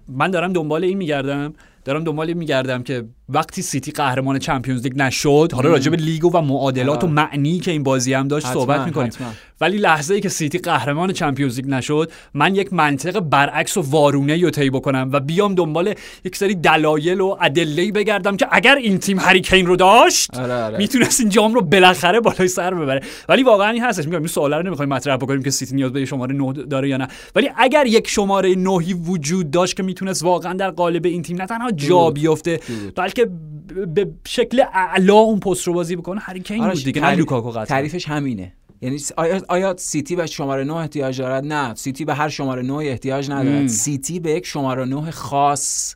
من 0.08 0.32
دارم 0.32 0.54
دنبال 0.54 0.84
این 0.84 0.98
میگردم 0.98 1.54
دارم 1.86 2.04
دنبال 2.04 2.28
این 2.28 2.38
میگردم 2.38 2.84
که 2.84 3.06
وقتی 3.30 3.62
سیتی 3.62 3.92
قهرمان 3.92 4.40
چمپیونز 4.40 4.84
لیگ 4.84 4.98
نشد 4.98 5.52
حالا 5.54 5.70
راجع 5.70 5.92
به 5.92 5.98
لیگ 5.98 6.26
و 6.26 6.42
معادلات 6.42 7.04
و. 7.04 7.08
معنی 7.08 7.60
که 7.60 7.72
این 7.72 7.84
بازی 7.84 8.14
هم 8.14 8.28
داشت 8.28 8.46
حتما، 8.46 8.62
صحبت 8.62 8.86
می‌کنیم. 8.86 9.08
حتما. 9.08 9.28
ولی 9.62 9.78
لحظه 9.78 10.14
ای 10.14 10.22
که 10.22 10.30
سیتی 10.30 10.58
قهرمان 10.58 11.14
چمپیونز 11.14 11.56
لیگ 11.56 11.68
نشد 11.68 12.12
من 12.34 12.56
یک 12.56 12.74
منطق 12.74 13.20
برعکس 13.20 13.78
و 13.78 13.82
وارونه 13.82 14.42
رو 14.42 14.50
طی 14.50 14.70
بکنم 14.70 15.10
و 15.14 15.20
بیام 15.20 15.56
دنبال 15.56 15.94
یک 16.26 16.36
سری 16.36 16.56
دلایل 16.56 17.22
و 17.22 17.38
ادله 17.42 17.92
بگردم 17.92 18.38
که 18.38 18.48
اگر 18.52 18.76
این 18.76 18.98
تیم 18.98 19.20
هری 19.20 19.39
کین 19.39 19.66
رو 19.66 19.76
داشت 19.76 20.38
آره، 20.38 20.54
آره. 20.54 20.78
می‌تونست 20.78 21.20
این 21.20 21.30
جام 21.30 21.54
رو 21.54 21.62
بالاخره 21.62 22.20
بالای 22.20 22.48
سر 22.48 22.74
ببره. 22.74 23.02
ولی 23.30 23.44
واقعا 23.44 23.70
این 23.70 23.84
هستش. 23.84 24.06
میگم 24.06 24.18
این 24.18 24.28
سوالا 24.28 24.58
رو 24.58 24.66
نمی‌خوایم 24.66 24.90
مطرح 24.90 25.18
بکنیم 25.18 25.44
که 25.44 25.50
سیتی 25.50 25.76
نیاز 25.76 25.92
به 25.92 26.06
شماره 26.06 26.36
9 26.36 26.54
داره 26.54 26.90
یا 26.90 26.98
نه. 26.98 27.08
ولی 27.36 27.50
اگر 27.58 27.86
یک 27.86 28.08
شماره 28.08 28.56
9 28.56 28.70
وجود 28.94 29.52
داشت 29.52 29.76
که 29.76 29.84
می‌تونست 29.84 30.24
واقعا 30.24 30.54
در 30.54 30.72
قالب 30.72 31.06
این 31.06 31.22
تیم 31.22 31.38
نه 31.38 31.46
تنها 31.46 31.72
جا 31.72 32.10
بیفته 32.10 32.60
بلکه 32.96 33.19
ب- 33.26 33.94
به 33.94 34.12
شکل 34.28 34.64
اعلا 34.74 35.14
اون 35.14 35.40
پست 35.40 35.68
رو 35.68 35.74
بازی 35.74 35.96
بکنه 35.96 36.20
هری 36.20 36.38
کین 36.38 36.62
آرش، 36.64 36.76
بود 36.76 36.86
دیگه 36.86 37.02
نه 37.02 37.08
تعریف- 37.08 37.20
لوکاکو 37.20 37.50
قطعا. 37.52 37.66
تعریفش 37.66 38.08
همینه. 38.08 38.54
یعنی 38.82 38.98
آیا, 39.18 39.42
آیا 39.48 39.76
سیتی 39.78 40.16
به 40.16 40.26
شماره 40.26 40.64
9 40.64 40.74
احتیاج 40.74 41.22
دارد؟ 41.22 41.46
نه. 41.46 41.76
سیتی 41.76 42.06
به 42.06 42.14
هر 42.16 42.30
شماره 42.30 42.62
9 42.62 42.74
احتیاج 42.74 43.32
ندارد. 43.32 43.62
مم. 43.62 43.68
سیتی 43.68 44.20
به 44.20 44.32
یک 44.32 44.46
شماره 44.46 44.86
9 44.86 45.12
خاص 45.12 45.96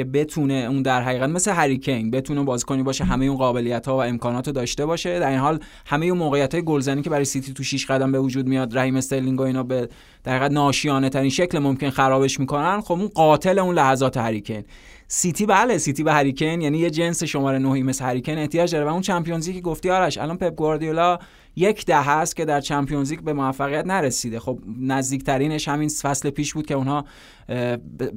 که 0.00 0.04
بتونه 0.04 0.54
اون 0.54 0.82
در 0.82 1.02
حقیقت 1.02 1.28
مثل 1.28 1.52
هری 1.52 1.77
کین 1.77 2.10
بتونه 2.10 2.42
بازیکنی 2.42 2.82
باشه 2.82 3.04
همه 3.04 3.26
اون 3.26 3.36
قابلیت 3.36 3.88
ها 3.88 3.96
و 3.96 4.02
امکانات 4.02 4.46
رو 4.46 4.52
داشته 4.52 4.86
باشه. 4.86 5.18
در 5.18 5.28
این 5.28 5.38
حال 5.38 5.60
همه 5.86 6.06
اون 6.06 6.18
موقعیت 6.18 6.54
های 6.54 6.64
گلزنی 6.64 7.02
که 7.02 7.10
برای 7.10 7.24
سیتی 7.24 7.52
تو 7.52 7.62
6 7.62 7.86
قدم 7.86 8.12
به 8.12 8.20
وجود 8.20 8.46
میاد 8.46 8.78
رحیم 8.78 8.96
استرلینگ 8.96 9.40
و 9.40 9.42
اینا 9.42 9.62
به 9.62 9.88
در 10.24 10.36
حقیقت 10.36 10.52
ناشیانه 10.52 11.08
ترین 11.08 11.30
شکل 11.30 11.58
ممکن 11.58 11.90
خرابش 11.90 12.40
می‌کنن 12.40 12.80
خب 12.80 12.92
اون 12.92 13.08
قاتل 13.08 13.58
اون 13.58 13.74
لحظات 13.74 14.16
هری 14.16 14.37
کین 14.37 14.64
سیتی 15.08 15.46
بله 15.46 15.78
سیتی 15.78 16.02
به 16.02 16.12
هری 16.12 16.33
کین 16.33 16.60
یعنی 16.60 16.78
یه 16.78 16.90
جنس 16.90 17.24
شماره 17.24 17.58
نه‌ی 17.58 17.82
مثل 17.82 18.04
هری 18.04 18.19
کین 18.19 18.38
احتیاج 18.38 18.72
داره 18.72 18.84
و 18.84 18.88
اون 18.88 19.00
چمپیونزی 19.00 19.54
که 19.54 19.60
گفتی 19.60 19.90
آرش 19.90 20.18
الان 20.18 20.36
پپ 20.36 20.54
گواردیولا 20.54 21.18
یک 21.60 21.86
دهه 21.86 22.02
است 22.02 22.36
که 22.36 22.44
در 22.44 22.60
چمپیونز 22.60 23.10
لیگ 23.10 23.20
به 23.20 23.32
موفقیت 23.32 23.86
نرسیده. 23.86 24.40
خب 24.40 24.58
نزدیکترینش 24.80 25.68
همین 25.68 25.88
فصل 25.88 26.30
پیش 26.30 26.54
بود 26.54 26.66
که 26.66 26.74
اونها 26.74 27.04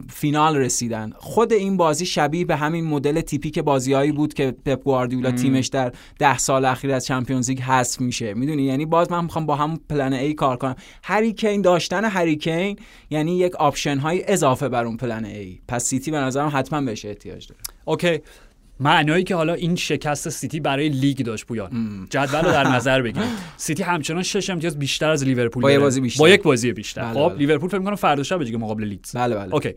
فینال 0.09 0.57
رسیدن. 0.57 1.13
خود 1.17 1.53
این 1.53 1.77
بازی 1.77 2.05
شبیه 2.05 2.45
به 2.45 2.55
همین 2.55 2.85
مدل 2.85 3.21
تیپیک 3.21 3.59
بازیهایی 3.59 4.11
بود 4.11 4.33
که 4.33 4.55
پپ 4.65 4.83
گواردیولا 4.83 5.31
تیمش 5.31 5.67
در 5.67 5.91
ده 6.19 6.37
سال 6.37 6.65
اخیر 6.65 6.91
از 6.91 7.05
چمپیونز 7.05 7.49
لیگ 7.49 7.61
حذف 7.61 8.01
میشه. 8.01 8.33
می‌دونی؟ 8.33 8.63
یعنی 8.63 8.85
باز 8.85 9.11
من 9.11 9.23
می‌خوام 9.23 9.45
با 9.45 9.55
همون 9.55 9.79
plan 9.89 10.13
A 10.13 10.33
کار 10.33 10.57
کنم. 10.57 10.75
هری 11.03 11.28
کین 11.28 11.61
داشتن 11.61 12.05
هری 12.05 12.36
کین 12.36 12.77
یعنی 13.09 13.37
یک 13.37 13.55
option 13.55 13.97
های 13.97 14.31
اضافه 14.31 14.69
بر 14.69 14.85
اون 14.85 14.97
plan 14.97 15.25
A 15.25 15.59
پس 15.67 15.83
سیتی 15.83 16.11
به 16.11 16.17
نظرم 16.17 16.51
حتما 16.53 16.81
بهش 16.81 17.05
احتیاج 17.05 17.47
داره. 17.47 17.61
okay. 17.85 18.19
معنایی 18.83 19.23
که 19.23 19.35
حالا 19.35 19.53
این 19.53 19.75
شکست 19.75 20.29
سیتی 20.29 20.59
برای 20.59 20.89
لیگ 20.89 21.17
داشت 21.25 21.45
پویان. 21.45 22.07
جدول 22.09 22.41
رو 22.41 22.51
در 22.51 22.67
نظر 22.75 23.01
بگیرید 23.01 23.29
سیتی 23.57 23.83
همچنان 23.83 24.23
شش 24.23 24.49
امتیاز 24.49 24.79
بیشتر 24.79 25.09
از 25.09 25.23
لیورپول 25.23 25.63
با 25.63 25.69
داره. 25.69 25.81
بازی 25.81 26.01
بیشتر. 26.01 26.19
با 26.19 26.29
یک 26.29 26.43
بازی 26.43 26.73
بیشتر. 26.73 27.01
بله، 27.01 27.13
خب 27.13 27.29
بله. 27.29 27.37
لیورپول 27.37 27.69
فکر 27.69 27.79
می‌کنم 27.79 27.95
فردا 27.95 28.23
شب 28.23 28.43
دیگه 28.43 28.57
مقابل 28.57 28.83
لیدز. 28.83 29.15
بله 29.15 29.35
بله. 29.35 29.53
اوکی. 29.53 29.73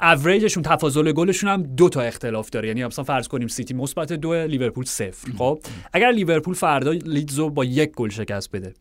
اوریجشون 0.00 0.62
تفاضل 0.62 1.12
گلشون 1.12 1.50
هم 1.50 1.62
دو 1.62 1.88
تا 1.88 2.00
اختلاف 2.00 2.50
داره. 2.50 2.68
یعنی 2.68 2.84
مثلا 2.84 3.04
فرض 3.04 3.28
کنیم 3.28 3.48
سیتی 3.48 3.74
مثبت 3.74 4.12
دو 4.12 4.34
لیورپول 4.34 4.84
صفر. 4.84 5.32
خب 5.38 5.60
اگر 5.92 6.10
لیورپول 6.10 6.54
فردا 6.54 6.92
لیدز 6.92 7.38
رو 7.38 7.50
با 7.50 7.64
یک 7.64 7.90
گل 7.90 8.08
شکست 8.08 8.50
بده 8.50 8.74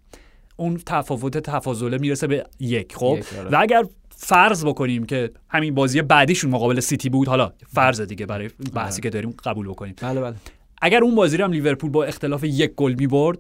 اون 0.58 0.80
تفاوت 0.86 1.38
تفاضله 1.38 1.98
می‌رسه 1.98 2.28
به 2.28 2.46
یک. 2.60 2.96
خب 2.96 3.18
یک، 3.20 3.40
آره. 3.40 3.50
و 3.50 3.62
اگر 3.62 3.84
فرض 4.24 4.66
بکنیم 4.66 5.06
که 5.06 5.32
همین 5.50 5.76
بازی 5.76 6.02
بعدیشون 6.02 6.52
مقابل 6.52 6.80
سیتی 6.80 7.10
بود. 7.10 7.28
حالا 7.28 7.54
فرض 7.74 8.02
دیگه 8.02 8.26
برای 8.26 8.50
بحثی 8.74 9.02
که 9.02 9.10
داریم 9.10 9.36
قبول 9.44 9.68
بکنیم. 9.68 9.96
بله 10.02 10.22
بله. 10.22 10.36
اگر 10.82 11.04
اون 11.04 11.16
بازی 11.16 11.38
رو 11.38 11.46
هم 11.46 11.52
لیورپول 11.52 11.90
با 11.90 12.04
اختلاف 12.04 12.44
یک 12.44 12.72
گل 12.76 12.96
می‌برد 13.00 13.40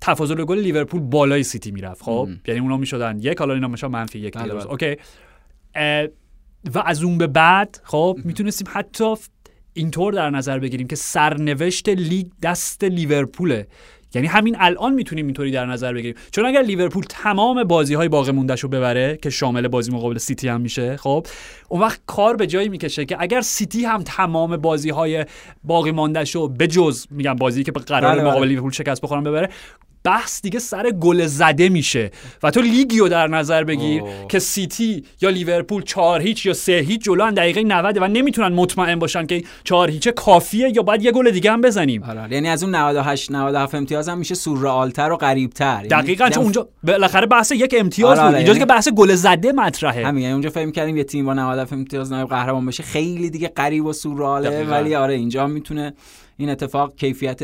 تفاضل 0.00 0.44
گل 0.44 0.58
لیورپول 0.58 1.00
بالای 1.00 1.42
سیتی 1.42 1.70
می‌رفت 1.70 2.02
خب؟ 2.02 2.28
یعنی 2.48 2.60
اونا 2.60 2.76
می‌شدن 2.76 3.18
یک 3.20 3.38
حالا 3.38 3.54
اینا 3.54 3.68
میشن 3.68 3.86
منفی 3.86 4.18
یک 4.18 4.34
بله، 4.34 4.54
بله. 4.54 4.66
okay. 4.66 4.96
و 6.74 6.78
از 6.84 7.02
اون 7.02 7.18
به 7.18 7.26
بعد 7.26 7.80
خب 7.84 8.18
می‌تونستیم 8.24 8.68
حتی 8.70 9.14
اینطور 9.72 10.12
در 10.12 10.30
نظر 10.30 10.58
بگیریم 10.58 10.86
که 10.86 10.96
سرنوشت 10.96 11.88
لیگ 11.88 12.26
دست 12.42 12.84
لیورپوله. 12.84 13.66
یعنی 14.16 14.28
همین 14.28 14.56
الان 14.58 14.94
می‌تونیم 14.94 15.26
اینطوری 15.26 15.50
در 15.50 15.66
نظر 15.66 15.92
بگیریم 15.92 16.16
چون 16.30 16.46
اگر 16.46 16.62
لیورپول 16.62 17.04
تمام 17.08 17.64
بازی 17.64 17.94
های 17.94 18.08
باقی 18.08 18.32
موندهش 18.32 18.60
رو 18.60 18.68
ببره 18.68 19.18
که 19.22 19.30
شامل 19.30 19.68
بازی 19.68 19.92
مقابل 19.92 20.18
سیتی 20.18 20.48
هم 20.48 20.60
میشه 20.60 20.96
خب 20.96 21.26
اون 21.68 21.80
وقت 21.80 22.00
کار 22.06 22.36
به 22.36 22.46
جایی 22.46 22.68
می‌کشه 22.68 23.04
که 23.04 23.16
اگر 23.18 23.40
سیتی 23.40 23.84
هم 23.84 24.02
تمام 24.02 24.56
بازی 24.56 24.90
های 24.90 25.24
باقی 25.64 25.90
موندهش 25.90 26.34
رو 26.34 26.48
بجز 26.48 27.06
میگم 27.10 27.34
بازی 27.34 27.64
که 27.64 27.72
قرار 27.72 28.00
بله، 28.00 28.20
بله. 28.20 28.30
مقابل 28.30 28.48
لیورپول 28.48 28.72
شکست 28.72 29.02
بخورن 29.02 29.24
ببره 29.24 29.48
بحث 30.06 30.42
دیگه 30.42 30.58
سر 30.58 30.90
گل 30.90 31.26
زده 31.26 31.68
میشه. 31.68 32.10
و 32.42 32.50
تو 32.50 32.60
لیگی 32.60 32.98
رو 32.98 33.08
در 33.08 33.26
نظر 33.26 33.64
بگیر 33.64 34.02
اوه. 34.02 34.26
که 34.28 34.38
سیتی 34.38 35.04
یا 35.20 35.30
لیورپول 35.30 35.82
4 35.82 36.20
هیچ 36.20 36.46
یا 36.46 36.52
3 36.52 36.72
هیچ 36.72 37.02
جلو 37.04 37.30
دقیقه 37.30 37.62
90 37.62 37.98
و 38.00 38.08
نمی‌تونن 38.08 38.54
مطمئن 38.54 38.98
باشن 38.98 39.26
که 39.26 39.42
4 39.64 39.90
هیچ 39.90 40.08
کافیه 40.08 40.72
یا 40.76 40.82
باید 40.82 41.02
یه 41.02 41.12
گل 41.12 41.30
دیگه 41.30 41.52
هم 41.52 41.60
بزنیم. 41.60 42.02
آره 42.02 42.28
یعنی 42.30 42.48
از 42.48 42.62
اون 42.62 42.74
98 42.74 43.30
97 43.30 43.74
امتیاز 43.74 44.08
هم 44.08 44.18
میشه 44.18 44.34
سورئالتر 44.34 45.12
و 45.12 45.16
قریبتر 45.16 45.74
یعنی 45.76 45.88
دقیقا 45.88 46.24
چون 46.24 46.28
دیدم 46.28 46.40
اونجا 46.42 46.68
بالاخره 46.82 47.26
بحث 47.26 47.52
یک 47.52 47.74
امتیاز 47.78 48.10
آره، 48.10 48.20
بود. 48.20 48.28
آره، 48.28 48.36
اینجاست 48.36 48.56
یعنی- 48.58 48.68
که 48.68 48.74
بحث 48.74 48.88
گل 48.88 49.14
زده 49.14 49.52
مطرحه. 49.52 50.06
همین 50.06 50.22
یعنی 50.22 50.32
اونجا 50.32 50.50
فکر 50.50 50.70
کردیم 50.70 50.96
یه 50.96 51.04
تیم 51.04 51.26
با 51.26 51.34
97 51.34 51.72
امتیاز 51.72 52.12
نایب 52.12 52.28
قهرمان 52.28 52.66
بشه 52.66 52.82
خیلی 52.82 53.30
دیگه 53.30 53.48
قریب 53.48 53.86
و 53.86 53.92
سورئاله. 53.92 54.64
ولی 54.64 54.94
آره 54.94 55.14
اینجا 55.14 55.46
می‌تونه 55.46 55.94
این 56.36 56.50
اتفاق 56.50 56.94
کیفیت 56.96 57.42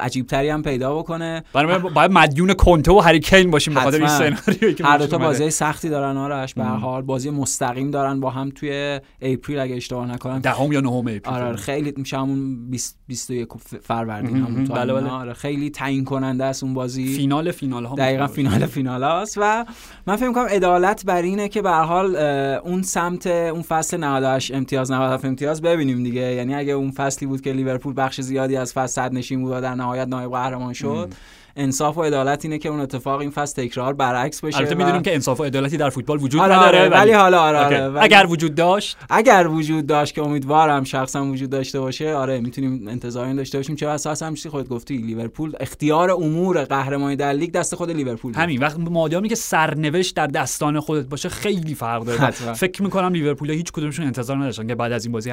عجیب 0.00 0.26
تری 0.26 0.48
هم 0.48 0.62
پیدا 0.62 0.98
بکنه 0.98 1.44
برای 1.52 1.78
باید 1.78 2.10
مدیون 2.10 2.54
کنته 2.54 2.92
و 2.92 2.98
هری 2.98 3.20
کین 3.20 3.50
باشیم 3.50 3.74
به 3.74 3.80
خاطر 3.80 3.98
این. 3.98 4.08
سناریویی 4.08 4.74
که 4.74 4.84
هر 4.84 4.98
دو. 4.98 5.18
بازی 5.18 5.50
سختی 5.50 5.88
دارن 5.88 6.16
آرش 6.16 6.54
به 6.54 6.64
هر 6.64 6.76
حال 6.76 7.02
بازی 7.02 7.30
مستقیم 7.30 7.90
دارن 7.90 8.20
با 8.20 8.30
هم 8.30 8.50
توی 8.50 9.00
اپریل 9.22 9.58
اگه 9.58 9.76
اشتباه 9.76 10.12
نکنم 10.12 10.38
دهم 10.38 10.72
یا 10.72 10.80
نهم 10.80 10.98
اپریل 10.98 11.20
آره 11.24 11.44
آره، 11.44 11.56
خیلی 11.56 11.94
میشه 11.96 12.18
همون 12.18 12.70
20 12.70 12.98
21 13.08 13.48
فروردین. 13.82 14.36
همون 14.36 14.64
تا 14.64 14.74
بله،. 14.74 14.92
بله. 14.92 15.10
آره 15.10 15.32
خیلی 15.32 15.70
تعیین 15.70 16.04
کننده 16.04 16.44
است 16.44 16.64
اون 16.64 16.74
بازی 16.74 17.14
فینال 17.14 17.50
فینال 17.50 17.84
ها 17.84 17.94
دقیقا 17.94 18.26
فینال 18.26 18.66
فینال 18.66 19.02
هاست 19.02 19.38
و 19.40 19.64
من 20.06 20.16
فکر 20.16 20.28
می‌کنم 20.28 20.46
عدالت 20.46 21.04
بر 21.04 21.22
اینه 21.22 21.48
که 21.48 21.62
به 21.62 21.70
هر 21.70 21.82
حال 21.82 22.16
اون 22.16 22.82
سمت 22.82 23.26
اون 23.26 23.62
فصل 23.62 23.96
98 23.96 24.54
امتیاز 24.54 24.90
97 24.90 25.24
امتیاز 25.24 25.62
ببینیم 25.62 26.02
دیگه 26.02 26.20
یعنی 26.34 26.54
اگه 26.54 26.72
اون 26.72 26.90
فصلی 26.90 27.28
بود 27.28 27.40
که 27.40 27.52
لیورپول 27.52 27.94
بخش 27.96 28.17
زیادی 28.22 28.56
از 28.56 28.72
فصل 28.72 29.08
نشین 29.12 29.40
بود 29.42 29.52
و 29.52 29.60
در 29.60 29.74
نهایت 29.74 30.08
نایب 30.08 30.30
قهرمان 30.30 30.72
شد. 30.72 31.14
انصاف 31.58 31.98
و 31.98 32.02
عدالت 32.02 32.44
اینه 32.44 32.58
که 32.58 32.68
اون 32.68 32.80
اتفاق 32.80 33.20
این 33.20 33.30
فصل 33.30 33.62
تکرار 33.62 33.92
برعکس 33.94 34.40
بشه 34.40 34.56
البته 34.58 34.74
می‌دونیم 34.74 35.02
که 35.02 35.14
انصاف 35.14 35.40
و 35.40 35.44
عدالتی 35.44 35.76
در 35.76 35.90
فوتبال 35.90 36.22
وجود 36.22 36.40
آره، 36.40 36.56
نداره 36.58 36.80
آره، 36.80 36.88
ولی 36.88 37.12
حالا 37.12 37.40
آره. 37.40 37.58
آره 37.58 37.88
ولی- 37.88 38.04
اگر 38.04 38.26
وجود 38.28 38.54
داشت 38.54 38.96
اگر 39.10 39.46
وجود 39.48 39.86
داشت 39.86 40.14
که 40.14 40.22
امیدوارم 40.22 40.84
شخصا 40.84 41.24
وجود 41.24 41.50
داشته 41.50 41.80
باشه 41.80 42.14
آره 42.14 42.40
می‌تونیم 42.40 42.88
انتظار 42.88 43.26
این 43.26 43.36
داشته 43.36 43.58
باشیم 43.58 43.76
چه 43.76 43.88
اساس 43.88 44.22
هم 44.22 44.34
چیزی 44.34 44.48
خودت 44.48 44.68
گفتی 44.68 44.96
لیورپول 44.96 45.52
اختیار 45.60 46.10
امور 46.10 46.64
قهرمانی 46.64 47.16
در 47.16 47.32
لیگ 47.32 47.52
دست 47.52 47.74
خود 47.74 47.90
لیورپول. 47.90 48.34
همین 48.34 48.60
وقت 48.60 48.78
مادامی 48.78 49.28
که 49.28 49.34
سرنوشت 49.34 50.14
در 50.16 50.26
دستان 50.26 50.80
خودت 50.80 51.06
باشه 51.06 51.28
خیلی 51.28 51.74
فرق 51.74 52.04
داره. 52.04 52.30
فکر 52.30 52.82
می‌کنم 52.82 53.12
لیورپول 53.12 53.50
هیچ 53.50 53.72
کدومشون 53.72 54.06
انتظار 54.06 54.36
نداشتن 54.36 54.66
که 54.66 54.74
بعد 54.74 54.92
از 54.92 55.04
این 55.04 55.12
بازی 55.12 55.32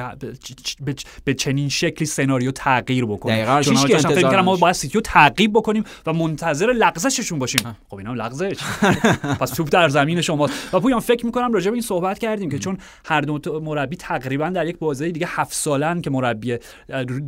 به- 1.24 1.34
چنین 1.34 1.68
شکلی 1.68 2.06
سناریو 2.06 2.50
تغییر 2.50 3.04
بکنه 3.06 3.36
دقیقاً. 3.36 3.62
چون 3.62 3.76
فکر 3.76 4.40
ما. 4.40 4.56
باید 4.56 4.74
سیتیو 4.74 5.00
تعقیب 5.00 5.52
بکنیم 5.52 5.84
و 6.06 6.12
منتظر 6.16 6.66
لغزششون 6.66 7.38
باشیم. 7.38 7.76
خب 7.88 7.96
اینا 7.96 8.10
هم 8.10 8.16
لغزش. 8.16 8.56
پس 9.40 9.50
توپ 9.50 9.68
در 9.70 9.88
زمین 9.88 10.20
شماست. 10.20 10.74
و 10.74 10.80
پویان 10.80 11.00
فکر 11.00 11.26
می‌کنم 11.26 11.52
راجع 11.52 11.70
به 11.70 11.74
این 11.74 11.82
صحبت 11.82 12.18
کردیم 12.18 12.50
که 12.50 12.58
چون 12.58 12.78
هر 13.04 13.20
دو 13.20 13.60
مربی 13.60 13.96
تقریبا 13.96 14.48
در 14.48 14.66
یک 14.66 14.78
بازی 14.78 15.12
دیگه 15.12 15.26
هفت 15.30 15.54
سالن 15.54 16.00
که 16.00 16.10
مربی 16.10 16.56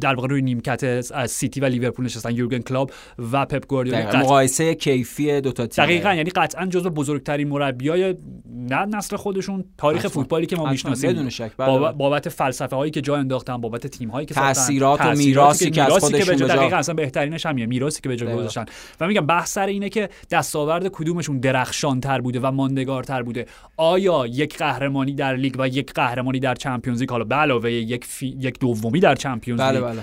در 0.01 0.14
واقع 0.14 0.29
روی 0.29 0.42
نیمکت 0.42 0.85
از 1.14 1.31
سیتی 1.31 1.61
و 1.61 1.64
لیورپول 1.64 2.05
نشستن 2.05 2.35
یورگن 2.35 2.59
کلوب 2.59 2.90
و 3.33 3.46
پپ 3.46 3.66
گواردیولا. 3.66 4.18
مقایسه 4.18 4.74
کیفی 4.74 5.40
دو 5.40 5.53
تا 5.53 5.66
تیم 5.66 5.85
دقیقا. 5.85 6.14
یعنی 6.14 6.31
قطعا 6.31 6.66
جزو 6.66 6.90
بزرگترین 6.90 7.48
مربیای 7.48 8.14
نه 8.55 8.85
نسل 8.85 9.16
خودشون 9.16 9.64
تاریخ 9.79 10.01
حتما. 10.05 10.11
فوتبالی 10.22 10.46
که 10.46 10.57
ما. 10.57 10.70
می‌شناسیم. 10.70 11.11
بدون 11.11 11.29
شک. 11.31 11.51
بله، 11.57 11.68
باب-. 11.79 11.94
بابت 11.96 12.29
فلسفه 12.29 12.77
هایی 12.77 12.90
که 12.90 13.01
جا 13.01 13.16
انداختن 13.16 13.57
بابت 13.57 13.87
تیم 13.87 14.09
هایی 14.09 14.27
که 14.27 14.35
ساختن، 14.35 14.53
تأثیرات 14.53 15.01
و 15.01 15.14
میراثی 15.14 15.70
که 15.70 15.83
از 15.83 15.92
خودشون 15.92 16.37
به 16.37 16.37
جا- 16.37 16.46
دقیقاً 16.46 16.77
اصلا 16.77 16.94
بهترینش 16.94 17.46
همیه 17.46 17.66
میراثی 17.66 18.01
که 18.01 18.09
به 18.09 18.16
جا. 18.16 18.37
گذاشتن. 18.37 18.64
و 19.00 19.07
میگم 19.07 19.26
بحث 19.26 19.52
سر 19.52 19.66
اینه 19.66 19.88
که 19.88 20.09
دستاورد 20.31 20.88
کدومشون 20.88 21.40
درخشان 21.40 22.00
تر 22.00 22.20
بوده 22.20 22.40
و 22.40 22.50
ماندگار 22.50 23.04
تر 23.04 23.22
بوده 23.22 23.46
آیا 23.76 24.26
یک 24.26 24.59
قهرمانی 24.59 25.14
در 25.14 25.37
لیگ 25.37 25.54
و 25.59 25.68
یک 25.68 25.92
قهرمانی 25.92 26.40
در 26.40 26.54
چمپیونز 26.54 27.00
لیگ 27.00 27.11
حالا 27.11 27.24
به 27.24 27.35
علاوه 27.35 27.72
یک 27.72 28.04
فی... 28.04 28.37
یک 28.40 28.59
دومی 28.59 29.00
در 29.00 29.14
چمپیونز 29.14 29.61
بله 29.61 29.81
بله 29.81 30.02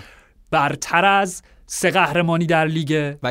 برتر 0.51 1.05
از 1.05 1.43
سه 1.67 1.91
قهرمانی 1.91 2.45
در 2.45 2.65
لیگ 2.65 3.15
و 3.23 3.27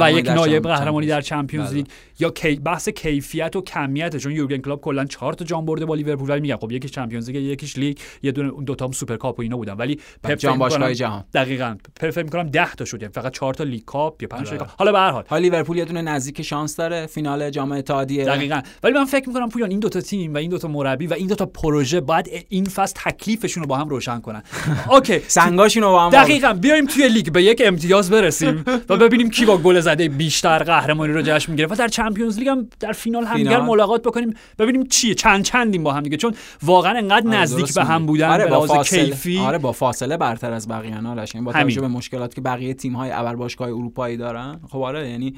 و 0.00 0.10
یک 0.12 0.28
نایب 0.28 0.68
قهرمانی 0.68 1.06
در. 1.06 1.20
چمپیونز 1.20 1.68
بله. 1.68 1.76
لیگ 1.76 1.86
یا 2.18 2.30
کی 2.30 2.54
بحث 2.56 2.88
کیفیت 2.88 3.56
و 3.56 3.60
کمیت 3.60 4.16
چون 4.16 4.32
یورگن 4.32 4.56
کلوپ 4.58 4.80
کلا 4.80 5.04
چهار 5.04 5.32
تا 5.32 5.44
جام 5.44 5.64
برده 5.64 5.86
با 5.86 5.94
لیورپول. 5.94 6.30
ولی 6.30 6.40
میگم 6.40 6.56
خب 6.56 6.72
یکیش 6.72 6.90
چمپیونز 6.90 7.30
لیگ 7.30 7.42
یکیش 7.42 7.78
لیگ. 7.78 7.98
یه 8.22 8.32
دونه 8.32 8.48
اون 8.48 8.64
دو 8.64 8.74
تا 8.74 8.84
هم 8.84 8.92
سوپر 8.92 9.16
کاپ 9.16 9.38
و 9.38 9.42
اینا 9.42 9.56
بودن. 9.56 9.72
ولی 9.72 10.00
پپ 10.22 10.34
جام 10.34 10.58
باشگاه 10.58 10.94
جهان. 10.94 11.24
دقیقاً. 11.34 11.76
پپ 12.00 12.10
فکر 12.10 12.24
می‌کنم 12.24 12.42
10 12.42 12.74
تا 12.74 12.84
شد. 12.84 13.02
یعنی 13.02 13.14
فقط 13.14 13.32
چهار 13.32 13.54
تا 13.54 13.64
لیگ 13.64 13.84
کاپ 13.84 14.22
یا 14.22 14.28
5 14.28 14.48
آره. 14.48 14.58
تا 14.58 14.64
کاپ. 14.64 14.74
حالا 14.78 14.92
به 14.92 14.98
هر 14.98 15.10
حال. 15.10 15.24
حالا 15.28 15.42
لیورپول 15.42 15.76
یه 15.76 15.84
دونه 15.84 16.02
نزدیک 16.02 16.42
شانس 16.42 16.76
داره. 16.76 17.06
فینال 17.06 17.50
جام 17.50 17.72
اتحادیه. 17.72 18.24
دقیقاً. 18.24 18.60
ولی 18.82 18.94
من 18.94 19.04
فکر 19.04 19.28
می‌کنم 19.28 19.48
پویان 19.48 19.70
این 19.70 19.80
دو 19.80 19.88
تا 19.88 20.00
تیم 20.00 20.34
و 20.34 20.36
این 20.36 20.50
دو 20.50 20.58
تا 20.58 20.68
مربی 20.68 21.06
و 21.06 21.12
این 21.14 21.26
دو 21.26 21.34
تا 21.34 21.46
پروژه 21.46 22.00
باید 22.00 22.44
این 22.48 22.64
فصل 22.64 22.94
تکلیفشون 23.04 23.62
رو 23.62 23.68
با 23.68 23.76
هم 23.76 23.88
روشن 23.88 24.20
کنن. 24.20 24.42
okay. 24.92 25.20
سنگاشون 25.26 25.82
رو 25.82 25.90
با 25.90 26.04
هم 26.04 26.10
دقیقا. 26.10 26.52
بیایم 26.52 26.86
توی 26.86 27.08
لیگ. 27.08 27.32
به 27.32 27.42
یک 27.42 27.62
امتیاز 27.66 28.10
برسیم 28.10 28.64
و 28.88 28.96
ببینیم 28.96 29.30
کی 29.30 29.44
با 29.46 29.58
گل 29.58 29.80
زده 29.80 30.08
بیشتر 30.08 30.58
قهرمانی 30.58 31.12
رو 31.12 31.22
جشن 31.22 31.52
می‌گیره 31.52 31.68
و 31.68 31.74
در 31.74 31.88
چمپیونز 32.08 32.38
لیگ 32.38 32.48
هم 32.48 32.68
در 32.80 32.92
فینال 32.92 33.24
همدیگر. 33.24 33.60
ملاقات 33.60 34.02
بکنیم. 34.02 34.34
ببینیم 34.58 34.86
چیه. 34.86 35.14
چند 35.14 35.44
چندیم 35.44 35.82
با 35.82 35.92
هم 35.92 36.02
دیگه. 36.02 36.16
چون 36.16 36.34
واقعا 36.62 36.98
انقدر 36.98 37.28
آره، 37.28 37.38
نزدیک 37.38 37.74
به 37.74 37.84
هم. 37.84 38.06
بودن 38.06 38.28
آره 38.28 38.46
با 38.46 38.66
فاصله. 38.66 39.04
کیفی. 39.04 39.38
آره 39.38 39.58
با 39.58 39.72
فاصله 39.72 40.16
برتر 40.16 40.52
از 40.52 40.68
بقیه 40.68 40.90
یعنی 40.90 41.44
با. 41.44 41.52
توجه 41.52 41.80
به 41.80 41.88
مشکلاتی 41.88 42.34
که 42.34 42.40
بقیه 42.40 42.74
تیم 42.74 42.96
های 42.96 43.10
ابر 43.10 43.36
باشگاه 43.36 43.68
اروپایی 43.68 44.16
دارن. 44.16 44.60
خب 44.70 44.78
آره 44.78 45.10
یعنی 45.10 45.34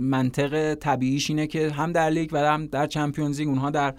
منطق 0.00 0.74
طبیعیش 0.74 1.30
اینه 1.30 1.46
که 1.46 1.70
هم 1.70 1.92
در 1.92 2.10
لیگ 2.10 2.30
و 2.32 2.38
هم 2.38 2.66
در 2.66 2.86
چمپیونز 2.86 3.38
لیگ 3.38 3.48
اونها 3.48 3.70
در 3.70 3.94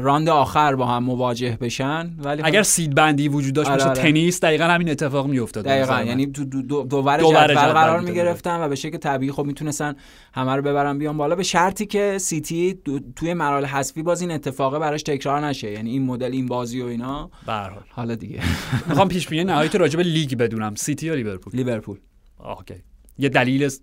راند 0.00 0.28
آخر 0.28 0.74
با 0.74 0.86
هم 0.86 1.04
مواجه 1.04 1.58
بشن. 1.60 2.14
ولی 2.18 2.42
اگر 2.44 2.62
سید 2.62 2.94
بندی 2.94 3.28
وجود 3.28 3.54
داشت 3.54 3.70
آره، 3.70 3.84
آره. 3.84 4.02
تنیس 4.02 4.40
دقیقا 4.40 4.64
همین 4.64 4.90
اتفاق 4.90 5.26
میافتاد 5.26 5.64
دقیقا 5.64 6.02
یعنی 6.02 6.26
تو 6.26 6.44
دو, 6.44 6.62
دو, 6.62 6.82
دو 6.82 7.00
ور 7.00 7.18
دو 7.18 7.31
ور 7.31 7.44
جدول 7.44 7.54
قرار 7.54 8.00
می‌گرفتن. 8.00 8.60
و 8.60 8.68
به 8.68 8.74
شکل 8.74 8.96
طبیعی 8.96 9.32
خب 9.32 9.44
می‌تونستن 9.44 9.94
همه 10.34 10.56
رو 10.56 10.62
ببرن 10.62 10.98
بیان 10.98 11.16
بالا. 11.16 11.36
به 11.36 11.42
شرطی 11.42 11.86
که 11.86 12.18
سیتی 12.20 12.74
دو- 12.74 13.00
توی 13.16 13.34
مراحل 13.34 13.64
حذفی 13.64 14.02
باز 14.02 14.20
این 14.20 14.30
اتفاقه 14.30 14.78
براش 14.78 15.02
تکرار 15.02 15.46
نشه. 15.46 15.72
یعنی 15.72 15.90
این 15.90 16.02
مدل 16.02 16.32
این 16.32 16.46
بازی 16.46 16.82
و 16.82 16.86
اینا. 16.86 17.30
به 17.46 17.70
حالا 17.90 18.14
دیگه. 18.14 18.40
می‌خوام 18.88 19.08
پیش 19.08 19.28
بینی 19.28 19.44
نهایی 19.44 19.68
تو 19.68 19.78
راجع 19.78 19.96
به 19.96 20.02
لیگ 20.02 20.34
بدونم. 20.34 20.74
سیتی 20.74 21.06
یا 21.06 21.14
لیورپول؟ 21.14 21.52
لیورپول. 21.56 21.98
آه، 22.38 22.58
okay. 22.58 22.74
یه 23.18 23.28
دلیل 23.28 23.64
است- 23.64 23.82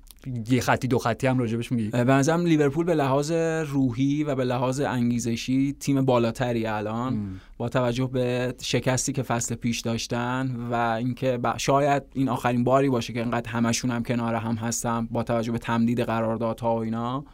یه 0.49 0.61
خطی 0.61 0.87
دو 0.87 0.99
خطی 0.99 1.27
هم 1.27 1.39
راجبش 1.39 1.71
میگی؟ 1.71 1.89
به 1.89 2.03
نظرم 2.03 2.45
لیورپول 2.45 2.85
به 2.85 2.95
لحاظ 2.95 3.31
روحی 3.67 4.23
و 4.23 4.35
به 4.35 4.43
لحاظ 4.43 4.79
انگیزشی 4.79 5.75
تیم 5.79 6.05
بالاتری 6.05 6.65
الان 6.65 7.27
با 7.57 7.69
توجه 7.69 8.09
به 8.13 8.53
شکستی 8.61 9.13
که 9.13 9.23
فصل 9.23 9.55
پیش 9.55 9.79
داشتن 9.79 10.55
و 10.71 10.73
اینکه 10.75 11.39
شاید 11.57 12.03
این 12.13 12.29
آخرین 12.29 12.63
باری 12.63 12.89
باشه 12.89 13.13
که 13.13 13.21
انقدر 13.21 13.49
همشون 13.49 13.91
هم 13.91 14.03
کنار 14.03 14.35
هم 14.35 14.55
هستن 14.55 15.07
با 15.11 15.23
توجه 15.23 15.51
به 15.51 15.57
تمدید 15.57 15.99
قراردادها 15.99 16.75
و 16.75 16.79
اینا 16.79 17.25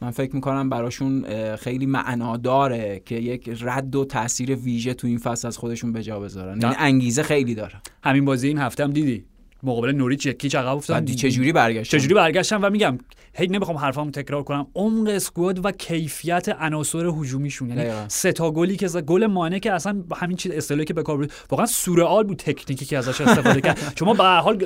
من 0.00 0.10
فکر 0.10 0.34
می‌کنم 0.34 0.68
براشون 0.70 1.24
خیلی 1.56 1.86
معنا 1.86 2.36
داره 2.36 3.02
که 3.04 3.14
یک 3.14 3.58
رد 3.60 3.96
و 3.96 4.04
تاثیر 4.04 4.54
ویژه 4.54 4.94
تو 4.94 5.06
این 5.06 5.18
فصل 5.18 5.48
از 5.48 5.58
خودشون 5.58 5.92
به 5.92 6.02
جا 6.02 6.20
بذارن. 6.20 6.60
یعنی 6.60 6.74
نه. 6.74 6.76
انگیزه 6.78 7.22
خیلی 7.22 7.54
داره. 7.54 7.74
همین 8.04 8.24
بازی 8.24 8.48
این 8.48 8.58
هفته 8.58 8.84
هم 8.84 8.92
دیدی؟ 8.92 9.24
مقابل 9.62 9.92
نوریچ 9.92 10.26
یکی 10.26 10.56
عقب 10.56 10.76
افتادن 10.76 11.04
بعد 11.04 11.14
چجوری 11.14 11.52
برگشتن 11.52 11.98
چجوری 11.98 12.14
برگشتم 12.14 12.60
و 12.62 12.70
میگم 12.70 12.98
هی 13.34 13.46
نمی‌خوام 13.46 13.76
حرفامو 13.76 14.10
تکرار 14.10 14.42
کنم. 14.42 14.66
عمق 14.74 15.08
اسکواد 15.08 15.64
و 15.64 15.70
کیفیت 15.70 16.48
عناصر 16.48 17.06
هجومیشون. 17.06 17.68
یعنی. 17.68 17.90
سه 18.08 18.32
تا 18.32 18.50
گلی 18.50 18.76
که 18.76 18.88
گل 18.88 19.26
مانع 19.26 19.58
که 19.58 19.72
اصلا 19.72 20.04
همین 20.16 20.36
چیز 20.36 20.52
اصطلاحی 20.52 20.84
که 20.84 20.94
به 20.94 21.02
کار 21.02 21.16
بود 21.16 21.32
واقعا 21.50 21.66
سورئال 21.66 22.24
بود 22.24 22.36
تکنیکی 22.36 22.84
که 22.84 22.98
ازش 22.98 23.20
استفاده 23.20 23.60
کرد. 23.60 23.92
شما 23.98 24.14
به 24.14 24.24
هر 24.24 24.40
حال 24.40 24.56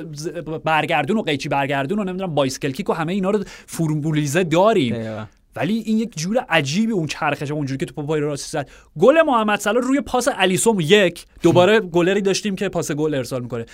برگردون 0.63 1.17
و 1.17 1.21
قیچی 1.21 1.49
برگردون 1.49 1.99
و 1.99 2.03
نمی‌دونم 2.03 2.35
بایسکل 2.35 2.71
کیک 2.71 2.89
و 2.89 2.93
همه 2.93 3.13
اینا 3.13 3.29
رو 3.29 3.43
فرمولیزه 3.65 4.43
داریم. 4.43 4.95
ولی 5.55 5.77
این 5.85 5.97
یک 5.97 6.17
جور 6.17 6.45
عجیبی 6.49 6.91
اون 6.93 7.07
چرخش 7.07 7.51
اونجوری 7.51 7.77
که 7.77 7.85
تو 7.85 8.03
پای 8.03 8.21
راستی 8.21 8.49
زد. 8.51 8.69
گل 8.99 9.21
محمد 9.21 9.59
صلاح 9.59 9.83
روی 9.83 10.01
پاس 10.01 10.27
الیسوم 10.37 10.79
یک. 10.79 11.25
دوباره 11.41 11.79
گلری 11.79 12.21
داشتیم 12.21 12.55
که 12.55 12.69
پاس 12.69 12.91
گل 12.91 13.13
ارسال 13.13 13.41
می‌کنه. 13.41 13.65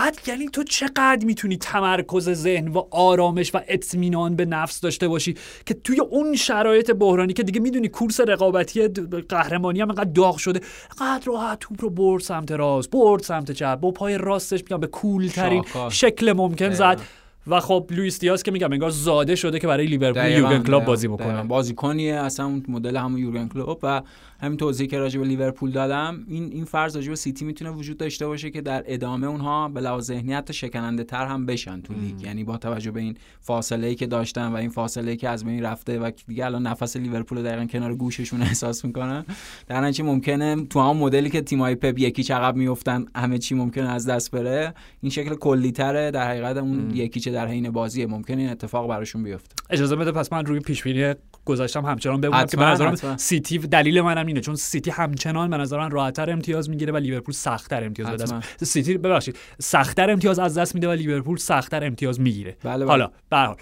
بعد 0.00 0.18
یعنی 0.26 0.48
تو 0.48 0.64
چقدر 0.64 1.24
می‌تونی 1.24 1.56
تمرکز 1.56 2.30
ذهن 2.30 2.68
و 2.68 2.82
آرامش 2.90 3.54
و 3.54 3.60
اطمینان 3.68 4.36
به 4.36 4.44
نفس 4.44 4.80
داشته 4.80 5.08
باشی 5.08 5.34
که 5.66 5.74
توی 5.74 6.00
اون 6.00 6.36
شرایط 6.36 6.90
بحرانی 6.90 7.32
که 7.32 7.42
دیگه 7.42 7.60
می‌دونی 7.60 7.88
کورس 7.88 8.20
رقابتی 8.20 8.88
قهرمانی 9.28 9.80
هم 9.80 9.88
انقدر 9.88 10.10
داغ 10.10 10.36
شده 10.36 10.60
انقدر 11.00 11.24
راحت 11.24 11.58
توپ 11.60 11.82
رو 11.82 11.90
برد 11.90 12.22
سمت 12.22 12.52
راست 12.52 12.90
برد 12.90 13.22
سمت 13.22 13.50
چپ 13.50 13.74
با 13.74 13.90
پای 13.90 14.18
راستش 14.18 14.60
میگم 14.60 14.80
به 14.80 14.86
cool 14.86 15.28
ترین 15.28 15.64
شکل 15.90 16.32
ممکن 16.32 16.70
زد. 16.70 17.00
و 17.46 17.60
خب 17.60 17.86
لوئیس 17.90 18.18
دیاز 18.18 18.42
که 18.42 18.50
میگم 18.50 18.72
انگار 18.72 18.90
زاده 18.90 19.34
شده 19.34 19.58
که 19.58 19.66
برای 19.66 19.86
لیورپول 19.86 20.30
یورگن 20.30 20.62
کلوپ 20.62 20.84
بازی 20.84 21.08
بکنه. 21.08 21.42
بازیکنیه 21.42 22.14
اصلا 22.14 22.46
اون 22.46 22.64
مدل 22.68 22.96
همون 22.96 23.18
یورگن 23.18 23.48
کلوپ 23.48 23.78
و 23.82 24.02
همین 24.40 24.56
توضیحی 24.56 24.88
که 24.88 24.98
راجع 24.98 25.20
به 25.20 25.26
لیورپول 25.26 25.70
دادم 25.70 26.24
این 26.28 26.52
این 26.52 26.64
فرض 26.64 26.96
راجع 26.96 27.08
به 27.08 27.16
سیتی 27.16 27.44
می‌تونه 27.44 27.70
وجود 27.70 27.96
داشته 27.96 28.26
باشه 28.26 28.50
که 28.50 28.60
در 28.60 28.84
ادامه 28.86 29.26
اونها 29.26 29.68
به 29.68 29.80
لحاظ 29.80 30.04
ذهنی 30.04 30.32
حتی 30.32 30.52
شکننده 30.52 31.04
تر 31.04 31.26
هم 31.26 31.46
بشن 31.46 31.80
تو 31.80 31.94
لیگ. 31.94 32.22
یعنی 32.22 32.44
با 32.44 32.56
توجه 32.56 32.90
به 32.90 33.00
این 33.00 33.16
فاصله 33.40 33.86
ای 33.86 33.94
که 33.94 34.06
داشتن 34.06 34.46
و 34.46 34.54
این 34.54 34.70
فاصله 34.70 35.10
ای 35.10 35.16
که 35.16 35.28
از 35.28 35.44
بین 35.44 35.62
رفته 35.62 35.98
و 35.98 36.10
دیگه 36.26 36.44
الان 36.44 36.66
نفس 36.66 36.96
لیورپول 36.96 37.42
دقیقا 37.42 37.64
کنار 37.64 37.94
گوششون 37.94 38.42
احساس 38.50 38.84
می‌کنن 38.84 39.24
در 39.66 39.80
نتیجه 39.80 40.04
ممکنه 40.04 40.66
تو 40.66 40.80
هم 40.80 40.96
مدلی 40.96 41.30
که 41.30 41.40
تیمای 41.40 41.74
پپ 41.74 41.98
یکی 41.98 42.32
عقب 42.32 42.56
میافتن 42.56 43.06
همه 43.16 43.38
چی 43.38 43.54
ممکنه 43.54 43.88
از 43.88 44.06
دست 44.06 44.30
بره 44.30 44.74
این 45.00 45.10
شکل 45.10 45.34
کلی 45.34 45.72
تره 45.72 46.10
در 46.10 46.28
حقیقت 46.28 46.56
اون 46.56 46.90
یکی 46.94 47.20
چه 47.20 47.30
در 47.30 47.46
حین 47.46 47.70
بازی 47.70 48.06
ممکنه 48.06 48.36
این 48.36 48.50
اتفاق 48.50 48.88
براشون 48.88 49.22
بیفته. 49.22 49.54
اجازه 49.70 49.96
بده 49.96 50.12
پس 50.12 50.32
من 50.32 50.46
روی 50.46 50.60
پیش 50.60 50.82
بینی 50.82 51.14
گذاشتم 51.44 51.84
همچنان 51.84 52.20
بمونم 52.20 52.46
که 52.46 52.56
به 52.56 52.64
نظرم 52.64 53.16
سیتی 53.16 53.58
دلیل 53.58 54.00
منم 54.00 54.26
اینه 54.26 54.40
چون 54.40 54.54
سیتی 54.54 54.90
همچنان 54.90 55.50
به 55.50 55.56
نظر 55.56 55.78
من 55.78 55.90
راحتتر 55.90 56.30
امتیاز 56.30 56.70
می‌گیره 56.70 56.92
و 56.92 56.96
لیورپول 56.96 57.34
سختتر 57.34 57.84
امتیاز 57.84 58.22
دست 58.22 58.64
سیتی 58.64 58.98
ببخشید 58.98 59.36
سختتر 59.58 60.10
امتیاز 60.10 60.38
از 60.38 60.58
دست 60.58 60.74
میده 60.74 60.88
و 60.88 60.92
لیورپول 60.92 61.36
سختتر 61.36 61.84
امتیاز 61.84 62.20
می‌گیره. 62.20 62.56
بله 62.64 62.76
بله. 62.76 62.86
حالا 62.86 63.10
به 63.30 63.56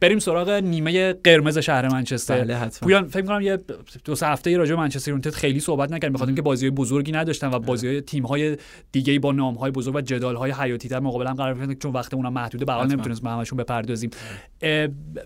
بریم 0.00 0.18
سراغ 0.18 0.50
نیمه 0.50 1.12
قرمز 1.12 1.58
شهر 1.58 1.88
منچستر. 1.88 2.44
بله 2.44 2.68
پویان 2.82 3.08
فکر 3.08 3.26
کنم 3.26 3.40
یه 3.40 3.58
دو 4.04 4.14
سه 4.14 4.26
هفته 4.26 4.56
راجع 4.56 4.74
به 4.74 4.80
منچستر 4.80 5.10
یونایتد 5.10 5.30
خیلی 5.30 5.60
صحبت 5.60 5.92
نکردیم. 5.92 6.12
بخاطر 6.12 6.28
اینکه 6.28 6.42
بازی 6.42 6.70
بزرگی 6.70 7.12
نداشتن 7.12 7.54
و 7.54 7.58
بازی 7.58 7.86
های 7.86 8.00
تیم 8.00 8.26
های 8.26 8.56
دیگه 8.92 9.18
با 9.18 9.32
نام 9.32 9.54
های 9.54 9.70
بزرگ 9.70 9.94
و 9.94 10.00
جدال 10.00 10.36
های 10.36 10.52
حیاتی 10.52 10.88
تر 10.88 11.00
مقابل 11.00 11.26
هم 11.26 11.34
قرار 11.34 11.54
گرفتن 11.54 11.74
چون 11.74 11.92
وقت 11.92 12.14
اونم 12.14 12.32
محدوده 12.32 12.64
به 12.64 12.72
حال 12.72 12.92
نمی‌تونست 12.92 13.22
به 13.22 13.30
همشون 13.30 13.56
بپردازیم. 13.56 14.10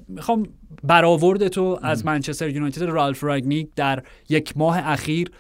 می‌خوام 0.09 0.47
برآورد 0.85 1.49
تو 1.49 1.79
از 1.83 2.07
منچستر 2.07 2.49
یونایتد 2.49 2.83
رالف 2.83 3.25
راگنیک 3.25 3.69
در 3.77 4.03
یک 4.29 4.57
ماه 4.57 4.79
اخیر 4.89 5.31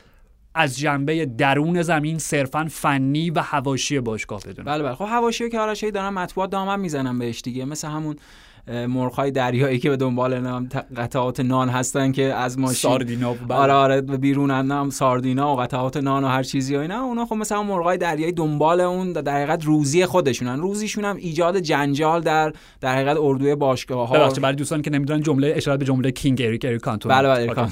از 0.55 0.79
جنبه 0.79 1.26
درون 1.26 1.83
زمین 1.83 2.18
صرفا 2.18 2.68
فنی 2.70 3.31
و 3.31 3.41
هواشی 3.41 4.01
باشگاه 4.01 4.41
بدونم. 4.41 4.64
بله 4.66 4.83
بله. 4.83 4.95
خب 4.95 5.07
هواشی 5.09 5.49
که 5.49 5.59
آرشی 5.59 5.91
دارن 5.91 6.09
مطبوعات 6.09 6.51
دامن 6.51 6.81
می‌زنن 6.81 7.18
بهش 7.18 7.41
دیگه. 7.41 7.64
مثل 7.64 7.89
همون 7.89 8.16
مرغ‌های 8.68 9.30
دریایی 9.30 9.78
که 9.78 9.90
به 9.90 9.96
دنبال 9.96 10.40
قطعات 10.96 11.40
نان 11.40 11.68
هستن 11.68 12.12
که 12.12 12.34
از 12.34 12.58
ماشین 12.58 12.90
ساردینا 12.90 13.34
بله. 13.34 13.58
آره 13.58 13.72
آره 13.72 14.00
بیرون 14.00 14.50
هم 14.50 14.90
ساردینا 14.90 15.52
و 15.52 15.56
قطعات 15.56 15.96
نان 15.96 16.24
و 16.24 16.26
هر 16.26 16.42
چیزی 16.42 16.76
و 16.76 16.78
اینا. 16.78 17.00
اونا 17.00 17.26
خب 17.26 17.34
مثلا 17.34 17.62
مرغ‌های 17.62 17.98
دریایی 17.98 18.32
دنبال 18.32 18.80
اون 18.80 19.12
در 19.12 19.34
حقیقت 19.34 19.64
روزی 19.64 20.06
خودشونن. 20.06 20.60
روزیشون 20.60 21.04
هم 21.04 21.16
ایجاد 21.16 21.58
جنجال 21.58 22.20
در 22.20 22.52
در 22.80 22.94
حقیقت 22.94 23.16
اردوی 23.20 23.54
باشگاه 23.54 24.08
ها 24.08 24.28
برای 24.28 24.56
دوستان 24.56 24.82
که 24.82 24.90
نمی‌دونن 24.90 25.22
جمله 25.22 25.52
اشاره 25.56 25.76
به 25.76 25.84
جمله 25.84 26.10
کینگ 26.10 26.42
اریک 26.42 26.64
اریک 26.64 26.80
کانتون. 26.80 27.12
بله 27.12 27.28
بله 27.28 27.68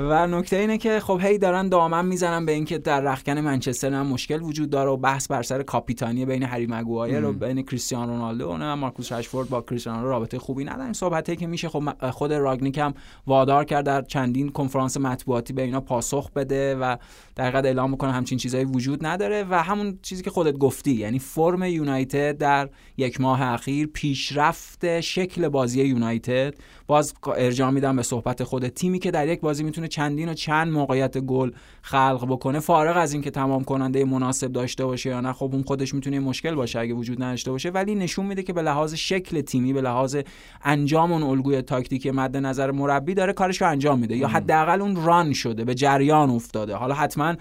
و 0.00 0.26
نکته 0.26 0.56
اینه 0.56 0.78
که 0.78 1.00
خب 1.00 1.20
هی 1.22 1.38
دارن 1.38 1.68
دامن 1.68 2.06
می‌زنن 2.06 2.46
به 2.46 2.52
اینکه 2.52 2.78
در 2.78 3.00
رخکن 3.00 3.38
منچستر 3.40 3.92
هم 3.92 4.06
مشکل 4.06 4.42
وجود 4.42 4.70
داره 4.70 4.90
و 4.90 4.96
بحث 4.96 5.26
بر 5.26 5.42
سر 5.42 5.62
کاپیتانی 5.62 6.26
بین 6.26 6.42
هری 6.42 6.66
مگوایر 6.66 7.24
و 7.24 7.32
بین 7.32 7.62
کریستیانو 7.62 8.12
رونالدو 8.12 8.50
و 8.50 8.76
مارکوس 8.76 9.12
رشفورد 9.12 9.48
با 9.48 9.60
کریستیانو 9.62 10.08
رابطه 10.08 10.38
خوبی 10.38 10.64
ندارن. 10.64 10.92
صحبتی 10.92 11.36
که 11.36 11.46
میشه 11.46 11.68
خب 11.68 12.10
خود 12.10 12.32
راگنیک 12.32 12.78
هم 12.78 12.94
وادار 13.26 13.64
کرد 13.64 13.84
در 13.84 14.02
چندین 14.02 14.48
کنفرانس 14.48 14.96
مطبوعاتی 14.96 15.52
به 15.52 15.62
اینا 15.62 15.80
پاسخ 15.80 16.30
بده 16.30 16.74
و 16.74 16.96
در 17.36 17.56
اعلام 17.56 17.90
می‌کنه 17.90 18.12
همچین 18.12 18.38
چیزایی 18.38 18.64
وجود 18.64 19.06
نداره 19.06 19.46
و 19.50 19.62
همون 19.62 19.98
چیزی 20.02 20.22
که 20.22 20.30
خودت 20.30 20.58
گفتی 20.58 20.92
یعنی 20.92 21.18
فرم 21.18 21.62
یونایتد 21.62 22.38
در 22.38 22.68
یک 22.96 23.20
ماه 23.20 23.42
اخیر 23.42 23.86
پیشرفت 23.86 25.00
شکل 25.00 25.48
بازی 25.48 25.82
یونایتد. 25.82 26.54
باز 26.86 27.14
ارجاع 27.36 27.70
میدم 27.70 27.96
به 27.96 28.02
صحبت 28.02 28.44
خود 28.44 28.68
تیمی 28.68 28.98
که 28.98 29.10
در 29.10 29.28
یک 29.28 29.40
بازی 29.40 29.64
می‌تونه 29.64 29.87
چندین 29.88 30.28
و 30.28 30.34
چند 30.34 30.72
موقعیت 30.72 31.18
گل 31.18 31.50
خلق 31.82 32.26
بکنه 32.28 32.60
فارغ 32.60 32.96
از 32.96 33.12
اینکه 33.12 33.30
تمام 33.30 33.64
کننده 33.64 34.04
مناسب 34.04 34.52
داشته 34.52 34.84
باشه 34.84 35.10
یا 35.10 35.20
نه 35.20 35.32
خب 35.32 35.50
اون 35.52 35.62
خودش 35.62 35.94
می‌تونه 35.94 36.20
مشکل 36.20 36.54
باشه 36.54 36.78
اگه 36.78 36.94
وجود 36.94 37.22
نداشته 37.22 37.50
باشه. 37.50 37.70
ولی 37.70 37.94
نشون 37.94 38.26
میده 38.26 38.42
که 38.42 38.52
به 38.52 38.62
لحاظ 38.62 38.94
شکل 38.94 39.40
تیمی 39.40 39.72
به 39.72 39.80
لحاظ 39.80 40.16
انجام 40.64 41.12
اون 41.12 41.22
الگوی 41.22 41.62
تاکتیکی 41.62 42.10
مد 42.10 42.36
نظر 42.36 42.70
مربی 42.70 43.14
داره 43.14 43.32
کارش 43.32 43.62
رو 43.62 43.68
انجام 43.68 43.98
میده 43.98 44.16
یا 44.16 44.28
حداقل 44.28 44.82
اون 44.82 44.96
ران 44.96 45.32
شده 45.32 45.64
به 45.64 45.74
جریان 45.74 46.30
افتاده. 46.30 46.74
حالا 46.74 46.94
حتما 46.94 47.34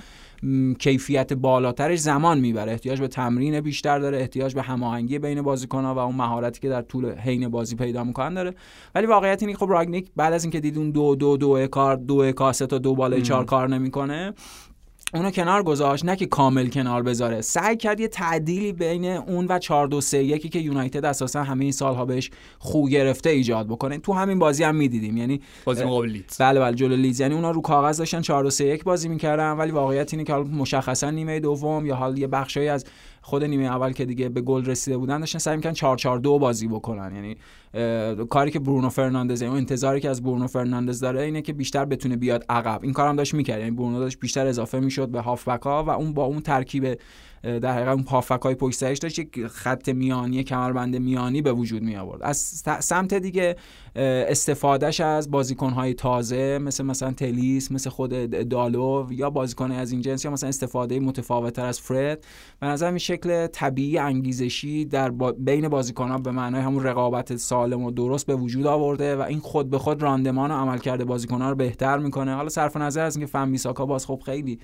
کیفیت 0.79 1.33
بالاترش 1.33 1.99
زمان 1.99 2.39
می‌بره. 2.39 2.71
احتیاج 2.71 3.01
به 3.01 3.07
تمرین 3.07 3.61
بیشتر 3.61 3.99
داره 3.99 4.17
احتیاج 4.17 4.55
به 4.55 4.61
هماهنگی 4.61 5.19
بین 5.19 5.41
بازیکن‌ها 5.41 5.95
و 5.95 5.99
اون 5.99 6.15
مهارتی 6.15 6.59
که 6.59 6.69
در 6.69 6.81
طول 6.81 7.15
حین 7.15 7.49
بازی 7.49 7.75
پیدا 7.75 8.03
می‌کنن 8.03 8.33
داره. 8.33 8.53
ولی 8.95 9.05
واقعیت 9.05 9.43
اینه 9.43 9.55
خب 9.55 9.69
راگنیک 9.69 10.07
بعد 10.15 10.33
از 10.33 10.43
اینکه 10.43 10.59
دید 10.59 10.77
اون 10.77 10.91
دو 10.91 11.15
دو 11.15 11.37
دو 11.37 11.67
کار 11.67 11.95
دو 11.95 12.31
کاسه 12.31 12.67
تا 12.67 12.77
دو 12.77 12.95
بالای 12.95 13.21
چهار 13.21 13.45
کار 13.45 13.69
نمی‌کنه 13.69 14.33
اونو 15.13 15.31
کنار 15.31 15.63
گذاشت 15.63 16.05
نه 16.05 16.15
که 16.15 16.25
کامل 16.25 16.67
کنار 16.67 17.03
بذاره. 17.03 17.41
سعی 17.41 17.77
کرد 17.77 17.99
یه 17.99 18.07
تعدیلی 18.07 18.73
بین 18.73 19.05
اون 19.05 19.45
و 19.49 19.59
4 19.59 19.87
2 19.87 20.01
3 20.01 20.23
یکی 20.23 20.49
که 20.49 20.59
یونایتد 20.59 21.05
اساسا 21.05 21.43
همه 21.43 21.63
این 21.63 21.71
سالها 21.71 22.05
بهش 22.05 22.31
خو 22.59 22.87
گرفته 22.87 23.29
ایجاد 23.29 23.67
بکنه. 23.67 23.97
تو 23.97 24.13
همین 24.13 24.39
بازی 24.39 24.63
هم 24.63 24.75
می‌دیدیم. 24.75 25.17
یعنی 25.17 25.41
بازی 25.65 25.83
مقابل 25.83 26.09
لیدز. 26.09 26.37
بله 26.37 26.59
بله 26.59 26.75
جلو 26.75 26.95
لیدز. 26.95 27.19
یعنی 27.19 27.35
اونا 27.35 27.51
رو 27.51 27.61
کاغذ 27.61 27.97
داشتن 27.97 28.21
4 28.21 28.43
2 28.43 28.49
3 28.49 28.65
1 28.65 28.83
بازی 28.83 29.09
می‌کردن. 29.09 29.51
ولی 29.51 29.71
واقعیت 29.71 30.13
اینه 30.13 30.23
که 30.23 30.33
مشخصا 30.33 31.09
نیمه 31.09 31.39
دوم 31.39 31.85
یا 31.85 31.95
حالا 31.95 32.17
یه 32.17 32.27
بخشی 32.27 32.67
از 32.67 32.85
خود 33.27 33.43
نیمه 33.43 33.63
اول 33.63 33.91
که 33.91 34.05
دیگه 34.05 34.29
به 34.29 34.41
گل 34.41 34.65
رسیده 34.65 34.97
بودن 34.97 35.19
داشتن 35.19 35.39
سعی 35.39 35.55
می‌کنن 35.55 35.73
4 35.73 35.97
4 35.97 36.19
2 36.19 36.39
بازی 36.39 36.67
بکنن. 36.67 37.15
یعنی 37.15 37.37
کاری 38.25 38.51
که 38.51 38.59
برونو 38.59 38.89
فرناندز 38.89 39.41
یعنی 39.41 39.57
انتظاری 39.57 39.99
که 39.99 40.09
از 40.09 40.23
برونو 40.23 40.47
فرناندز 40.47 40.99
داره 40.99 41.21
اینه 41.21 41.41
که 41.41 41.53
بیشتر 41.53 41.85
بتونه 41.85 42.15
بیاد 42.15 42.45
عقب. 42.49 42.79
این 42.83 42.93
کارم 42.93 43.15
داشت 43.15 43.33
می‌کرد. 43.33 43.59
یعنی 43.59 43.71
برونو 43.71 43.99
داشت 43.99 44.19
بیشتر 44.19 44.47
اضافه 44.47 44.79
می‌شد 44.79 45.09
به 45.09 45.21
هافبک 45.21 45.61
ها 45.61 45.83
و 45.83 45.89
اون 45.89 46.13
با 46.13 46.23
اون 46.23 46.39
ترکیب 46.39 46.99
در 47.43 47.73
حقیقت 47.73 47.93
اون 47.93 48.03
هافبک 48.03 48.41
های 48.41 48.55
پشت 48.55 49.01
داشت 49.01 49.19
یک 49.19 49.47
خط 49.47 49.89
میانی 49.89 50.43
کمربند 50.43 50.95
میانی 50.95 51.41
به 51.41 51.53
وجود 51.53 51.81
می 51.81 51.95
آورد 51.95 52.23
از 52.23 52.37
سمت 52.79 53.13
دیگه 53.13 53.55
استفادهش 53.95 55.01
از 55.01 55.31
بازیکن 55.31 55.69
های 55.69 55.93
تازه 55.93 56.59
مثل 56.61 56.83
مثلا 56.83 57.11
تلیس 57.11 57.71
مثل 57.71 57.89
خود 57.89 58.29
دالو 58.49 59.07
یا 59.11 59.29
بازیکن 59.29 59.71
از 59.71 59.91
این 59.91 60.01
جنس 60.01 60.25
یا 60.25 60.31
مثلا 60.31 60.49
استفاده 60.49 60.99
متفاوتتر 60.99 61.65
از 61.65 61.79
فرد. 61.79 62.25
به 62.59 62.67
نظر 62.67 62.87
این 62.87 62.97
شکل 62.97 63.47
طبیعی 63.47 63.97
انگیزشی 63.97 64.85
در 64.85 65.09
بین 65.37 65.69
بازیکن 65.69 66.07
ها 66.07 66.17
به 66.17 66.31
معنای 66.31 66.61
همون 66.61 66.83
رقابت 66.83 67.35
سالم 67.35 67.83
و 67.83 67.91
درست 67.91 68.25
به 68.25 68.35
وجود 68.35 68.67
آورده 68.67 69.15
و 69.15 69.21
این 69.21 69.39
خود 69.39 69.69
به 69.69 69.77
خود 69.77 70.01
راندمان 70.01 70.51
و 70.51 70.53
عملکرد 70.53 71.05
بازیکن 71.05 71.41
ها 71.41 71.49
رو 71.49 71.55
بهتر 71.55 71.97
می‌کنه. 71.97 72.35
حالا 72.35 72.49
صرف 72.49 72.77
نظر 72.77 73.03
از 73.05 73.17
اینکه 73.17 73.31
فن 73.31 73.55
باز 73.85 74.05
خب 74.05 74.21
خیلی 74.25 74.59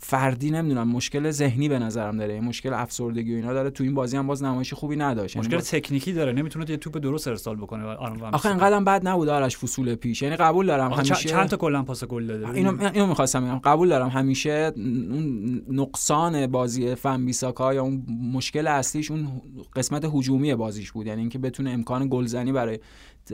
فردی 0.00 0.50
نمی‌دونم 0.50 0.88
مشکل 0.88 1.30
ذهنی 1.30 1.68
به 1.68 1.78
نظرم 1.78 2.16
داره 2.16 2.40
مشکل 2.40 2.72
افسردگی 2.72 3.32
و 3.32 3.36
اینا 3.36 3.52
داره. 3.52 3.70
تو 3.70 3.84
این 3.84 3.94
بازی 3.94 4.16
هم 4.16 4.26
باز 4.26 4.44
نمایش 4.44 4.74
خوبی 4.74 4.96
نداشت. 4.96 5.36
یعنی 5.36 5.48
مشکل 5.48 5.60
تکنیکی 5.60 6.12
داره 6.12 6.32
نمی‌تونه 6.32 6.70
یه 6.70 6.76
توپ 6.76 6.98
درست 6.98 7.28
ارسال 7.28 7.56
بکنه. 7.56 7.84
آخه 8.32 8.48
انقدرم 8.48 8.84
بد 8.84 9.08
نبود 9.08 9.28
آرش 9.28 9.56
فصول 9.56 9.94
پیش. 9.94 10.22
یعنی 10.22 10.36
قبول 10.36 10.66
دارم 10.66 10.92
همیشه 10.92 11.14
چند 11.14 11.48
تا 11.48 11.56
کلا 11.56 11.82
پاس 11.82 12.04
گل 12.04 12.26
داده؟ 12.26 12.50
اینو 12.50 12.90
اینو 12.92 13.06
می‌خواستم 13.06 13.44
بگم. 13.44 13.58
قبول 13.58 13.88
دارم 13.88 14.08
همیشه 14.08 14.72
اون 14.76 15.62
نقصان 15.68 16.46
بازی 16.46 16.94
فن 16.94 17.24
بیساکا 17.26 17.74
یا 17.74 17.82
اون 17.82 18.06
مشکل 18.32 18.66
اصلیش 18.66 19.10
اون 19.10 19.28
قسمت 19.76 20.04
هجومی 20.04 20.54
بازیش 20.54 20.92
بود. 20.92 21.06
یعنی 21.06 21.20
اینکه 21.20 21.38
بتونه 21.38 21.70
امکان 21.70 22.08
گلزنی 22.08 22.52
برای 22.52 22.78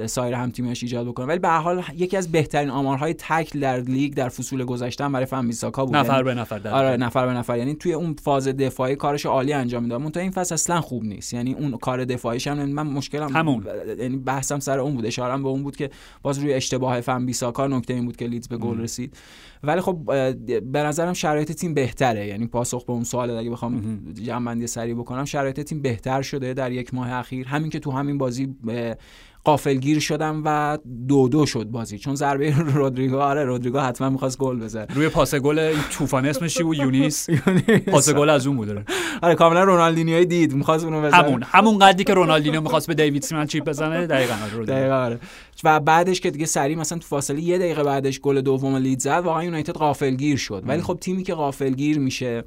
سایر 0.06 0.34
هم 0.34 0.50
تیمش 0.50 0.82
ایجاد 0.82 1.06
بکنه. 1.06 1.26
ولی 1.26 1.38
به 1.38 1.48
هر 1.48 1.58
حال 1.58 1.82
یکی 1.96 2.16
از 2.16 2.32
بهترین 2.32 2.70
آمارهای 2.70 3.14
تکل 3.14 3.60
در 3.60 3.80
لیگ 3.80 4.14
در 4.14 4.28
فصول 4.28 4.64
گذشته 4.64 5.08
برای 5.08 5.26
فن 5.26 5.46
بیساکا 5.46 5.84
بود. 5.84 5.96
نفر 5.96 6.12
یعنی 6.12 6.22
به 6.24 6.34
نفر 6.34 6.58
در 6.58 6.70
آره 6.70 6.96
نفر 6.96 7.26
به 7.26 7.32
نفر. 7.32 7.58
یعنی 7.58 7.74
توی 7.74 7.92
اون 7.92 8.14
فاز 8.22 8.48
دفاعی 8.48 8.96
کارش 8.96 9.26
عالی 9.26 9.52
انجام 9.52 9.82
می‌داد. 9.82 10.00
منتها 10.00 10.22
این 10.22 10.32
فصل 10.32 10.54
اصلا 10.54 10.80
خوب 10.80 11.04
نیست. 11.04 11.34
یعنی 11.34 11.54
اون 11.54 11.76
کار 11.76 12.04
دفاعیش 12.04 12.46
هم 12.46 12.64
من 12.64 12.86
مشکلم 12.86 13.32
همون. 13.32 13.66
یعنی 13.98 14.16
بحثم 14.16 14.58
سر 14.58 14.78
اون 14.78 14.94
بود. 14.94 15.06
اشارم 15.06 15.42
به 15.42 15.48
اون 15.48 15.62
بود 15.62 15.76
که 15.76 15.90
باز 16.22 16.38
روی 16.38 16.54
اشتباه 16.54 17.00
فن 17.00 17.26
بیساکا 17.26 17.66
نکته 17.66 17.94
این 17.94 18.04
بود 18.04 18.16
که 18.16 18.26
لیدز 18.26 18.48
به 18.48 18.56
گل 18.56 18.80
رسید. 18.80 19.16
ولی 19.62 19.80
خب 19.80 20.04
به 20.72 20.82
نظرم 20.82 21.12
شرایط 21.12 21.52
تیم 21.52 21.74
بهتره. 21.74 22.26
یعنی 22.26 22.46
پاسخ 22.46 22.84
به 22.84 22.92
اون 22.92 23.04
سوال 23.04 23.30
اگه 23.30 23.50
بخوام 23.50 24.02
جمع 24.22 24.46
بندی 24.46 24.66
سریع 24.66 24.94
بکنم 24.94 25.24
شرایط 25.24 25.60
تیم 25.60 25.82
بهتر 25.82 26.22
شده 26.22 26.54
در 26.54 26.72
یک 26.72 26.94
ماه 26.94 27.12
اخیر. 27.12 27.48
همین 27.48 27.70
که 27.70 27.78
تو 27.78 27.90
همین 27.90 28.18
بازی 28.18 28.54
قافلگیر 29.44 30.00
شدن 30.00 30.42
و 30.44 30.78
دو 31.08 31.28
دو 31.28 31.46
شد 31.46 31.64
بازی. 31.64 31.98
چون 31.98 32.14
ضربه 32.14 32.54
رودریگو 32.74 33.18
آره 33.18 33.44
رودریگو 33.44 33.78
حتما 33.78 34.10
می‌خواست 34.10 34.38
گل 34.38 34.60
بزنه. 34.60 34.86
روی 34.94 35.08
پاس 35.08 35.34
گل 35.34 35.74
طوفان 35.90 36.26
اسمش 36.26 36.60
بود؟ 36.60 36.76
یونیس؟ 36.84 37.30
پاس 37.90 38.10
گل 38.10 38.30
از 38.30 38.46
اون 38.46 38.56
بود 38.56 38.84
آره. 39.22 39.34
کاملا 39.34 39.64
رونالدینیو 39.64 40.24
دید. 40.24 40.54
می‌خواست 40.54 40.84
اونو 40.84 41.02
بزنه. 41.02 41.22
همون 41.22 41.42
همون 41.42 41.78
قدی 41.78 42.04
که 42.04 42.14
رونالدینیو 42.14 42.60
می‌خواست 42.60 42.86
به 42.86 42.94
دیوید 42.94 43.22
سیمن 43.22 43.46
چیپ 43.46 43.64
بزنه 43.64 44.06
دقیقاً 44.06 44.34
دقیقاً 44.66 44.94
آره. 44.94 45.18
و 45.64 45.80
بعدش 45.80 46.20
که 46.20 46.30
دیگه 46.30 46.46
سری 46.46 46.74
مثلا 46.74 46.98
تو 46.98 47.06
فاصله 47.06 47.40
یه 47.40 47.58
دقیقه 47.58 47.82
بعدش 47.82 48.20
گل 48.20 48.40
دوم 48.40 48.76
لید 48.76 49.00
زد 49.00 49.22
واقعا 49.24 49.44
یونایتد 49.44 49.72
غافلگیر 49.72 50.36
شد. 50.36 50.62
ولی 50.66 50.82
خب 50.82 50.98
تیمی 51.00 51.22
که 51.22 51.34
غافلگیر 51.34 51.98
میشه 51.98 52.44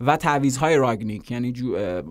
و 0.00 0.16
تعویض‌های 0.16 0.76
راگنیک. 0.76 1.30
یعنی 1.30 1.52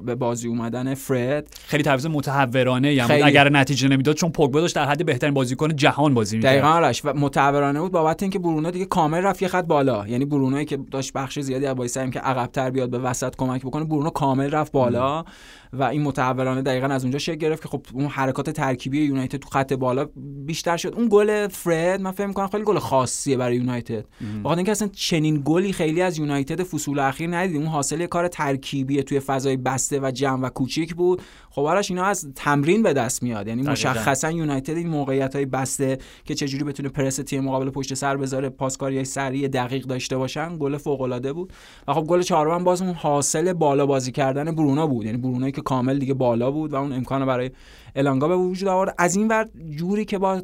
به 0.05 0.15
بازی 0.15 0.47
اومدن 0.47 0.93
فرد. 0.93 1.57
خیلی 1.65 1.83
تعویض 1.83 2.05
متحورانه 2.05 2.93
یعنی 2.93 3.07
خیلی... 3.07 3.23
اگر 3.23 3.49
نتیجه 3.49 3.87
نمی‌داد 3.87 4.15
چون 4.15 4.31
پوگبا 4.31 4.61
داشت 4.61 4.75
در 4.75 4.85
حد 4.85 5.05
بهترین 5.05 5.33
بازیکن 5.33 5.75
جهان 5.75 6.13
بازی 6.13 6.37
می‌کرد. 6.37 6.51
دقیقاً 6.51 6.67
آرش. 6.67 7.05
و 7.05 7.13
متحورانه 7.13 7.79
بود 7.79 7.91
بابت 7.91 8.23
اینکه 8.23 8.39
برونو 8.39 8.71
دیگه 8.71 8.85
کامل 8.85 9.21
رفت 9.21 9.41
یه 9.41 9.47
خط 9.47 9.65
بالا. 9.65 10.07
یعنی 10.07 10.25
برونوی 10.25 10.65
که 10.65 10.77
داشت 10.77 11.13
بخش 11.13 11.39
زیادی 11.39 11.65
از 11.65 11.75
بازی 11.75 12.09
که 12.09 12.19
عقب‌تر 12.19 12.69
بیاد 12.69 12.89
به 12.89 12.99
وسط 12.99 13.35
کمک 13.35 13.61
بکنه 13.61 13.83
برونو 13.83 14.09
کامل 14.09 14.51
رفت 14.51 14.71
بالا. 14.71 15.25
و 15.73 15.83
این 15.83 16.01
متحورانه 16.01 16.61
دقیقا 16.61 16.87
از 16.87 17.03
اونجا 17.03 17.19
شکل 17.19 17.35
گرفت 17.35 17.61
که 17.63 17.69
خب 17.69 17.81
اون 17.93 18.05
حرکات 18.05 18.49
ترکیبی 18.49 19.01
یونایتد 19.05 19.37
تو 19.37 19.49
خط 19.49 19.73
بالا 19.73 20.09
بیشتر 20.45 20.77
شد. 20.77 20.93
اون 20.97 21.07
گل 21.11 21.47
فرد 21.47 22.01
من 22.01 22.11
فکر 22.11 22.25
می‌کنم 22.25 22.47
خیلی 22.47 22.63
گل 22.63 22.79
خاصیه 22.79 23.37
برای 23.37 23.55
یونایتد. 23.55 24.05
واقعا 24.43 24.57
اینکه 24.57 24.71
اصلا 24.71 24.87
چنین 24.87 25.41
گلی 25.45 25.73
خیلی 25.73 26.01
از 26.01 26.17
یونایتد 26.17 26.63
فصول 26.63 26.99
اخیر 26.99 27.35
ندیدیم. 27.35 27.61
اون 27.61 27.69
حاصل 27.79 28.05
کار 28.05 28.27
ترکیبی 28.27 29.03
توی 29.03 29.19
فضای 29.19 29.57
بسته 29.57 29.99
و 29.99 30.11
جمع 30.11 30.45
و 30.45 30.49
کوچیک 30.49 30.95
بود. 30.95 31.21
خب 31.49 31.61
آرش 31.61 31.91
اینا 31.91 32.03
از 32.03 32.27
تمرین 32.35 32.83
به 32.83 32.93
دست 32.93 33.23
میاد. 33.23 33.47
یعنی 33.47 33.61
مشخصا 33.61 34.31
یونایتد 34.31 34.77
این 34.77 34.87
موقعیت 34.87 35.35
های 35.35 35.45
بسته 35.45 35.97
که 36.25 36.35
چجوری 36.35 36.63
بتونه 36.63 36.89
پرس 36.89 37.15
تیم 37.15 37.43
مقابل 37.43 37.69
پشت 37.69 37.93
سر 37.93 38.17
بذاره 38.17 38.49
پاسکاری 38.49 39.05
سریع 39.05 39.47
دقیق 39.47 39.85
داشته 39.85 40.17
باشن 40.17 40.57
گل 40.57 40.77
فوق 40.77 41.01
العاده 41.01 41.33
بود. 41.33 41.53
و 41.87 41.93
خب 41.93 42.03
گل 42.03 42.21
چهارم 42.21 42.63
باز 42.63 42.81
اون 42.81 42.93
حاصل 42.93 43.53
بالا 43.53 43.85
بازی 43.85 44.11
کردن 44.11 44.55
برونو 44.55 44.87
بود. 44.87 45.05
یعنی 45.05 45.17
برونویی 45.17 45.51
که 45.51 45.61
کامل 45.61 45.99
دیگه 45.99 46.13
بالا 46.13 46.51
بود 46.51 46.73
و 46.73 46.75
اون 46.75 46.93
امکان 46.93 47.25
برای 47.25 47.51
الانگا 47.95 48.27
به 48.27 48.35
وجود 48.35 48.67
آورد. 48.67 48.95
از 48.97 49.15
این 49.15 49.27
ور 49.27 49.45
جوری 49.69 50.05
که 50.05 50.17
با 50.17 50.39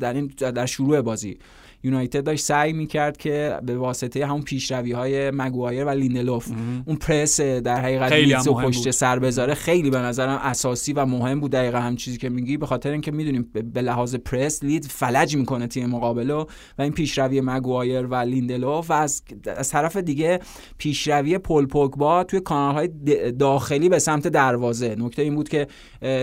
در 0.00 0.14
این 0.14 0.26
در 0.26 0.66
شروع 0.66 1.00
بازی 1.00 1.38
یونایتد 1.82 2.24
داشت 2.24 2.44
سعی 2.44 2.72
می‌کرد 2.72 3.16
که 3.16 3.58
به 3.62 3.78
واسطه 3.78 4.26
همون 4.26 4.42
پیشروی 4.42 4.92
های 4.92 5.30
مگوایر 5.30 5.84
و 5.84 5.90
لیندلوف 5.90 6.48
اون 6.86 6.96
پرس 6.96 7.40
در 7.40 7.80
حقیقت 7.80 8.12
لیدز 8.12 8.48
و 8.48 8.54
پشت 8.54 8.90
سر 8.90 9.18
بذاره 9.18 9.54
خیلی 9.54 9.90
به 9.90 9.98
نظرم 9.98 10.40
اساسی 10.42 10.92
و 10.92 11.06
مهم 11.06 11.40
بود 11.40 11.50
دقیقا 11.50 11.78
هم 11.78 11.96
چیزی 11.96 12.18
که 12.18 12.28
میگی 12.28 12.56
به 12.56 12.66
خاطر 12.66 12.90
اینکه 12.90 13.10
می‌دونیم 13.10 13.50
به 13.74 13.82
لحاظ 13.82 14.14
پرس 14.14 14.64
لیدز 14.64 14.84
فلج 14.84 15.36
می‌کنه 15.36 15.66
تیم 15.66 15.86
مقابلو 15.86 16.44
و 16.78 16.82
این 16.82 16.92
پیشروی 16.92 17.40
مگوایر 17.40 18.06
و 18.06 18.14
لیندلوف 18.14 18.90
و 18.90 18.92
از, 18.92 19.22
از 19.56 19.70
طرف 19.70 19.96
دیگه 19.96 20.40
پیشروی 20.78 21.38
پل 21.38 21.66
پوگبا 21.66 22.24
توی 22.24 22.40
کانال 22.40 22.74
های 22.74 22.88
داخلی 23.32 23.88
به 23.88 23.98
سمت 23.98 24.28
دروازه. 24.28 24.96
نکته 24.98 25.22
این 25.22 25.34
بود 25.34 25.48
که 25.48 25.66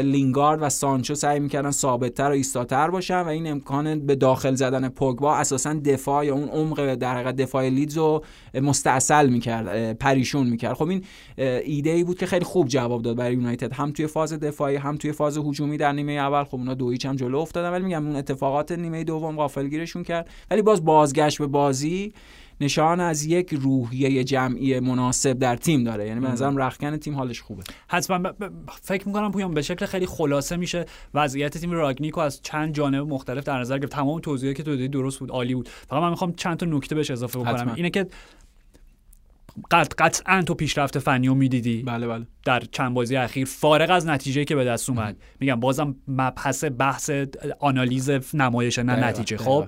لینگارد 0.03 0.61
و 0.61 0.69
سانچو 0.69 1.15
سعی 1.15 1.39
می‌کردن 1.39 1.71
ثابتتر 1.71 2.29
و 2.29 2.33
ایستاتر 2.33 2.89
باشن 2.89 3.21
و 3.21 3.27
این 3.27 3.47
امکان 3.47 4.05
به 4.05 4.15
داخل 4.15 4.55
زدن 4.55 4.89
پوگبا 4.89 5.44
اساسا 5.45 5.73
دفاع 5.73 6.25
یا 6.25 6.33
اون 6.33 6.49
عمق 6.49 6.95
در 6.95 7.13
حقیقت 7.13 7.35
دفاع 7.35 7.69
لیدز 7.69 7.97
رو 7.97 8.23
مستاصل 8.53 9.29
می‌کرد 9.29 9.97
پریشون 9.97 10.47
می‌کرد. 10.47 10.73
خب 10.73 10.87
این 10.87 11.03
ایده 11.37 11.89
ای 11.89 12.03
بود 12.03 12.17
که 12.17 12.25
خیلی 12.25 12.45
خوب 12.45 12.67
جواب 12.67 13.01
داد 13.01 13.15
برای 13.15 13.33
یونایتد. 13.33 13.73
هم 13.73 13.91
توی 13.91 14.07
فاز 14.07 14.33
دفاعی 14.33 14.75
هم 14.75 14.97
توی 14.97 15.11
فاز 15.11 15.37
هجومی 15.37 15.77
در 15.77 15.91
نیمه 15.91 16.11
اول. 16.11 16.43
خب 16.43 16.55
اونا 16.55 16.73
دو 16.73 16.93
هم 17.05 17.15
جلو 17.15 17.37
افتادن 17.37 17.69
ولی 17.69 17.83
میگم 17.83 18.05
اون 18.05 18.15
اتفاقات 18.15 18.71
نیمه 18.71 19.03
دوم 19.03 19.35
غافلگیرشون 19.35 20.03
کرد. 20.03 20.29
ولی 20.51 20.61
باز 20.61 20.85
بازگشت 20.85 21.37
به 21.37 21.47
بازی 21.47 22.13
نشان 22.61 22.99
از 22.99 23.25
یک 23.25 23.53
روحیه 23.53 24.23
جمعی 24.23 24.79
مناسب 24.79 25.33
در 25.33 25.55
تیم 25.55 25.83
داره. 25.83 26.07
یعنی 26.07 26.19
به 26.19 26.27
نظرم 26.27 26.57
رخکن 26.57 26.97
تیم 26.97 27.15
حالش 27.15 27.41
خوبه. 27.41 27.63
حتما. 27.87 28.17
ب... 28.17 28.27
ب... 28.27 28.51
فکر 28.81 29.07
می‌کنم 29.07 29.31
پویان 29.31 29.53
به 29.53 29.61
شکل 29.61 29.85
خیلی 29.85 30.05
خلاصه 30.05 30.55
میشه 30.55 30.85
وضعیت 31.13 31.57
تیم 31.57 31.71
راگنیکو 31.71 32.21
از 32.21 32.41
چند 32.41 32.73
جانب 32.73 33.07
مختلف 33.07 33.43
در 33.43 33.59
نظر 33.59 33.79
گرفت. 33.79 33.91
تمام 33.91 34.19
توضیحاتی 34.19 34.57
که 34.57 34.63
تو 34.63 34.71
دادی 34.71 34.87
درست 34.87 35.19
بود 35.19 35.31
عالی 35.31 35.55
بود. 35.55 35.69
فقط 35.69 36.01
من 36.01 36.09
می‌خوام 36.09 36.33
چند 36.33 36.57
تا 36.57 36.65
نکته 36.65 36.95
بهش 36.95 37.11
اضافه 37.11 37.39
بکنم. 37.39 37.55
حتما. 37.55 37.73
اینه 37.73 37.89
که 37.89 38.07
قطعا 39.71 40.41
تو 40.41 40.53
پیشرفت 40.53 40.99
فنی 40.99 41.27
رو 41.27 41.35
می‌دیدی. 41.35 41.83
بله 41.83 42.07
بله. 42.07 42.27
در 42.45 42.59
چند 42.59 42.93
بازی 42.93 43.15
اخیر 43.15 43.45
فارغ 43.45 43.91
از 43.91 44.07
نتیجه 44.07 44.45
که 44.45 44.55
به 44.55 44.65
دست 44.65 44.89
اومد. 44.89 45.17
میگم 45.39 45.59
بازم 45.59 45.95
مبحث 46.07 46.63
بحث 46.77 47.11
آنالیز 47.59 48.09
نمایش 48.33 48.79
نه 48.79 48.95
نتیجه. 48.95 49.37
خب؟ 49.37 49.65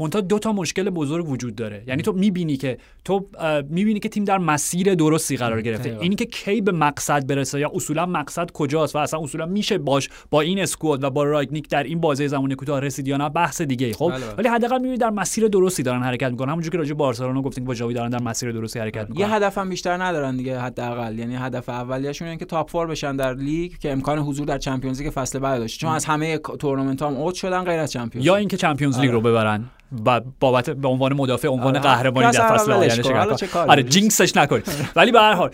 منتها 0.00 0.20
دو 0.20 0.38
تا 0.38 0.52
مشکل 0.52 0.90
بزرگ 0.90 1.28
وجود 1.28 1.54
داره. 1.54 1.82
یعنی 1.86 2.02
تو 2.02 2.12
می‌بینی 2.12 2.56
که 2.56 2.78
تو 3.04 3.26
می‌بینی 3.70 4.00
که 4.00 4.08
تیم 4.08 4.24
در 4.24 4.38
مسیر 4.38 4.94
درستی 4.94 5.36
قرار 5.36 5.62
گرفته. 5.62 5.98
اینی 6.00 6.14
که 6.14 6.24
کی 6.24 6.60
به 6.60 6.72
مقصد 6.72 7.26
برسه 7.26 7.60
یا 7.60 7.70
اصولا 7.74 8.06
مقصد 8.06 8.50
کجاست 8.50 8.96
و 8.96 8.98
اصلا 8.98 9.20
اصولا 9.20 9.46
میشه 9.46 9.78
باش 9.78 10.08
با 10.30 10.40
این 10.40 10.58
squad 10.58 11.04
و 11.04 11.10
با 11.10 11.24
راگنیک 11.24 11.68
در 11.68 11.82
این 11.82 12.00
بازه 12.00 12.28
زمانی 12.28 12.54
کوتاه 12.54 12.80
رسید 12.80 13.08
یا 13.08 13.16
نه 13.16 13.28
بحث 13.28 13.62
دیگه 13.62 13.92
خب؟ 13.92 14.10
بله، 14.10 14.26
بله. 14.26 14.34
ولی 14.38 14.48
حداقل 14.48 14.76
می‌بینی 14.76 14.96
در 14.96 15.10
مسیر 15.10 15.48
درستی 15.48 15.82
دارن 15.82 16.02
حرکت 16.02 16.30
می‌کنن. 16.30 16.48
همونجوری 16.48 16.72
که 16.72 16.78
راجع 16.78 16.94
بارسلونا 16.94 17.42
گفتیم 17.42 17.64
با 17.64 17.74
جاوی 17.74 17.94
دارن 17.94 18.10
در 18.10 18.22
مسیر 18.22 18.52
درستی 18.52 18.78
حرکت 18.78 19.08
می‌کنن. 19.08 19.20
یه 19.20 19.34
هدف 19.34 19.58
هم 19.58 19.68
بیشتر 19.68 20.02
ندارن 20.02 20.36
دیگه 20.36 20.60
حداقل. 20.60 21.18
یعنی 21.18 21.36
هدف 21.36 21.68
اولیه‌شون 21.68 22.28
اینه 22.28 22.38
که 22.38 22.44
top 22.44 22.70
four 22.70 22.86
بشن 22.86 23.16
در 23.16 23.34
لیگ 23.34 23.72
که 23.80 23.92
امکان 23.92 24.18
حضور 24.18 24.46
در 24.46 24.58
Champions 24.58 25.02
League 25.02 25.10
فصل 25.10 25.38
بعد 25.38 25.58
داشت 25.58 25.80
چون 25.80 25.90
از 25.90 26.04
همه 26.04 26.38
تورنمنت 26.38 27.02
هم 27.02 27.14
اوت 27.14 27.34
شدن 27.34 27.64
غیر 27.64 27.80
از 27.80 27.92
Champions 27.92 28.26
یا 28.26 28.36
اینکه 28.36 28.56
چمپیونز 28.56 28.98
لیگ 28.98 29.10
رو 29.10 29.18
آره. 29.18 29.30
ببرن. 29.30 29.64
بابت 30.40 30.70
به 30.70 30.88
عنوان 30.88 31.12
مدافع 31.12 31.48
عنوان 31.48 31.76
آره. 31.76 31.80
قهرمانی 31.80 32.32
در 32.32 32.48
فصل 32.48 32.72
آینده 32.72 33.18
آره 33.54 33.82
جینکسش 33.82 34.36
نکنید. 34.36 34.64
ولی 34.96 35.12
به 35.12 35.20
هر 35.20 35.32
حال 35.32 35.50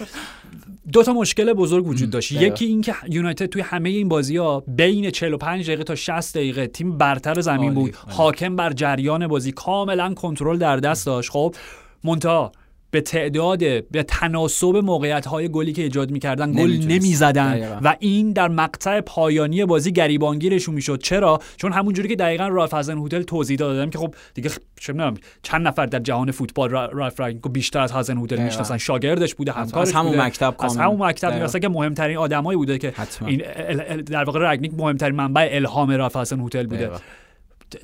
دو 0.92 1.02
تا 1.02 1.12
مشکل 1.12 1.52
بزرگ 1.52 1.86
وجود 1.86 2.10
داشت. 2.10 2.32
یکی 2.32 2.64
اینکه 2.64 2.94
یونایتد 3.08 3.46
توی 3.46 3.62
همه 3.62 3.88
این 3.88 4.08
بازی 4.08 4.36
ها 4.36 4.64
بین 4.68 5.10
45 5.10 5.66
دقیقه 5.66 5.84
تا 5.84 5.94
60 5.94 6.36
دقیقه 6.36 6.66
تیم 6.66 6.98
برتر 6.98 7.40
زمین 7.40 7.74
بود. 7.74 7.96
حاکم 8.08 8.56
بر 8.56 8.72
جریان 8.72 9.26
بازی. 9.26 9.52
کاملا 9.52 10.14
کنترل 10.14 10.58
در 10.58 10.76
دست 10.76 11.06
داشت. 11.06 11.30
خب 11.30 11.54
منتها 12.04 12.52
به 12.90 13.00
تعداد 13.00 13.58
به 13.90 14.02
تناسب 14.02 14.76
موقعیت 14.76 15.26
های 15.26 15.48
گلی 15.48 15.72
که 15.72 15.82
ایجاد 15.82 16.10
می‌کردن 16.10 16.52
گل 16.52 16.70
نمی‌زدن. 16.70 17.78
و 17.82 17.96
این 18.00 18.32
در 18.32 18.48
مقطع 18.48 19.00
پایانی 19.00 19.64
بازی 19.64 19.92
گریبانگیرشون 19.92 20.74
می‌شد. 20.74 21.00
چرا؟ 21.02 21.40
چون 21.56 21.72
همونجوری 21.72 22.08
که 22.08 22.16
دقیقا 22.16 22.48
رالف 22.48 22.70
هازن 22.70 22.98
هتل 22.98 23.22
توضیح 23.22 23.56
دادم 23.56 23.90
که 23.90 23.98
خب 23.98 24.14
دیگه 24.34 24.50
چه 24.80 24.94
چند 25.42 25.66
نفر 25.66 25.86
در 25.86 25.98
جهان 25.98 26.30
فوتبال 26.30 26.70
رالف 26.70 27.20
رانگنیک 27.20 27.42
رو 27.42 27.48
بیشتر 27.48 27.80
از 27.80 27.92
هازن 27.92 28.18
هوتل 28.18 28.42
می‌شناسن. 28.42 28.78
شاگردش 28.78 29.34
بوده 29.34 29.52
همکارش 29.52 29.88
از 29.88 29.94
همون 29.94 30.20
مکتب 30.20 30.54
از 30.58 30.76
همون 30.76 31.06
مکتب 31.06 31.60
که 31.60 31.68
مهمترین 31.68 32.16
آدمایی 32.16 32.56
بوده 32.56 32.78
که 32.78 32.92
این 33.26 33.42
در 34.02 34.24
واقع 34.24 34.52
رگنیک 34.52 34.72
مهمترین 34.74 35.14
منبع 35.14 35.48
الهام 35.52 35.90
رالف 35.90 36.12
هازن 36.12 36.40
هوتل 36.40 36.66
بوده. 36.66 36.90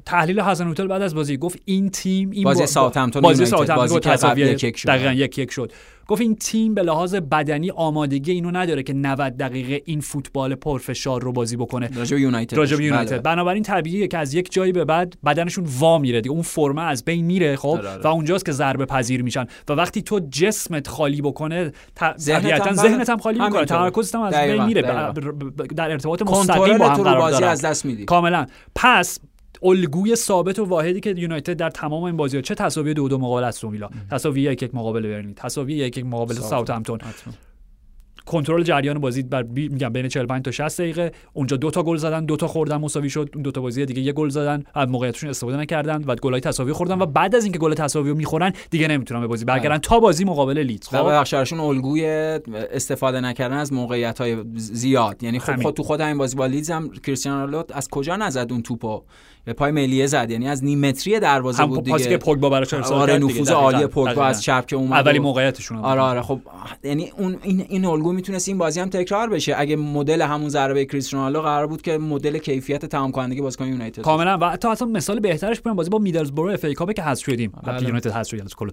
تحلیل 0.07 0.41
هازن 0.41 0.71
هوتل 0.71 0.87
بعد 0.87 1.03
از 1.03 1.15
بازی 1.15 1.37
گفت 1.37 1.59
این 1.65 1.91
تیم 1.91 2.31
این 2.31 2.45
بازی 2.45 2.67
ساوثهمپتون 2.67 3.23
بازی 3.23 3.47
ساوثهمپتون 3.47 4.01
تساوی 4.01 4.41
یک 4.41 4.77
شد. 4.77 4.89
دقیقاً 4.89 5.13
یک 5.13 5.39
یک 5.39 5.51
شد. 5.51 5.73
گفت 6.09 6.21
این 6.21 6.37
تیم 6.37 6.75
به 6.75 6.83
لحاظ 6.83 7.15
بدنی 7.15 7.71
آمادگی 7.71 8.33
اینو 8.33 8.51
نداره 8.51 8.83
که 8.83 8.93
90 8.93 9.37
دقیقه 9.37 9.83
این 9.85 10.01
فوتبال 10.01 10.55
پرفشار 10.55 11.23
رو 11.23 11.33
بازی 11.33 11.57
بکنه. 11.57 11.91
راجب 11.95 12.19
یونایتد. 12.19 12.57
راجب 12.57 12.81
یونایتد 12.81 13.11
بله. 13.11 13.19
بنابراین 13.19 13.63
طبیعیه 13.63 14.09
که 14.09 14.19
از 14.19 14.35
یک 14.35 14.53
جایی 14.53 14.73
به 14.73 14.85
بعد 14.85 15.17
بدنشون 15.25 15.65
وا 15.79 15.99
میره 15.99 16.21
دیگه. 16.21 16.33
اون 16.33 16.43
فرمه 16.43 16.83
از 16.83 17.05
بین 17.05 17.25
میره 17.25 17.57
خب؟ 17.57 17.69
آره، 17.69 17.89
آره. 17.89 18.03
و 18.03 18.07
اونجاست 18.07 18.47
که 18.47 18.53
ضربه 18.53 18.87
پذیر 18.87 19.23
میشن. 19.23 19.47
و 19.69 19.73
وقتی 19.73 20.03
تو 20.03 20.21
جسمت 20.31 20.89
خالی 20.89 21.23
بکنه 21.23 21.73
طبیعتا 21.95 22.73
ذهنت 22.75 23.11
هم 23.11 23.19
خالی 23.19 23.41
می‌کنه. 23.41 23.65
تمرکزت 23.65 24.15
هم 24.15 24.21
از 24.21 24.35
بین 24.35 24.65
میره. 24.65 24.83
در 25.77 25.91
ارتباط 25.91 26.23
مستقیم 26.23 26.79
با 26.79 26.89
هم 26.89 27.03
قرار 27.03 27.31
داره 27.31 27.47
از 27.47 27.65
دست 27.65 27.85
میدی. 27.85 28.05
کاملا. 28.05 28.47
پس 28.75 29.19
الگوی 29.63 30.17
ثابت 30.17 30.59
و 30.59 30.65
واحدی 30.65 31.01
که 31.01 31.15
یونایتد 31.17 31.53
در 31.53 31.71
تمام 31.71 32.03
این 32.03 32.17
بازی‌ها 32.17 32.43
چه 32.43 32.55
تساوی 32.55 32.95
دو 32.95 33.09
دو 33.09 33.19
مقابل 33.19 33.45
استون 33.45 33.71
ویلا 33.71 33.89
تساوی 34.11 34.43
یک 34.43 34.63
یک 34.63 34.75
مقابل 34.75 35.03
برنلی 35.03 35.35
تساوی 35.35 35.75
یک 35.75 35.99
یک 35.99 36.07
مقابل 36.07 36.35
ساوثهمپتون 36.35 36.99
کنترل 38.27 38.63
جریان 38.63 38.99
بازی 38.99 39.23
بر 39.23 39.43
بی... 39.43 39.69
میگم 39.69 39.89
بین 39.89 40.09
45 40.09 40.45
تا 40.45 40.51
60 40.51 40.81
دقیقه. 40.81 41.13
اونجا 41.33 41.57
دو 41.57 41.71
تا 41.71 41.83
گل 41.83 41.97
زدن 41.97 42.25
دو 42.25 42.37
تا 42.37 42.47
خوردن 42.47 42.77
مساوی 42.77 43.11
شد. 43.11 43.31
اون 43.35 43.43
دو 43.43 43.51
تا 43.51 43.61
بازی 43.61 43.87
دیگه 43.87 44.03
یه 44.03 44.13
گل 44.13 44.29
زدن 44.29 44.65
از 44.75 44.89
موقعیتشون 44.89 45.31
استفاده 45.31 45.57
نکردن 45.57 46.05
و 46.07 46.15
گلای 46.15 46.41
تساوی 46.41 46.73
خوردن 46.73 46.99
و 46.99 47.07
بعد 47.07 47.35
از 47.35 47.45
اینکه 47.45 47.59
گل 47.59 47.75
تساوی 47.75 48.11
رو 48.11 48.17
می‌خورن 48.17 48.53
دیگه 48.71 48.89
نمی‌تونن 48.89 49.21
به 49.21 49.27
بازی 49.27 49.45
برگردن. 49.45 49.69
بله. 49.69 49.79
تا 49.79 50.01
بازی 50.01 50.25
مقابل 50.25 50.59
لیدز. 50.59 50.89
خب؟ 50.89 51.09
بخششون 51.09 51.61
الگوی 51.61 52.07
استفاده 52.73 53.21
نکردن 53.21 53.57
از 53.57 53.73
موقعیت 53.73 54.19
های 54.19 54.37
زیاد. 54.55 55.23
یعنی 55.23 55.39
خب 55.39 55.63
خود 55.63 55.75
تو 55.75 55.83
خود 55.83 56.01
این 56.01 56.19
بازی 56.19 56.37
با 56.37 56.47
لیدز 56.47 56.71
هم 56.71 56.91
کریستیانو 56.91 57.47
رونالدو 57.47 57.75
از 57.75 57.89
کجا 57.89 58.17
نزد 58.17 58.47
اون 58.51 58.63
توپو 58.63 59.03
به 59.47 59.53
پای 59.53 59.73
ملیه 59.73 60.07
زد. 60.07 60.31
یعنی 60.31 60.49
از 60.49 60.65
نیم 60.65 60.81
متری 60.81 61.21
دروازه 61.21 61.67
بود 61.67 61.85
دیگه. 61.85 61.99
که 61.99 62.17
پوگبا 62.17 62.51
براش 62.51 62.75
ارسال 62.75 63.01
آره 63.01 63.19
نفوذ 63.19 63.51
عالی 63.51 63.87
پوگبا 63.87 64.25
از 64.25 64.43
چپ 64.43 64.67
که 64.67 64.77
اومد 64.77 64.93
اولی 64.93 65.19
موقعیتشون 65.19 65.79
آره 65.79 66.01
آره 66.01 66.23
خب 66.23 66.41
یعنی 66.85 67.13
اون 67.17 67.37
این 67.43 67.67
این 67.69 67.85
الگو 67.85 68.13
می‌تونست 68.13 68.49
این 68.49 68.59
بازی 68.59 68.81
هم 68.81 68.89
تکرار 68.89 69.29
بشه. 69.29 69.55
اگه 69.59 69.77
مدل 69.77 70.23
همون 70.23 70.49
ضربه 70.49 70.85
کریستیانو 70.85 71.41
قرار 71.41 71.67
بود 71.67 71.83
که 71.83 71.99
مدل 71.99 72.39
کیفیت 72.39 72.87
تمام 72.87 73.13
کنندگی 73.13 73.41
بازیکن 73.41 73.67
یونایتد. 73.67 74.03
کاملا. 74.03 74.39
و 74.39 74.57
تا 74.57 74.73
اصلا 74.73 74.89
مثال 74.89 75.21
بهترش 75.21 75.61
بگم 75.61 75.77
بازی 75.77 75.91
با 75.91 75.99
میدلزبرو 75.99 76.51
FA 76.51 76.65
Cup 76.65 76.93
که 76.93 77.03
حذف 77.03 77.25
شدیم. 77.25 77.53
بله. 77.65 77.83
یونایتد 77.83 78.11
حذف 78.11 78.31
شد 78.31 78.55
کل. 78.55 78.71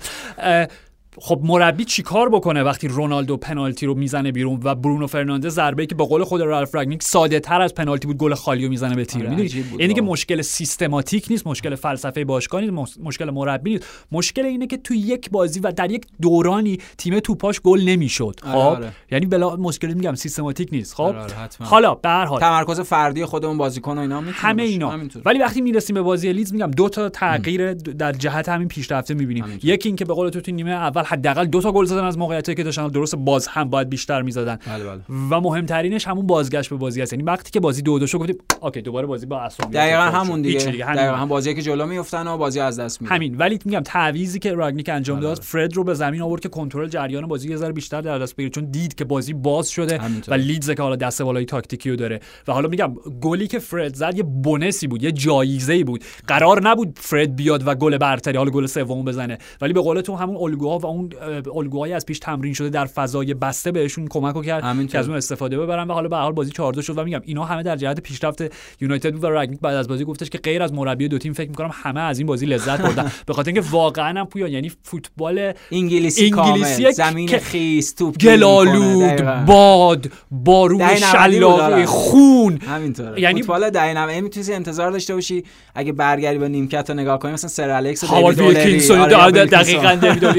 خب 1.17 1.39
مربی 1.43 1.85
چیکار 1.85 2.29
بکنه 2.29 2.63
وقتی 2.63 2.87
رونالدو 2.87 3.37
پنالتی 3.37 3.85
رو 3.85 3.93
می‌زنه 3.93 4.31
بیرون 4.31 4.59
و 4.63 4.75
برونو 4.75 5.07
فرناندز 5.07 5.53
ضربه 5.53 5.85
که 5.85 5.95
به 5.95 6.05
قول 6.05 6.23
خود 6.23 6.41
رالف 6.41 6.75
رگنیک 6.75 7.03
ساده 7.03 7.39
تر 7.39 7.61
از 7.61 7.73
پنالتی 7.73 8.07
بود 8.07 8.17
گل 8.17 8.33
خالی 8.33 8.63
رو 8.63 8.69
می‌زنه 8.69 8.95
به 8.95 9.05
تیر. 9.05 9.27
آره 9.27 9.49
یعنی 9.79 9.93
که 9.93 10.01
مشکل 10.01 10.41
سیستماتیک 10.41 11.27
نیست 11.29 11.47
مشکل 11.47 11.75
فلسفه 11.75 12.25
باشگاه 12.25 12.61
نیست 12.61 12.99
مشکل 13.03 13.29
مربی 13.29 13.73
نیست. 13.73 13.85
مشکل 14.11 14.45
اینه 14.45 14.67
که 14.67 14.77
تو 14.77 14.93
یک 14.93 15.29
بازی 15.29 15.59
و 15.59 15.71
در 15.71 15.91
یک 15.91 16.05
دورانی 16.21 16.77
تیم 16.97 17.19
توپاش 17.19 17.61
گل 17.61 17.81
نمی‌شد. 17.81 18.39
آره، 18.43 18.53
خب؟ 18.53 18.57
آره. 18.57 18.91
یعنی 19.11 19.25
والا 19.25 19.55
مشکل 19.55 19.93
میگم 19.93 20.15
سیستماتیک 20.15 20.69
نیست. 20.71 20.95
خب؟ 20.95 21.01
آره 21.03 21.33
حالا 21.59 21.95
به 21.95 22.09
هر 22.09 22.25
حال. 22.25 22.39
تمرکز 22.39 22.79
فردی 22.79 23.25
خودمون 23.25 23.57
بازیکن 23.57 23.97
و 23.97 24.01
اینا 24.01 24.21
همه 24.21 24.63
اینا. 24.63 24.99
ولی 25.25 25.39
وقتی 25.39 25.61
می‌رسیم 25.61 25.93
به 25.93 26.01
بازی 26.01 26.33
لیدز 26.33 26.53
میگم 26.53 26.71
دو 26.71 26.89
تا 26.89 27.09
تغییر 27.09 27.73
در 27.73 28.11
جهت 28.11 28.49
همین 28.49 28.67
پیشرفته 28.67 29.13
می‌بینیم. 29.13 29.59
یکی 29.63 29.89
اینکه 29.89 30.05
به 30.05 30.13
قول 30.13 30.29
تو 30.29 30.41
تو 30.41 30.51
نیمه 30.51 30.71
اول 30.71 31.02
حداقل 31.05 31.45
دو 31.45 31.61
تا 31.61 31.71
گل 31.71 31.85
زدن 31.85 32.03
از 32.03 32.17
موقعیتی 32.17 32.55
که 32.55 32.63
داشتن. 32.63 32.87
درست 32.87 33.15
باز 33.15 33.47
هم 33.47 33.69
باید 33.69 33.89
بیشتر 33.89 34.21
می‌زدن. 34.21 34.59
بله 34.67 34.83
بله. 34.83 35.01
و 35.29 35.41
مهمترینش 35.41 36.07
همون 36.07 36.27
بازگشت 36.27 36.69
به 36.69 36.75
بازی 36.75 37.01
است 37.01 37.13
یعنی 37.13 37.23
وقتی 37.23 37.51
که 37.51 37.59
بازی 37.59 37.81
دو 37.81 37.99
دو 37.99 38.07
شد 38.07 38.17
گفتیم 38.17 38.35
okay 38.61 38.81
دوباره 38.81 39.07
بازی 39.07 39.25
با 39.25 39.39
استون 39.39 39.71
دقیقاً 39.71 40.01
همون 40.01 40.41
دیگه. 40.41 40.59
دقیقاً 40.59 41.15
هم 41.15 41.27
بازی 41.27 41.55
که 41.55 41.61
جلو 41.61 41.85
میافتن 41.85 42.27
و 42.27 42.37
بازی 42.37 42.59
از 42.59 42.79
دست 42.79 43.01
میدن. 43.01 43.15
همین. 43.15 43.37
ولی 43.37 43.59
میگم 43.65 43.79
تعویضی 43.79 44.39
که 44.39 44.53
راگنیک 44.53 44.89
انجام 44.89 45.17
بله، 45.17 45.27
داد 45.27 45.37
بله. 45.37 45.45
فرد 45.45 45.75
رو 45.75 45.83
به 45.83 45.93
زمین 45.93 46.21
آورد 46.21 46.41
که 46.41 46.49
کنترل 46.49 46.87
جریان 46.87 47.27
بازی 47.27 47.49
یه 47.49 47.57
ذره 47.57 47.71
بیشتر 47.71 48.01
در 48.01 48.19
دست 48.19 48.35
بگیره. 48.35 48.49
چون 48.49 48.65
دید 48.65 48.95
که 48.95 49.05
بازی 49.05 49.33
باز 49.33 49.69
شده 49.69 49.99
و 50.27 50.33
لیدز 50.33 50.71
که 50.71 50.81
حالا 50.81 50.95
دست 50.95 51.21
بالای 51.21 51.45
تاکتیکی 51.45 51.89
رو 51.89 51.95
داره. 51.95 52.19
و 52.47 52.53
حالا 52.53 52.69
میگم 52.69 52.93
گلی 53.21 53.47
که 53.47 53.59
فرد 53.59 53.95
زد 53.95 54.17
یه 54.17 54.23
bonus 54.23 54.77
ی 54.77 54.87
بود 54.87 55.03
یه 55.03 55.11
جایزه 55.11 55.83
بود. 55.83 56.03
قرار 56.27 56.69
نبود 56.69 56.99
فرد 57.01 57.35
بیاد 57.35 57.67
و 57.67 57.75
گل 57.75 57.97
برتری 57.97 58.37
حالا 58.37 58.51
گل 58.51 58.65
سوم 58.65 59.05
بزنه. 59.05 59.37
ولی 59.61 59.73
به 59.73 59.81
قول 59.81 60.01
تو 60.01 60.15
همون 60.15 60.37
الگوها 60.37 60.79
و 60.79 60.85
اون 60.93 61.09
الگوهای 61.55 61.93
از 61.93 62.05
پیش 62.05 62.19
تمرین 62.19 62.53
شده 62.53 62.69
در 62.69 62.85
فضای 62.85 63.33
بسته 63.33 63.71
بهشون 63.71 64.07
کمک 64.07 64.45
کرد 64.45 64.87
که 64.87 64.99
از 64.99 65.07
اون 65.07 65.17
استفاده 65.17 65.57
ببرن 65.57 65.87
و 65.87 65.93
حالا 65.93 66.09
به 66.09 66.15
حال 66.15 66.31
بازی 66.31 66.51
4 66.51 66.81
شد 66.81 66.97
و 66.97 67.03
میگم 67.03 67.21
اینا 67.25 67.45
همه 67.45 67.63
در 67.63 67.75
جهت 67.75 67.99
پیشرفت 67.99 68.43
یونایتد 68.81 69.23
و 69.23 69.27
رگنیک 69.29 69.59
بعد 69.59 69.75
از 69.75 69.87
بازی 69.87 70.05
گفتش 70.05 70.29
که 70.29 70.37
غیر 70.37 70.63
از 70.63 70.73
مربی 70.73 71.07
دو 71.07 71.17
تیم 71.17 71.33
فکر 71.33 71.49
می‌کنم 71.49 71.69
همه 71.73 72.01
از 72.01 72.19
این 72.19 72.27
بازی 72.27 72.45
لذت 72.45 72.81
بردن. 72.81 73.11
به 73.27 73.33
خاطر 73.33 73.51
اینکه 73.51 73.69
واقعا 73.71 74.19
هم 74.19 74.25
پویا 74.25 74.47
یعنی 74.47 74.71
فوتبال 74.83 75.53
انگلیسی, 75.71 76.33
انگلیسی 76.33 76.91
زمین 76.91 77.27
خیس 77.27 77.93
توپ 77.93 78.17
گلالود 78.17 79.21
باد 79.45 80.11
بارون 80.31 80.95
شلاقی 80.95 81.85
خون. 81.85 82.57
همینطوره. 82.57 83.21
یعنی 83.21 83.41
فوتبال 83.41 83.77
90 83.77 84.23
می‌تونی 84.23 84.53
انتظار 84.53 84.91
داشته 84.91 85.13
باشی. 85.13 85.43
اگه 85.75 85.91
برگردی 85.91 86.37
با 86.37 86.47
نیمکت 86.47 86.89
رو 86.89 86.95
نگاه 86.95 87.19
کنی 87.19 87.31
مثلا 87.31 87.49
سر 87.49 87.69
الکس 87.69 88.03
و 88.03 88.31
دیوید 88.31 88.91
آره، 88.91 89.31
دقیقاً 89.31 89.95
دیوید 90.01 90.25
رو 90.25 90.31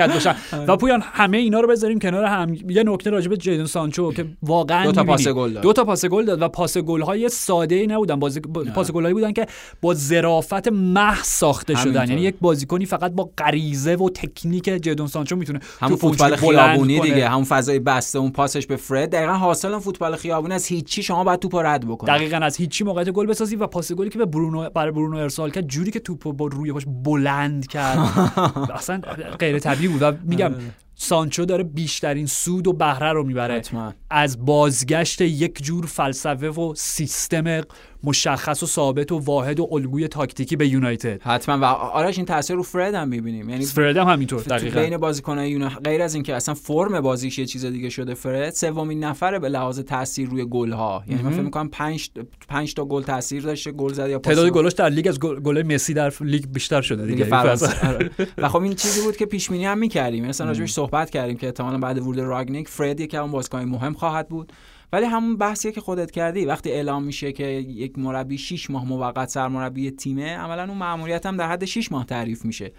نیمکت 0.00 0.14
باشن 0.14 0.34
و 0.68 0.76
پویان 0.76 1.02
همه 1.04 1.36
اینا 1.36 1.60
رو 1.60 1.68
بذاریم 1.68 1.98
کنار 1.98 2.24
هم. 2.24 2.54
یه 2.68 2.82
نکته 2.86 3.10
راجع 3.10 3.28
به 3.28 3.36
جیدن 3.36 3.64
سانچو 3.64 4.12
که 4.12 4.26
واقعا 4.42 4.84
دو 4.84 4.92
تا 4.92 5.04
پاس 5.04 5.28
گل 5.28 5.52
داد. 5.52 5.62
دو 5.62 5.72
تا 5.72 5.84
پاس 5.84 6.04
گل 6.04 6.24
داد 6.24 6.42
و 6.42 6.48
پاس 6.48 6.78
گل 6.78 7.00
های 7.00 7.28
ساده 7.28 7.74
ای 7.74 7.86
نبودن. 7.86 8.18
بازی 8.18 8.40
پاس 8.74 8.90
گل 8.90 9.02
هایی 9.02 9.14
بودن 9.14 9.32
که 9.32 9.46
با 9.80 9.94
ظرافت 9.94 10.68
محض 10.68 11.26
ساخته 11.26 11.74
شدن. 11.74 12.08
یعنی 12.08 12.22
یک 12.22 12.34
بازیکنی 12.40 12.86
فقط 12.86 13.12
با 13.12 13.30
غریزه 13.38 13.94
و 13.94 14.10
تکنیک 14.10 14.82
جیدن 14.82 15.06
سانچو 15.06 15.36
می‌تونه 15.36 15.60
همون 15.80 15.96
فوتبال 15.96 16.36
خیابونی 16.36 17.00
دیگه. 17.00 17.28
همون 17.28 17.44
فضای 17.44 17.78
بسته 17.78 18.18
اون 18.18 18.30
پاسش 18.30 18.66
به 18.66 18.76
فرد. 18.76 19.10
دقیقا 19.10 19.32
حاصل 19.32 19.78
فوتبال 19.78 20.16
خیابونی 20.16 20.54
از 20.54 20.66
هیچی 20.66 21.02
شما 21.02 21.24
باید 21.24 21.40
توپ 21.40 21.56
رد 21.56 21.86
بکنی. 21.86 22.10
دقیقا 22.10 22.36
از 22.36 22.56
هیچی 22.56 22.84
موقعیت 22.84 23.10
گل 23.10 23.26
بسازی 23.26 23.56
و 23.56 23.66
پاس 23.66 23.92
گلی 23.92 24.10
که 24.10 24.18
به 24.18 24.26
برونو 24.26 24.70
برای 24.70 24.92
برونو 24.92 25.16
ارسال 25.16 25.50
کرد 25.50 25.66
جوری 25.66 25.90
که 25.90 26.00
توپو 26.00 26.32
با 26.32 26.46
روی 26.46 26.72
پاش 26.72 26.82
بلند 27.04 27.66
کرد. 27.66 27.98
اصلا 28.74 29.00
غیر 29.38 29.58
طبیعی 29.58 29.89
بود 29.92 30.02
و 30.02 30.12
میگم 30.22 30.54
آره. 30.54 30.62
سانچو 31.02 31.44
داره 31.44 31.64
بیشترین 31.64 32.26
سود 32.26 32.66
و 32.66 32.72
بهره 32.72 33.12
رو 33.12 33.24
می‌بره. 33.24 33.62
از 34.10 34.44
بازگشت 34.44 35.20
یک 35.20 35.62
جور 35.62 35.86
فلسفه 35.86 36.50
و 36.50 36.74
سیستم 36.76 37.62
مشخص 38.04 38.62
و 38.62 38.66
ثابت 38.66 39.12
و 39.12 39.18
واحد 39.18 39.60
و 39.60 39.68
الگوی 39.72 40.08
تاکتیکی 40.08 40.56
به 40.56 40.68
یونایتد. 40.68 41.22
حتما. 41.22 41.58
و 41.58 41.64
آرش 41.64 42.16
این 42.16 42.26
تاثیر 42.26 42.56
رو 42.56 42.62
فرد 42.62 42.94
هم 42.94 43.08
می‌بینیم. 43.08 43.50
یعنی 43.50 43.64
فرد 43.64 43.96
هم 43.96 44.08
همینطور 44.08 44.42
دقیقاً. 44.42 44.80
بین 44.80 44.96
بازیکن‌های 44.96 45.50
یونایتد 45.50 45.84
غیر 45.84 46.02
از 46.02 46.14
اینکه 46.14 46.34
اصلا 46.34 46.54
فرم 46.54 47.00
بازیش 47.00 47.38
یه 47.38 47.46
چیز 47.46 47.64
دیگه 47.64 47.88
شده 47.88 48.14
فرد 48.14 48.50
سومین 48.50 49.04
نفره 49.04 49.38
به 49.38 49.48
لحاظ 49.48 49.80
تاثیر 49.80 50.28
روی 50.28 50.44
گل 50.44 50.72
ها 50.72 51.04
یعنی 51.08 51.22
من 51.22 51.30
فکر 51.30 51.40
می‌کنم 51.40 51.68
5 51.68 52.10
5 52.48 52.74
تا 52.74 52.84
گل 52.84 53.02
تاثیر 53.02 53.42
داشته 53.42 53.72
گل 53.72 53.92
زد 53.92 54.08
یا 54.08 54.18
تعداد 54.18 54.50
گلش 54.50 54.72
در 54.72 54.88
لیگ 54.88 55.08
از 55.08 55.20
گل 55.20 55.62
مسی 55.62 55.94
در 55.94 56.12
لیگ 56.20 56.44
بیشتر 56.46 56.80
شده 56.80 57.06
دیگه, 57.06 57.36
آره. 57.36 58.10
و 58.38 58.48
خب 58.48 58.62
این 58.62 58.74
چیزی 58.74 59.02
بود 59.02 59.16
که 59.16 59.26
پیش 59.26 59.50
بینی 59.50 59.64
هم 59.64 59.78
می‌کردیم. 59.78 60.26
مثلا 60.26 60.46
راجبش 60.46 60.78
صحبت 60.90 61.10
کردیم 61.10 61.36
که 61.36 61.46
احتمالاً 61.46 61.78
بعد 61.78 61.98
ورود 61.98 62.20
راگنیک 62.20 62.68
فرد 62.68 63.00
یکی 63.00 63.16
اون 63.16 63.30
بازیکن 63.30 63.58
مهم 63.58 63.92
خواهد 63.92 64.28
بود. 64.28 64.52
ولی 64.92 65.06
همون 65.06 65.36
بحثیه 65.36 65.72
که 65.72 65.80
خودت 65.80 66.10
کردی 66.10 66.44
وقتی 66.44 66.70
اعلام 66.70 67.04
میشه 67.04 67.32
که 67.32 67.44
یک 67.44 67.98
مربی 67.98 68.38
6 68.38 68.70
ماه 68.70 68.84
موقت 68.84 69.28
سرمربی 69.28 69.90
تیمه 69.90 70.36
عملا 70.36 70.64
اون 70.64 70.78
مأموریت 70.78 71.26
هم 71.26 71.36
در 71.36 71.48
حد 71.48 71.64
6 71.64 71.92
ماه 71.92 72.04
تعریف 72.06 72.44
میشه. 72.44 72.72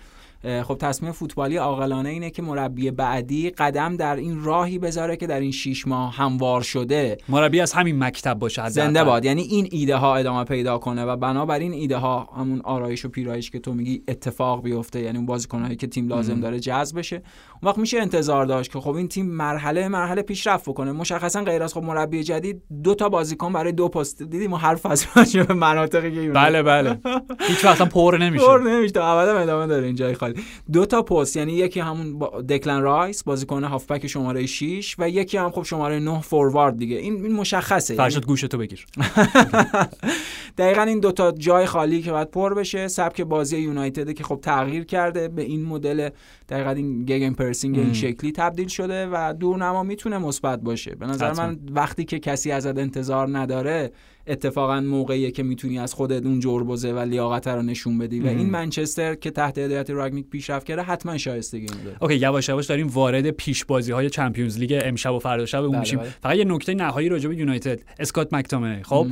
خب 0.44 0.78
تصمیم 0.80 1.12
فوتبالی 1.12 1.58
عاقلانه 1.58 2.10
اینه 2.10 2.30
که 2.30 2.42
مربی 2.42 2.92
بعدی 2.92 3.50
قدم 3.50 3.98
در 3.98 4.16
این 4.16 4.44
راهی 4.44 4.80
بذاره 4.80 5.16
که 5.18 5.28
در 5.28 5.39
این 5.39 5.52
6 5.52 5.88
ماه 5.88 6.16
هموار 6.16 6.62
شده. 6.62 7.18
مربی 7.30 7.60
از 7.62 7.74
همین 7.74 8.04
مکتب 8.04 8.34
باشه 8.34 8.70
زنده 8.70 9.04
باد. 9.04 9.26
یعنی 9.26 9.42
این 9.42 9.68
ایده 9.72 9.96
ها 9.96 10.16
ادامه 10.16 10.44
پیدا 10.44 10.78
کنه 10.78 11.06
و 11.06 11.16
بنابراین 11.16 11.74
ایده 11.74 11.98
ها 11.98 12.30
همون 12.38 12.62
آرایش 12.62 13.06
و 13.06 13.10
پیرایش 13.10 13.52
که 13.52 13.60
تو 13.60 13.74
میگی 13.74 14.04
اتفاق 14.08 14.64
بیفته. 14.64 15.02
یعنی 15.02 15.18
اون 15.18 15.26
بازیکنایی 15.26 15.76
که 15.76 15.88
تیم 15.88 16.08
لازم 16.08 16.39
داره 16.39 16.60
جذب 16.60 16.98
بشه. 16.98 17.16
اون 17.16 17.24
وقت 17.64 17.78
میشه 17.78 18.00
انتظار 18.00 18.46
داشت 18.46 18.72
که 18.72 18.80
خب 18.80 18.96
این 18.96 19.08
تیم 19.08 19.26
مرحله 19.26 19.88
مرحله 19.88 20.22
پیشرفت 20.22 20.70
بکنه. 20.70 20.92
مشخصا 20.92 21.44
غیر 21.44 21.64
از 21.64 21.74
خب 21.74 21.84
مربی 21.84 22.24
جدید 22.24 22.62
دو 22.84 22.96
تا 22.96 23.10
بازیکن 23.10 23.54
برای 23.54 23.72
دو 23.72 23.89
پست 23.89 24.24
دیدیم 24.24 24.54
هر 24.54 24.76
فصل 24.76 25.44
به 25.44 25.54
مناطقی 25.54 26.12
که 26.12 26.32
بله 26.32 26.64
بله. 26.64 27.00
هیچ 27.50 27.66
وقت 27.66 27.82
پر 27.82 28.18
نمیشه. 28.20 28.46
پر 28.46 28.60
نمیشه. 28.60 29.04
ابدا 29.04 29.39
ادامه 29.39 29.68
داره 29.68 29.86
این 29.86 29.96
جای 29.96 30.16
خالی 30.34 30.46
دو 30.72 30.86
تا 30.86 31.02
پست 31.02 31.38
یعنی 31.38 31.54
یکی 31.54 31.80
همون 31.80 32.20
با 32.20 32.42
دکلن 32.42 32.82
رایس 32.82 33.24
بازیکن 33.24 33.64
هافبک 33.64 34.08
شماره 34.08 34.46
6 34.46 34.96
و 35.00 35.10
یکی 35.10 35.38
هم 35.38 35.52
خب 35.52 35.64
شماره 35.64 36.00
9 36.00 36.22
فوروارد 36.22 36.78
دیگه. 36.78 36.98
این 36.98 37.26
این 37.26 37.34
مشخصه. 37.34 37.96
فرشاد 37.96 38.22
یعنی... 38.22 38.26
گوشتو 38.26 38.58
بگیر. 38.58 38.86
دقیقا 40.58 40.82
این 40.82 41.00
دوتا 41.00 41.32
جای 41.32 41.66
خالی 41.66 42.02
که 42.02 42.12
باید 42.12 42.32
پر 42.32 42.54
بشه. 42.54 42.88
سبک 42.88 43.22
بازی 43.22 43.58
یونایتد 43.58 44.14
که 44.14 44.24
خب 44.24 44.40
تغییر 44.42 44.84
کرده 44.84 45.28
به 45.28 45.42
این 45.42 45.66
مدل 45.66 46.10
دقیقا 46.50 46.72
این 46.72 47.06
gegenpressing 47.06 47.80
این 47.80 47.94
شکلی 47.94 48.32
تبدیل 48.32 48.68
شده 48.68 49.08
و 49.12 49.34
دورنما 49.40 49.84
می‌تونه 49.84 50.18
مثبت 50.18 50.62
باشه. 50.62 50.96
به 50.96 51.06
نظر 51.06 51.34
من 51.34 51.60
وقتی 51.72 52.06
که 52.06 52.20
کسی 52.20 52.52
ازت 52.52 52.78
انتظار 52.78 53.38
نداره 53.38 53.92
اتفاقا 54.28 54.82
موقعیه 54.82 55.32
که 55.32 55.43
می‌تونی 55.43 55.80
از 55.80 55.93
خودت 55.93 56.26
اون 56.26 56.39
جربزه 56.39 56.93
و 56.93 56.99
لیاقت 56.99 57.47
رو 57.47 57.61
نشون 57.61 57.97
بدی. 57.97 58.19
و 58.19 58.28
این 58.28 58.49
منچستر 58.49 59.15
که 59.15 59.32
تحت 59.32 59.57
هدایت 59.57 59.89
راگنیک 59.89 60.30
پیشرفت 60.30 60.67
کرده 60.67 60.82
حتما 60.82 61.17
شایستگی 61.17 61.65
داره. 61.65 61.97
okay 62.02 62.16
یواش 62.15 62.49
یواش 62.49 62.65
داریم 62.65 62.88
وارد 62.88 63.30
پیش 63.30 63.65
بازی 63.65 63.91
های 63.91 64.09
Champions 64.10 64.58
League 64.58 64.82
امشب 64.86 65.13
و 65.13 65.19
فردا 65.19 65.45
شب 65.45 65.67
بله 65.67 65.80
میشیم. 65.80 65.99
بله. 65.99 66.09
فقط 66.22 66.36
یه 66.36 66.45
نکته 66.45 66.74
نهایی 66.74 67.09
راجع 67.09 67.30
به 67.30 67.36
یونایتد 67.36 67.80
اسکات 67.99 68.34
مکتامنی 68.34 68.84
خب 68.84 69.07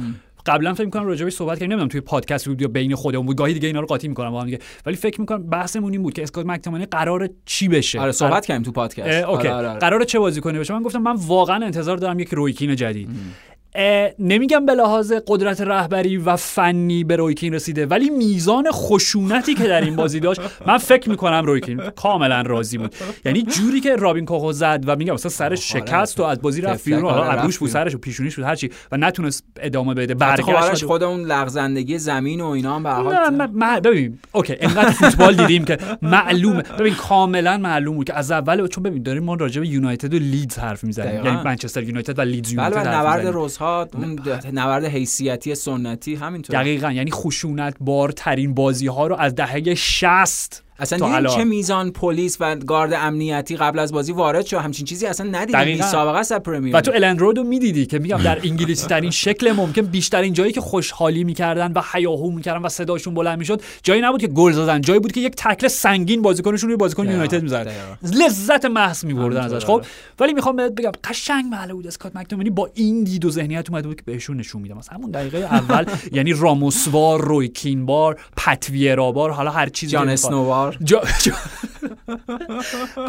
قبلا 0.45 0.73
فکر 0.73 0.85
می‌کنم 0.85 1.05
راجعش 1.05 1.33
صحبت 1.33 1.53
کردیم. 1.57 1.69
نمی‌دونم 1.69 1.87
توی 1.87 2.01
پادکست 2.01 2.47
بود 2.47 2.61
یا 2.61 2.67
بین 2.67 2.95
خودمون 2.95 3.25
بود. 3.25 3.37
گاهی 3.37 3.53
دیگه 3.53 3.67
اینا 3.67 3.79
رو 3.79 3.85
قاطی 3.85 4.07
می‌کنم 4.07 4.31
با 4.31 4.39
هم 4.39 4.45
دیگه. 4.45 4.59
ولی 4.85 4.95
فکر 4.95 5.21
می‌کنم 5.21 5.43
بحثمون 5.43 5.91
این 5.91 6.01
بود 6.03 6.13
که 6.13 6.23
اسکات 6.23 6.45
مکتامانی 6.45 6.85
قرار 6.85 7.29
چی 7.45 7.67
بشه. 7.67 7.99
آره 7.99 8.11
صحبت 8.11 8.45
کردیم 8.45 8.63
تو 8.63 8.71
پادکست. 8.71 9.07
اوکی. 9.07 9.47
آره, 9.47 9.51
آره, 9.51 9.67
آره. 9.67 9.79
قرار 9.79 10.03
چه 10.03 10.19
بازیکنی 10.19 10.59
بشه؟ 10.59 10.73
من 10.73 10.81
گفتم 10.81 11.01
من 11.01 11.15
واقعا 11.15 11.65
انتظار 11.65 11.97
دارم 11.97 12.19
یک 12.19 12.33
رویکین 12.33 12.75
جدید. 12.75 13.09
نمیگم 14.19 14.65
به 14.65 14.73
لحاظ 14.73 15.13
قدرت 15.27 15.61
رهبری 15.61 16.17
و 16.17 16.35
فنی 16.35 17.03
به 17.03 17.15
رویکین 17.15 17.53
رسیده 17.53 17.85
ولی 17.85 18.09
میزان 18.09 18.65
خشونتی 18.71 19.53
که 19.55 19.63
در 19.63 19.81
این 19.81 19.95
بازی 19.95 20.19
داشت 20.19 20.41
من 20.67 20.77
فکر 20.77 21.09
می‌کنم 21.09 21.43
رویکین 21.45 21.77
کاملا 21.95 22.41
راضی 22.41 22.77
بود. 22.77 22.95
یعنی 23.25 23.41
جوری 23.41 23.79
که 23.79 23.95
رابین 23.95 24.25
کوخو 24.25 24.51
زد 24.51 24.83
و 24.87 24.95
میگم 24.95 25.13
مثلا 25.13 25.31
سرش 25.31 25.71
شکست 25.71 26.19
و 26.19 26.23
از 26.23 26.41
بازی 26.41 26.61
رفت 26.61 26.85
بیرون 26.85 27.11
حالا 27.11 27.23
ابروش 27.23 27.57
بود 27.57 27.69
سرش 27.69 27.95
و 27.95 27.97
پیشونیش 27.97 28.35
بود 28.35 28.45
هرچی 28.45 28.69
و 28.91 28.97
نتونست 28.97 29.43
ادامه 29.59 29.93
بده 29.93 30.13
برگشت 30.13 30.85
خود 30.85 31.03
اون 31.03 31.21
لغزندگی 31.21 31.97
زمین 31.97 32.41
و 32.41 32.45
اینا 32.45 32.75
هم 32.75 32.83
به 32.83 32.86
هر 32.86 32.89
حال 32.89 33.47
ببین 33.79 34.19
okay 34.31 34.55
انقدر 34.59 34.89
فوتبال 34.89 35.35
دیدیم 35.35 35.65
که 35.65 35.77
معلومه. 36.01 36.63
ببین 36.79 36.93
کاملا 36.93 37.57
معلوم 37.57 37.95
بود 37.95 38.07
که 38.07 38.17
از 38.17 38.31
اول 38.31 38.67
چون 38.67 38.83
ببین 38.83 39.03
داریم 39.03 39.23
ما 39.23 39.35
راجع 39.35 39.61
به 39.61 39.67
یونایتد 39.67 40.13
و 40.13 40.19
لیدز 40.19 40.57
حرف 40.57 40.83
می‌زنیم. 40.83 41.25
یعنی 41.25 41.37
منچستر 41.45 41.83
یونایتد 41.83 42.19
و 42.19 42.21
لیدز 42.21 42.51
یونایتد 42.51 42.75
بله 42.75 42.95
نبرد 42.95 43.27
بیلسا 43.69 43.87
اون 43.93 44.19
نبرد 44.53 44.85
حیثیتی 44.85 45.55
سنتی 45.55 46.15
همینطور 46.15 46.55
دقیقا 46.55 46.91
یعنی 46.91 47.11
خشونت 47.11 47.75
بارترین 47.79 48.53
بازی 48.53 48.87
ها 48.87 49.07
رو 49.07 49.15
از 49.15 49.35
دهه 49.35 49.75
60 49.75 50.63
اصلا 50.79 51.27
چه 51.27 51.43
میزان 51.43 51.91
پلیس 51.91 52.37
و 52.39 52.55
گارد 52.55 52.93
امنیتی 52.93 53.57
قبل 53.57 53.79
از 53.79 53.91
بازی 53.91 54.11
وارد 54.11 54.45
شد؟ 54.45 54.57
همچین 54.57 54.85
چیزی 54.85 55.05
اصلا 55.05 55.29
ندیدیم 55.31 55.63
بی 55.63 55.81
سابقه 55.81 56.17
است 56.17 56.33
پرمیر 56.33 56.75
و 56.75 56.81
تو 56.81 56.91
الند 56.95 57.19
رود 57.19 57.37
رو 57.37 57.43
می‌دیدی 57.43 57.85
که 57.85 57.99
میگم 57.99 58.17
در 58.17 58.39
انگلیسی 58.43 58.87
ترین 58.87 59.11
شکل 59.11 59.51
ممکن 59.51 59.81
بیشترین 59.81 60.33
جایی 60.33 60.51
که 60.51 60.61
خوشحالی 60.61 61.23
می‌کردن 61.23 61.71
و 61.71 61.81
هیاهو 61.93 62.31
می‌کردن 62.31 62.61
و 62.61 62.69
صداشون 62.69 63.13
بلند 63.13 63.39
می‌شد 63.39 63.61
جایی 63.83 64.01
نبود 64.01 64.21
که 64.21 64.27
گل 64.27 64.51
زدن. 64.51 64.81
جایی 64.81 64.99
بود 64.99 65.11
که 65.11 65.21
یک 65.21 65.33
تکل 65.35 65.67
سنگین 65.67 66.21
بازیکنشون 66.21 66.69
روی 66.69 66.77
بازیکن 66.77 67.09
یونایتد 67.09 67.43
می‌زد. 67.43 67.71
لذت 68.03 68.65
محض 68.65 69.05
میبردن 69.05 69.41
ازش. 69.41 69.65
خب 69.65 69.81
ولی 70.19 70.33
می‌خوام 70.33 70.55
بهت 70.55 70.71
بگم 70.71 70.91
قشنگ 71.03 71.45
معلومه 71.45 71.73
بود 71.73 71.87
اسکات 71.87 72.15
مکتومنی 72.15 72.49
با 72.49 72.69
این 72.73 73.03
دید 73.03 73.25
و 73.25 73.29
ذهنیت 73.29 73.69
اومده 73.69 73.87
بود 73.87 73.97
که 73.97 74.03
بهشون 74.05 74.37
نشون 74.37 74.61
میدم. 74.61 74.77
مثلا 74.77 74.97
همون 74.97 75.11
دقیقه 75.11 75.37
اول 75.37 75.85
یعنی 76.17 76.33
راموسوار 76.33 77.21
روی 77.21 77.47
کینبار 77.47 78.19
پتویرابار 78.37 79.31
حالا 79.31 79.51
هر 79.51 79.69
چیزی 79.69 79.91
جان 79.91 80.09
اسنووار 80.09 80.68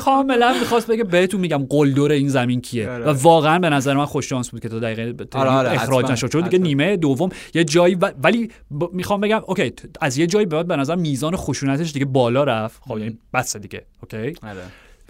کاملا 0.00 0.52
می‌خواست 0.60 0.86
بگه 0.86 1.04
بهتون 1.04 1.40
میگم 1.40 1.66
قلدر 1.70 2.12
این 2.12 2.28
زمین 2.28 2.60
کیه. 2.60 2.90
آره. 2.90 3.04
و 3.04 3.08
واقعا 3.22 3.58
به 3.58 3.70
نظر 3.70 3.94
من 3.94 4.04
خوش 4.04 4.28
شانس 4.28 4.50
بود 4.50 4.60
که 4.60 4.68
تو 4.68 4.80
دقیقه 4.80 5.14
آره، 5.32 5.50
آره، 5.50 5.72
اخراج 5.72 6.10
نشد. 6.10 6.28
چون 6.28 6.42
دیگه 6.42 6.58
نیمه 6.58 6.96
دوم 6.96 7.28
یه 7.54 7.64
جایی 7.64 7.98
ولی 8.22 8.50
می‌خوام 8.92 9.20
بگم 9.20 9.40
اوکی 9.46 9.72
از 10.00 10.18
یه 10.18 10.26
جایی 10.26 10.46
بعد 10.46 10.66
به 10.66 10.76
نظر 10.76 10.94
میزان 10.94 11.36
خشونتش 11.36 11.92
دیگه 11.92 12.04
بالا 12.04 12.44
رفت. 12.44 12.82
خب 12.82 12.98
یعنی 12.98 13.18
بس 13.34 13.56
دیگه 13.56 13.82
اوکی؟ 14.02 14.34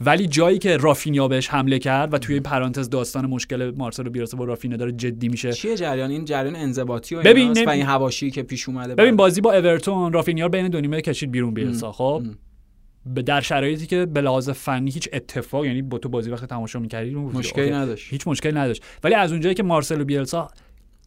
ولی 0.00 0.26
جایی 0.26 0.58
که 0.58 0.76
رافینیا 0.76 1.28
بهش 1.28 1.48
حمله 1.48 1.78
کرد 1.78 2.14
و 2.14 2.18
توی 2.18 2.34
این 2.34 2.42
پرانتز 2.42 2.90
داستان 2.90 3.26
مشکل 3.26 3.72
مارسلو 3.76 4.10
بیرسه 4.10 4.36
با 4.36 4.44
رافینیا 4.44 4.76
داره 4.76 4.92
جدی 4.92 5.28
میشه. 5.28 5.52
چیه 5.52 5.76
جریان؟ 5.76 6.10
این 6.10 6.24
جریان 6.24 6.56
انضباطی 6.56 7.14
و 7.14 7.22
ببین 7.22 7.58
نمی... 7.58 7.70
این 7.70 7.86
حواشی 7.86 8.30
که 8.30 8.42
پیش 8.42 8.68
اومده 8.68 8.94
ببین 8.94 9.16
بازی 9.16 9.40
با 9.40 9.52
اورتون 9.52 10.12
رافینیا 10.12 10.48
بین 10.48 10.68
دو 10.68 10.80
نیمه 10.80 11.00
کشید 11.00 11.30
بیرون 11.30 11.54
بیرسا 11.54 11.92
خب؟ 11.92 12.22
در 13.26 13.40
شرایطی 13.40 13.86
که 13.86 14.06
به 14.06 14.20
لحاظ 14.20 14.50
فنی 14.50 14.90
هیچ 14.90 15.08
اتفاق 15.12 15.64
یعنی 15.64 15.82
با 15.82 15.98
تو 15.98 16.08
بازی 16.08 16.30
وقت 16.30 16.44
تماشا 16.44 16.78
می‌کردی 16.78 17.14
مشکلی 17.14 17.70
نداشت. 17.70 18.12
هیچ 18.12 18.28
مشکلی 18.28 18.52
نداشت. 18.52 18.84
ولی 19.04 19.14
از 19.14 19.32
اونجایی 19.32 19.54
که 19.54 19.62
مارسلو 19.62 20.04
بیلسا 20.04 20.50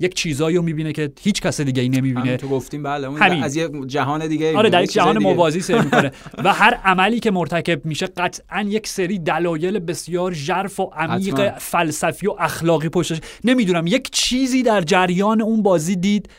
یک 0.04 0.14
چیزایی 0.14 0.58
رو 0.58 0.64
می‌بینه 0.64 0.94
که 0.94 1.12
هیچ 1.22 1.42
کس 1.42 1.62
دیگه 1.62 1.82
ای 1.82 1.90
نمی‌بینه. 1.90 2.38
تو 2.38 2.48
گفتیم 2.48 2.84
بله 2.84 3.08
اون 3.08 3.22
همین. 3.22 3.44
از 3.44 3.56
یک 3.56 3.72
جهان 3.88 4.28
دیگه 4.28 4.58
آره 4.58 4.70
در 4.70 4.84
یک 4.84 4.92
جهان 4.92 5.18
موازی 5.18 5.62
سر 5.62 5.82
می‌کنه. 5.86 6.12
و 6.44 6.54
هر 6.54 6.74
عملی 6.74 7.20
که 7.20 7.32
مرتکب 7.32 7.86
میشه 7.86 8.08
قطعا 8.08 8.62
یک 8.62 8.88
سری 8.88 9.20
دلایل 9.20 9.80
بسیار 9.80 10.34
ژرف 10.34 10.80
و 10.80 10.84
عمیق 10.84 11.58
فلسفی 11.58 12.28
و 12.28 12.36
اخلاقی 12.40 12.90
پشتش. 12.90 13.20
نمی‌دونم 13.44 13.88
یک 13.88 14.10
چیزی 14.12 14.64
در 14.64 14.82
جریان 14.82 15.42
اون 15.42 15.64
بازی 15.64 15.96
دید 15.96 16.30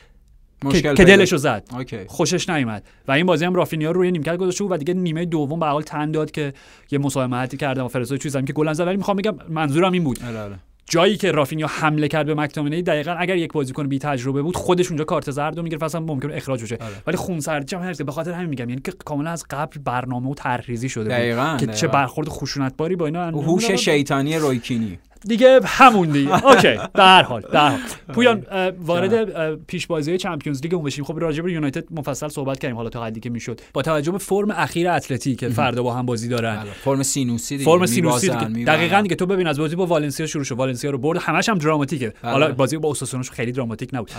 که, 0.70 0.80
که 0.82 1.04
دلشو 1.04 1.36
زد. 1.36 1.64
خوشش 2.06 2.48
نیومد. 2.48 2.82
و 3.08 3.12
این 3.12 3.26
بازی 3.26 3.44
هم 3.44 3.54
رافینیا 3.54 3.90
روی 3.90 4.10
نیمکت 4.12 4.36
گذاشته 4.36 4.64
بود 4.64 4.72
و 4.72 4.76
دیگه 4.76 4.94
نیمه 4.94 5.24
دوم 5.24 5.60
به 5.60 5.66
حال 5.66 5.82
تن 5.82 6.10
داد 6.10 6.30
که 6.30 6.52
یه 6.90 6.98
مساهمتی 6.98 7.56
کرده 7.56 7.82
و 7.82 7.88
فرستاد 7.88 8.18
چیزی 8.18 8.42
که 8.42 8.52
گل 8.52 8.72
زد. 8.72 8.86
ولی 8.86 8.96
می‌خوام 8.96 9.16
بگم 9.16 9.34
منظورم 9.48 9.92
این 9.92 10.04
بود. 10.04 10.18
آره، 10.28 10.40
آره. 10.40 10.58
جایی 10.86 11.16
که 11.16 11.32
رافینیا 11.32 11.66
حمله 11.66 12.08
کرد 12.08 12.26
به 12.26 12.34
مکتومنی 12.34 12.82
دقیقا 12.82 13.12
اگر 13.12 13.36
یک 13.36 13.52
بازیکن 13.52 13.88
بی 13.88 13.98
تجربه 13.98 14.42
بود 14.42 14.56
خودش 14.56 14.88
اونجا 14.88 15.04
کارت 15.04 15.30
زرد 15.30 15.56
رو 15.56 15.62
می‌گرفت 15.62 15.82
اصلا 15.82 16.00
ممکن 16.00 16.30
اخراج 16.30 16.62
بشه 16.62 16.74
آره. 16.80 16.94
ولی 17.06 17.16
خونسردی 17.16 17.76
هم 17.76 17.92
به 17.92 18.12
خاطر 18.12 18.32
همین 18.32 18.48
میگم 18.48 18.68
یعنی 18.68 18.80
که 18.80 18.92
کاملا 19.04 19.30
از 19.30 19.44
قبل 19.50 19.80
برنامه 19.84 20.30
و 20.30 20.34
طرحریزی 20.34 20.88
شده 20.88 21.10
دقیقاً. 21.10 21.56
که 21.60 21.66
چه 21.66 21.88
برخورد 21.88 22.28
خشونتباری 22.28 22.96
با 22.96 23.06
اینا 23.06 23.26
هوش 23.30 23.70
شیطانی 23.70 24.36
رویکینی 24.36 24.98
دیگه 25.28 25.60
همون 25.64 26.08
دیگه 26.08 26.44
اوکی 26.48 26.78
در 26.94 27.22
حال 27.22 27.42
در 27.52 27.68
حال. 27.68 27.78
پویان 28.14 28.46
وارد 28.80 29.54
پیش 29.66 29.86
بازی 29.86 30.18
چمپیونز 30.18 30.62
لیگ 30.62 30.74
اون 30.74 30.84
بشیم. 30.84 31.04
خب 31.04 31.18
راجع 31.18 31.42
به 31.42 31.52
یونایتد 31.52 31.84
مفصل 31.90 32.28
صحبت 32.28 32.58
کردیم 32.58 32.76
حالا 32.76 32.90
تا 32.90 33.04
حدی 33.04 33.20
که 33.20 33.30
می‌شد. 33.30 33.60
با 33.72 33.82
توجه 33.82 34.12
به 34.12 34.18
فرم 34.18 34.50
اخیر 34.50 34.88
اتلتی 34.88 35.36
که 35.36 35.48
فردا 35.48 35.82
با 35.82 35.94
هم 35.94 36.06
بازی 36.06 36.28
دارن. 36.28 36.56
بله. 36.56 36.70
فرم 36.70 37.02
سینوسی 37.02 37.58
دیگه 37.58 37.70
فرم 37.70 37.86
سینوسی 37.86 38.28
دیگه. 38.28 38.64
دقیقاً 38.64 39.00
دیگه 39.00 39.16
تو 39.16 39.26
ببین 39.26 39.46
از 39.46 39.58
بازی 39.58 39.76
با 39.76 39.86
والنسیا 39.86 40.26
شروع 40.26 40.44
شد. 40.44 40.54
والنسیا 40.54 40.90
رو 40.90 40.98
برد. 40.98 41.18
همش 41.18 41.48
هم 41.48 41.58
دراماتیکه. 41.58 42.12
بله. 42.22 42.32
حالا 42.32 42.52
بازی 42.52 42.76
با 42.76 42.88
اوساسوناش 42.88 43.30
خیلی 43.30 43.52
دراماتیک 43.52 43.90
نبود. 43.92 44.10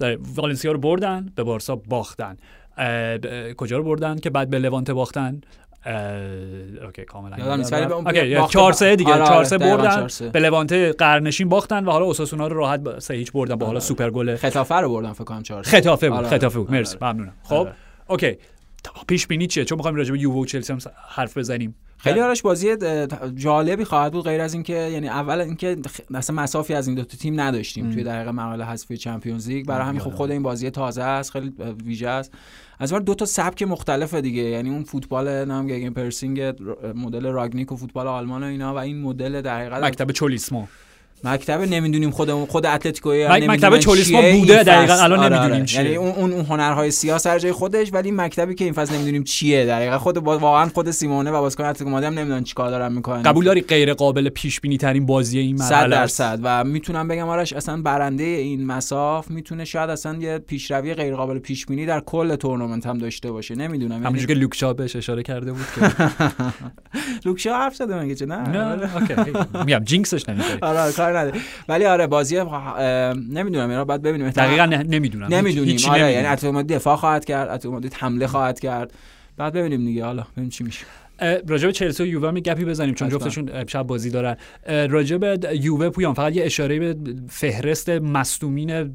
آره، 0.00 0.18
والنسیا 0.36 0.72
رو 0.72 0.78
بردن 0.78 1.32
به 1.34 1.42
بارسا 1.42 1.76
باختن. 1.76 2.36
کجا 3.56 3.76
رو 3.76 3.84
بردن 3.84 4.16
که 4.18 4.30
بعد 4.30 4.50
به 4.50 4.58
لوانته 4.58 4.94
باختن؟ 4.94 5.40
OK 5.86 7.04
کاملا. 7.04 7.36
یادم 7.38 7.56
نیست 7.56 7.72
ولی 7.72 7.84
OK 7.84 8.52
4 8.52 8.72
3 8.72 8.96
دیگه 8.96 9.12
4 9.12 9.22
آره، 9.22 9.44
3 9.44 9.56
آره، 9.56 9.76
بردن 9.76 10.06
به 10.32 10.40
لوانته 10.40 10.92
قعرنشین 10.92 11.48
باختن 11.48 11.84
و 11.84 11.90
حالا 11.90 12.04
اوساسونا 12.04 12.46
رو 12.46 12.56
راحت 12.56 12.98
3 12.98 13.14
هیچ 13.14 13.32
بردن 13.32 13.54
با 13.54 13.66
حالا 13.66 13.78
آره. 13.78 13.86
سوپر 13.86 14.10
گل 14.10 14.36
ختافه 14.36 14.74
رو 14.74 14.88
بردن 14.88 15.12
فکر 15.12 15.24
کنم 15.24 15.42
4 15.42 15.62
ختافه 15.62 16.10
بود 16.10 16.26
ختافه 16.26 16.58
بود. 16.58 16.70
مرسی 16.70 16.96
ممنونم. 17.00 17.32
خب 17.42 17.68
OK. 18.08 18.36
پیش 19.08 19.26
بینی 19.26 19.46
چیه؟ 19.46 19.64
چون 19.64 19.76
می‌خوایم 19.76 19.96
راجع 19.96 20.12
به 20.12 20.20
یووه 20.20 20.36
و 20.36 20.44
چلسی 20.44 20.72
هم 20.72 20.78
حرف 21.08 21.38
بزنیم. 21.38 21.74
خیلی 21.98 22.20
آرش 22.20 22.42
بازی 22.42 22.76
جالبی 23.34 23.84
خواهد 23.84 24.12
بود 24.12 24.24
غیر 24.24 24.40
از 24.40 24.54
اینکه 24.54 24.72
یعنی 24.72 25.08
اول 25.08 25.40
اینکه 25.40 25.76
اصلا 26.14 26.36
مصافی 26.36 26.74
از 26.74 26.88
این 26.88 26.96
دو 26.96 27.04
تا 27.04 27.16
تیم 27.16 27.40
نداشتیم 27.40 27.90
توی 27.90 28.04
دقیقه 28.04 28.30
مراحل 28.30 28.62
حذفی 28.62 28.96
چمپیونز 28.96 29.48
لیگ. 29.48 29.66
برای 29.66 29.86
همین 29.86 30.00
خب 30.00 30.10
خود 30.10 30.30
این 30.30 30.42
بازی 30.42 30.70
تازه 30.70 31.02
است 31.02 31.30
خیلی 31.30 31.52
ویژه 31.84 32.08
است. 32.08 32.32
از 32.78 32.92
دو 32.92 33.14
تا 33.14 33.24
سبک 33.24 33.62
مختلفه 33.62 34.20
دیگه 34.20 34.42
یعنی 34.42 34.70
اون 34.70 34.84
فوتبال 34.84 35.44
نام 35.44 35.66
gegenpressing 35.66 36.40
مدل 36.94 37.26
رانگنیک 37.26 37.72
و 37.72 37.76
فوتبال 37.76 38.06
آلمان 38.06 38.42
و 38.42 38.46
اینا 38.46 38.74
و 38.74 38.78
این 38.78 39.00
مدل 39.00 39.40
در 39.40 39.84
مکتب 39.84 40.10
چولیسمو. 40.10 40.66
مکتب 41.24 41.60
نمی‌دونیم 41.60 42.10
خودمون 42.10 42.46
خود 42.46 42.66
اتلتیکو 42.66 43.10
مکتب 43.28 43.78
چولیسمو 43.78 44.22
بوده 44.32 44.62
دقیقا 44.62 44.94
الان 44.94 45.18
آره 45.18 45.28
نمی‌دونیم 45.28 45.54
آره. 45.54 45.64
چیه. 45.64 45.82
یعنی 45.82 45.96
اون 45.96 46.32
اون 46.32 46.44
هنرهای 46.44 46.90
سیاه 46.90 47.18
سر 47.18 47.38
جای 47.38 47.52
خودش 47.52 47.92
ولی 47.92 48.10
مکتبی 48.10 48.54
که 48.54 48.64
این 48.64 48.72
فصل 48.72 48.94
نمی‌دونیم 48.94 49.24
چیه. 49.24 49.66
دقیقا 49.66 49.98
خود 49.98 50.16
واقعا 50.16 50.68
خود 50.68 50.90
سیمئونه 50.90 51.30
و 51.30 51.40
بازیکن 51.40 51.64
اتلتیکو 51.64 51.90
مادرید 51.90 52.12
هم 52.12 52.18
نمی‌دونن 52.18 52.44
چیکار 52.44 52.70
دارن 52.70 52.92
می‌کنن. 52.92 53.22
قبول 53.22 53.44
داری 53.44 53.60
غیر 53.60 53.94
قابل 53.94 54.28
پیش 54.28 54.60
بینی 54.60 54.76
ترین 54.76 55.06
بازی 55.06 55.38
این 55.38 55.58
مرحله 55.58 55.86
100 55.86 55.90
درصد. 55.90 56.40
و 56.42 56.64
می‌تونم 56.64 57.08
بگم 57.08 57.28
آرش 57.28 57.52
اصلا 57.52 57.82
برنده 57.82 58.24
این 58.24 58.66
مصاف 58.66 59.30
می‌تونه 59.30 59.64
شاید 59.64 59.90
اصلا 59.90 60.18
یه 60.18 60.38
پیشروی 60.38 60.94
غیر 60.94 61.14
قابل 61.14 61.38
پیش 61.38 61.66
بینی 61.66 61.86
در 61.86 62.00
کل 62.00 62.36
تورنمنت 62.36 62.86
هم 62.86 62.98
داشته 62.98 63.32
باشه. 63.32 63.54
نمی‌دونم. 63.54 63.94
همونجوری 63.94 64.18
یعنی 64.20 64.34
که 64.34 64.40
لوک 64.40 64.58
شاو 64.58 64.72
بهش 64.72 64.96
اشاره 64.96 65.22
کرده 65.22 65.52
بود 65.52 65.66
که 65.74 65.92
لوک 67.24 67.41
شاو 67.41 67.54
حرف 67.54 67.76
زده 67.76 68.00
مگه 68.02 68.14
چه؟ 68.14 68.26
نه. 68.26 68.48
نه 68.48 68.96
OK. 68.96 69.14
میگم 69.64 69.84
jinx 69.84 70.13
ش 70.13 70.28
نمی‌ذاری. 70.28 70.58
آره 70.62 70.92
کار 71.12 71.18
نداره 71.18 71.40
ولی 71.68 71.84
آره 71.84 72.06
بازی 72.06 72.36
نمی‌دونم 73.30 73.70
اینا 73.70 73.84
بعد 73.84 74.02
ببینیم. 74.02 74.30
دقیقاً 74.30 74.66
نمی‌دونم. 74.66 75.34
نمی‌دونیم. 75.34 75.78
آره 75.88 76.12
یعنی 76.12 76.26
اتلتیکو 76.26 76.62
دفاع 76.62 76.96
خواهد 76.96 77.24
کرد 77.24 77.48
اتلتیکو 77.48 77.96
حمله 77.96 78.26
خواهد 78.26 78.60
کرد. 78.60 78.92
بعد 79.36 79.52
ببینیم 79.52 79.84
دیگه 79.84 80.04
حالا 80.04 80.26
ببینیم 80.32 80.50
چی 80.50 80.64
میشه. 80.64 80.84
راجع 81.48 81.66
به 81.66 81.72
چلسی 81.72 82.02
و 82.02 82.06
یووه 82.06 82.28
هم 82.28 82.34
گپی 82.34 82.64
بزنیم 82.64 82.94
چون 82.94 83.08
جفتشون 83.08 83.50
امشب 83.54 83.82
بازی 83.82 84.10
دارن. 84.10 84.36
راجع 84.68 85.16
به 85.16 85.38
یووه 85.52 85.88
پویان 85.88 86.14
فقط 86.14 86.36
یه 86.36 86.44
اشاره 86.44 86.78
به 86.78 86.96
فهرست 87.28 87.88
مصدومین 87.88 88.94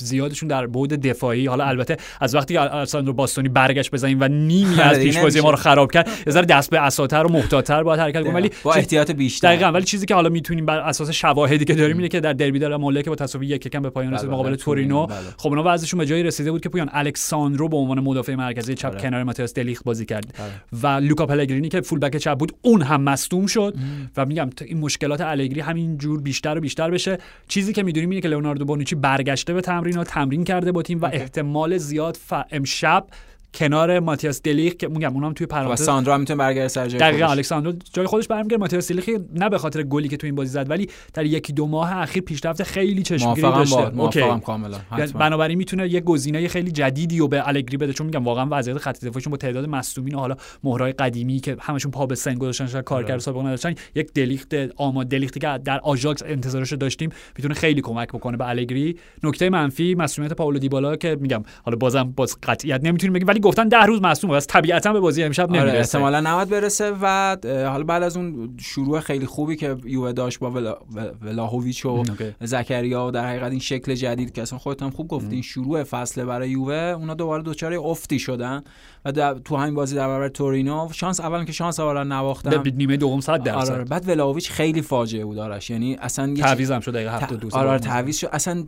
زیادشون 0.00 0.48
در 0.48 0.66
بعد 0.66 1.06
دفاعی. 1.08 1.46
حالا 1.46 1.64
البته 1.64 1.96
از 2.20 2.34
وقتی 2.34 2.56
آلساندرو 2.56 3.12
باستونی 3.12 3.48
برگشت 3.48 3.90
بزنیم 3.90 4.18
و 4.20 4.28
نیمی 4.28 4.80
از 4.80 4.98
پیش 4.98 5.18
بازی 5.18 5.40
ما 5.40 5.50
رو 5.50 5.56
خراب 5.56 5.92
کرد 5.92 6.08
یه 6.26 6.32
ذره 6.32 6.46
دست 6.46 6.70
به 6.70 6.82
اساتر 6.82 7.26
و 7.26 7.32
محتاط‌تر 7.32 7.82
باید 7.82 8.00
حرکت 8.00 8.22
کنیم 8.22 8.34
ولی 8.34 8.50
با 8.62 8.74
احتیاط 8.74 9.10
بیشتر. 9.10 9.48
دقیقاً 9.48 9.66
ولی 9.66 9.84
چیزی 9.84 10.06
که 10.06 10.14
حالا 10.14 10.28
می‌تونیم 10.28 10.66
بر 10.66 10.78
اساس 10.78 11.10
شواهدی 11.10 11.64
که 11.64 11.74
داریم 11.74 11.96
اینه 11.96 12.08
که 12.08 12.20
در 12.20 12.32
دربی 12.32 12.58
در 12.58 12.76
ماله 12.76 13.02
که 13.02 13.10
با 13.10 13.16
تساوی 13.16 13.46
یک 13.46 13.66
یکم 13.66 13.82
به 13.82 13.90
پایان 13.90 14.14
رسید 14.14 14.26
بله، 14.26 14.34
مقابل 14.34 14.54
تورینو 14.54 15.06
بله. 15.06 15.18
خب 15.36 15.48
اونا 15.48 15.62
وضعشون 15.66 15.98
به 15.98 16.06
جایی 16.06 16.22
رسیده 16.22 16.50
بود 16.50 16.60
که 16.60 16.68
پویان 16.68 16.90
الکساندرو 16.92 17.68
به 17.68 17.76
عنوان 17.76 18.00
مدافع 18.00 18.34
مرکزی 18.34 18.74
چپ 18.74 18.88
آره. 18.88 19.00
کنار 19.00 19.22
ماتیاس 19.22 19.54
دلیخ 19.54 19.82
بازی 19.82 20.04
کرد. 20.04 20.34
آره. 20.38 20.52
و 20.82 20.86
لوکا 21.06 21.26
پلگرینی 21.26 21.68
که 21.68 21.80
فول 21.80 21.98
بک 21.98 22.16
چپ 22.16 22.38
بود 22.38 22.52
اون 22.62 22.82
هم 22.82 23.02
مصدوم 23.02 23.46
شد. 23.46 23.74
و 24.16 24.26
میگم 24.26 24.50
این 24.64 24.80
مشکلات 24.80 25.20
الگری 25.20 25.60
همین 25.60 25.98
جور 25.98 26.20
بیشتر 26.20 26.58
و 26.58 26.60
بیشتر 26.60 26.90
بشه. 26.90 27.18
چیزی 27.48 27.72
که 27.72 27.82
می‌دونیم 27.82 28.10
اینه 28.10 28.20
که 28.20 28.28
لئوناردو 28.28 28.64
بونوچی 28.64 28.94
برگشته 28.94 29.52
به 29.52 29.60
تمرین 29.84 29.98
و 29.98 30.04
تمرین 30.04 30.44
کرده 30.44 30.72
با 30.72 30.82
تیم 30.82 31.00
و 31.00 31.04
احتمال 31.12 31.78
زیاد 31.78 32.16
ف... 32.16 32.32
امشب 32.50 33.06
کنار 33.54 34.00
ماتیاس 34.00 34.42
دلیخ 34.42 34.74
که 34.74 34.88
میگم 34.88 35.14
اونم 35.14 35.32
توی 35.32 35.46
پرانتز 35.46 35.80
الکس 35.80 35.84
ساندرو 35.84 36.18
می‌تونه 36.18 36.38
برگرده 36.38 36.68
سر 36.68 36.88
جای 36.88 37.00
دقیقاً 37.00 37.26
الکس 37.26 37.46
ساندرو 37.46 37.72
جای 37.92 38.06
خودش 38.06 38.28
برمیگرده 38.28 38.56
ماتیاس 38.56 38.92
دلیخ 38.92 39.08
نه 39.34 39.48
به 39.48 39.58
خاطر 39.58 39.82
گلی 39.82 40.08
که 40.08 40.16
تو 40.16 40.26
این 40.26 40.34
بازی 40.34 40.50
زد 40.50 40.70
ولی 40.70 40.88
در 41.14 41.24
یکی 41.24 41.52
دو 41.52 41.66
ماه 41.66 41.96
اخیر 41.96 42.22
پیشرفت 42.22 42.62
خیلی 42.62 43.02
چشمگیری 43.02 43.42
داشته. 43.42 44.00
OK. 44.00 44.20
کاملا 44.46 44.78
یعنی 44.98 45.12
بنابراین 45.12 45.58
می‌تونه 45.58 45.88
یه 45.88 46.00
گزینه 46.00 46.48
خیلی 46.48 46.70
جدیدی 46.70 47.18
رو 47.18 47.28
به 47.28 47.48
الگری 47.48 47.76
بده 47.76 47.92
چون 47.92 48.06
میگم 48.06 48.24
واقعا 48.24 48.46
وضعیت 48.50 48.78
خط 48.78 49.04
دفاعشون 49.04 49.30
با 49.30 49.36
تعداد 49.36 49.68
مصدومین 49.68 50.14
و 50.14 50.18
حالا 50.18 50.36
مهره‌های 50.64 50.92
قدیمی 50.92 51.40
که 51.40 51.56
همشون 51.60 51.90
پا 51.90 52.06
به 52.06 52.14
سن 52.14 52.34
گذاشتن 52.34 52.66
شاید 52.66 52.84
کارگر 52.84 53.12
آره. 53.12 53.18
سابقه 53.18 53.42
نداشتن 53.42 53.74
یک 53.94 54.12
دلیخت 54.12 54.54
اما 54.76 55.04
دلیختی 55.04 55.40
که 55.40 55.58
در 55.64 55.80
آژاکس 55.80 56.22
انتظارش 56.26 56.72
داشتیم 56.72 57.10
می‌تونه 57.36 57.54
خیلی 57.54 57.80
کمک 57.80 58.08
بکنه 58.08 58.36
به 58.36 58.48
الگری. 58.48 58.96
نکته 59.22 59.50
منفی 59.50 59.94
مسئولیت 59.94 60.32
پائولو 60.32 60.58
دیبالا 60.58 60.96
که 60.96 61.16
میگم 61.20 61.42
حالا 61.62 61.76
بازم 61.76 62.12
باز 62.16 62.36
قطعیت 62.42 62.84
نمی‌تونیم 62.84 63.12
بگیم 63.12 63.28
ولی 63.28 63.40
گفتن 63.44 63.68
ده 63.68 63.82
روز 63.82 64.02
مصدوم 64.02 64.30
است. 64.30 64.48
طبیعتا 64.48 64.92
به 64.92 65.00
بازی 65.00 65.22
امشب 65.22 65.50
آره 65.50 65.60
نمی‌رسه. 65.60 65.78
احتمالا 65.78 66.20
نباید 66.20 66.48
برسه 66.48 66.92
و 67.02 67.36
حالا 67.44 67.84
بعد 67.84 68.02
از 68.02 68.16
اون 68.16 68.54
شروع 68.60 69.00
خیلی 69.00 69.26
خوبی 69.26 69.56
که 69.56 69.76
یووه 69.84 70.12
داشت 70.12 70.38
با 70.38 70.50
ولا... 70.50 70.76
ولاهویچ 71.22 71.86
و 71.86 72.04
زکریا 72.40 73.06
و 73.06 73.10
در 73.10 73.26
حقیقت 73.26 73.50
این 73.50 73.60
شکل 73.60 73.94
جدید 73.94 74.32
که 74.32 74.42
اصلا 74.42 74.58
خودت 74.58 74.82
هم 74.82 74.90
خوب 74.90 75.08
گفتی 75.08 75.42
شروع 75.42 75.82
فصل 75.82 76.24
برای 76.24 76.50
یووه 76.50 76.74
اونا 76.74 77.14
دوباره 77.14 77.42
دوچاره 77.42 77.78
افتی 77.78 78.18
شدن. 78.18 78.62
و 79.04 79.34
تو 79.34 79.56
همین 79.56 79.74
بازی 79.74 79.96
در 79.96 80.06
برابر 80.06 80.28
تورینو 80.28 80.88
شانس 80.92 81.20
اول 81.20 81.44
که 81.44 81.52
شانس 81.52 81.80
اولا 81.80 82.04
نواختن. 82.04 82.62
به 82.62 82.70
نیمه 82.70 82.96
دوم 82.96 83.20
صد 83.20 83.42
درصد. 83.42 83.72
آره 83.72 83.84
بعد 83.84 84.08
ولاویچ 84.08 84.50
خیلی 84.50 84.82
فاجعه 84.82 85.24
بود 85.24 85.38
آرش. 85.38 85.70
یعنی 85.70 85.94
اصلا 85.94 86.34
تعویض 86.34 86.70
هم 86.70 86.80
شد 86.80 86.92
دقیقه 86.92 87.16
72 87.16 87.48
آره 87.52 87.78
تعویض 87.78 88.16
شد. 88.16 88.28
اصلا 88.32 88.64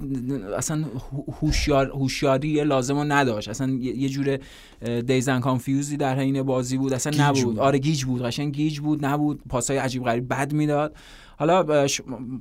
اصلا 0.56 0.84
هوشیار 1.40 1.90
هوشیاری 1.90 2.64
لازمو 2.64 3.04
نداشت. 3.04 3.48
اصلا 3.48 3.68
یه 3.80 4.08
جور 4.08 4.38
dazed 5.06 5.27
and 5.28 5.40
confused 5.40 5.90
ی 5.90 5.96
در 5.96 6.18
حین 6.18 6.42
بازی 6.42 6.76
بود. 6.76 6.92
اصلا 6.92 7.28
نبود. 7.28 7.44
بود. 7.44 7.58
آره 7.58 7.78
گیج 7.78 8.04
بود. 8.04 8.22
قشنگ 8.22 8.54
گیج 8.54 8.80
بود. 8.80 9.06
نبود. 9.06 9.40
پاسای 9.48 9.76
عجیب 9.76 10.04
غریب 10.04 10.28
بد 10.28 10.52
می‌داد. 10.52 10.94
حالا 11.38 11.86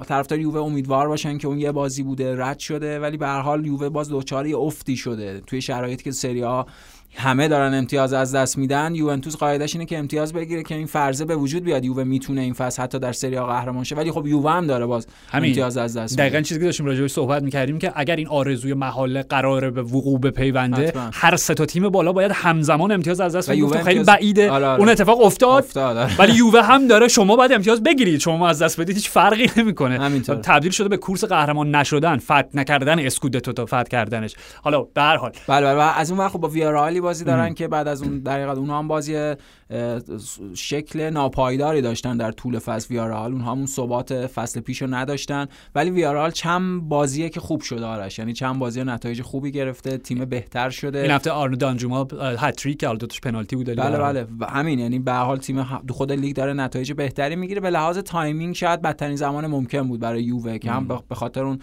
طرفدار 0.08 0.40
یووه 0.40 0.62
امیدوار 0.62 1.08
باشن 1.08 1.38
که 1.38 1.48
اون 1.48 1.60
یه 1.60 1.72
بازی 1.72 2.04
بوده 2.04 2.36
رد 2.38 2.60
شده. 2.60 3.00
ولی 3.00 3.18
به 3.18 3.28
هر 3.28 3.40
حال 3.40 3.66
یووه 3.66 3.90
باز 3.90 4.10
دچار 4.10 4.54
افتی 4.54 4.98
شده. 4.98 5.42
توی 5.48 5.62
شرایطی 5.62 6.04
که 6.04 6.12
سری 6.12 6.42
ها 6.42 6.66
همه 7.18 7.48
دارن 7.48 7.74
امتیاز 7.74 8.14
از 8.14 8.36
دست 8.36 8.58
میدن. 8.58 8.96
یوونتوس 8.96 9.36
قاعدش 9.36 9.76
اینه 9.76 9.86
که 9.86 9.98
امتیاز 9.98 10.34
بگیره 10.34 10.64
که 10.64 10.76
این 10.76 10.86
فرضه 10.86 11.26
به 11.26 11.36
وجود 11.36 11.64
بیاد. 11.64 11.86
یووه 11.86 12.04
می‌تونه 12.04 12.42
این 12.42 12.54
فصل 12.54 12.84
حتی 12.84 13.00
در 13.00 13.12
سری 13.12 13.38
آ 13.38 13.46
قهرمان 13.46 13.84
شه. 13.84 13.96
ولی 13.96 14.12
خب 14.12 14.28
یووه 14.28 14.52
هم 14.52 14.68
داره 14.68 14.86
باز 14.86 15.08
همین. 15.30 15.50
امتیاز 15.50 15.78
از 15.78 15.98
دست 15.98 16.18
دقیقاً 16.18 16.42
چیزی 16.42 16.60
که 16.60 16.66
داشتیم 16.66 16.86
راجع 16.86 17.08
صحبت 17.08 17.44
می‌کردیم 17.44 17.80
که 17.80 17.92
اگر 17.96 18.16
این 18.16 18.28
آرزوی 18.28 18.74
محاله 18.74 19.24
قراره 19.24 19.70
به 19.72 19.82
وقوع 19.82 20.20
بپیونده 20.20 20.94
هر 21.14 21.36
سه 21.36 21.54
تا 21.54 21.66
تیم 21.66 21.90
بالا 21.90 22.14
باید 22.14 22.32
همزمان 22.32 22.92
امتیاز 22.92 23.20
از 23.20 23.36
دست 23.36 23.52
بده 23.52 23.84
خیلی 23.84 24.04
بعیده. 24.04 24.52
آره 24.52 24.66
آره. 24.66 24.80
اون 24.80 24.90
اتفاق 24.90 25.22
افتاد, 25.22 25.64
افتاد 25.64 25.98
آره. 25.98 26.18
ولی 26.20 26.34
یووه 26.34 26.62
هم 26.62 26.88
داره. 26.96 27.08
شما 27.08 27.36
باید 27.36 27.52
امتیاز 27.52 27.84
بگیرید. 27.84 28.20
شما 28.20 28.50
از 28.50 28.62
دست 28.62 28.82
بدید. 28.82 28.96
هیچ 28.96 29.10
فرقی 29.10 29.50
نمی‌کنه. 29.58 30.20
تبدیل 30.20 30.72
شده 30.72 30.90
به 30.90 30.98
کورس 30.98 31.24
قهرمان 31.24 31.76
نشدن. 31.76 32.18
فتح 32.18 32.44
نکردن 32.54 33.00
اسکودتو 33.00 33.54
تا 33.54 33.66
فتح 33.66 33.84
کردنش. 33.84 34.36
حالا 34.64 34.82
به 34.82 35.02
هر 35.02 35.18
حال. 35.18 35.32
بله 35.48 35.76
بله. 35.76 36.00
از 36.00 36.12
اون 36.12 36.20
وقت 36.20 36.32
خب 36.32 36.40
با 36.40 36.48
ویارالی 36.48 37.00
بازی 37.06 37.24
دارن 37.24 37.54
که 37.54 37.68
بعد 37.68 37.88
از 37.88 38.04
اون 38.04 38.20
در 38.20 38.50
اونها 38.50 38.80
هم 38.80 38.88
بازی 38.88 39.34
شکل 40.54 41.10
ناپایداری 41.10 41.82
داشتن 41.82 42.18
در 42.18 42.32
طول 42.32 42.60
فصل. 42.60 42.94
ویارئال 42.94 43.32
اونا 43.32 43.52
همون 43.52 43.66
ثبات 43.66 44.28
فصل 44.28 44.60
پیش 44.60 44.82
رو 44.82 44.88
نداشتن. 44.88 45.48
ولی 45.76 45.90
ویارئال 45.90 46.32
چند 46.32 46.82
بازیه 46.82 47.30
که 47.30 47.40
خوب 47.40 47.62
شده 47.62 47.86
آرش. 47.86 48.20
یعنی 48.20 48.34
چند 48.34 48.60
بازی 48.60 48.84
نتایج 48.84 49.22
خوبی 49.22 49.52
گرفته 49.52 49.98
تیم 49.98 50.26
بهتر 50.26 50.70
شده. 50.70 51.00
این 51.00 51.12
هفته 51.12 51.32
آرنو 51.32 51.56
دانجوما 51.56 52.08
هتریک 52.22 52.80
که 52.80 52.88
دوتاش 52.88 53.22
پنالتی 53.22 53.56
بود 53.56 53.76
بله 53.76 53.98
بله. 53.98 54.28
و 54.40 54.46
همین 54.46 54.80
یعنی 54.80 55.00
به 55.00 55.14
حال 55.14 55.38
تیم 55.38 55.64
خود 55.90 56.12
لیگ 56.12 56.36
داره 56.36 56.54
نتایج 56.54 56.94
بهتری 56.94 57.36
می‌گیره. 57.36 57.62
به 57.62 57.70
لحاظ 57.70 57.98
timing 57.98 58.56
شاید 58.56 58.82
بدترین 58.82 59.16
زمان 59.16 59.48
ممکن 59.48 59.88
بود 59.88 60.00
برای 60.00 60.24
یووه 60.24 60.58
که 60.58 60.72
هم 60.72 60.88
به 61.10 61.16
خاطر 61.16 61.44
اون 61.44 61.60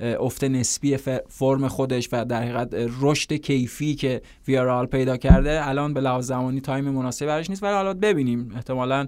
افت 0.00 0.44
نسبی 0.44 0.96
فرم 1.28 1.68
خودش 1.68 2.08
و 2.12 2.24
در 2.24 2.42
حقیقت 2.42 2.90
رشد 3.00 3.32
کیفی 3.32 3.94
که 3.94 4.22
ویارئال 4.48 4.86
پیدا 4.86 5.16
کرده 5.16 5.68
الان 5.68 5.94
به 5.94 6.00
لحاظ 6.00 6.26
زمانی 6.26 6.60
time 6.60 6.84
مناسب 6.84 7.26
براش 7.26 7.50
نیست. 7.50 7.62
ولی 7.62 7.72
حالا 7.72 7.94
ببینیم. 7.94 8.52
احتمالاً 8.54 9.06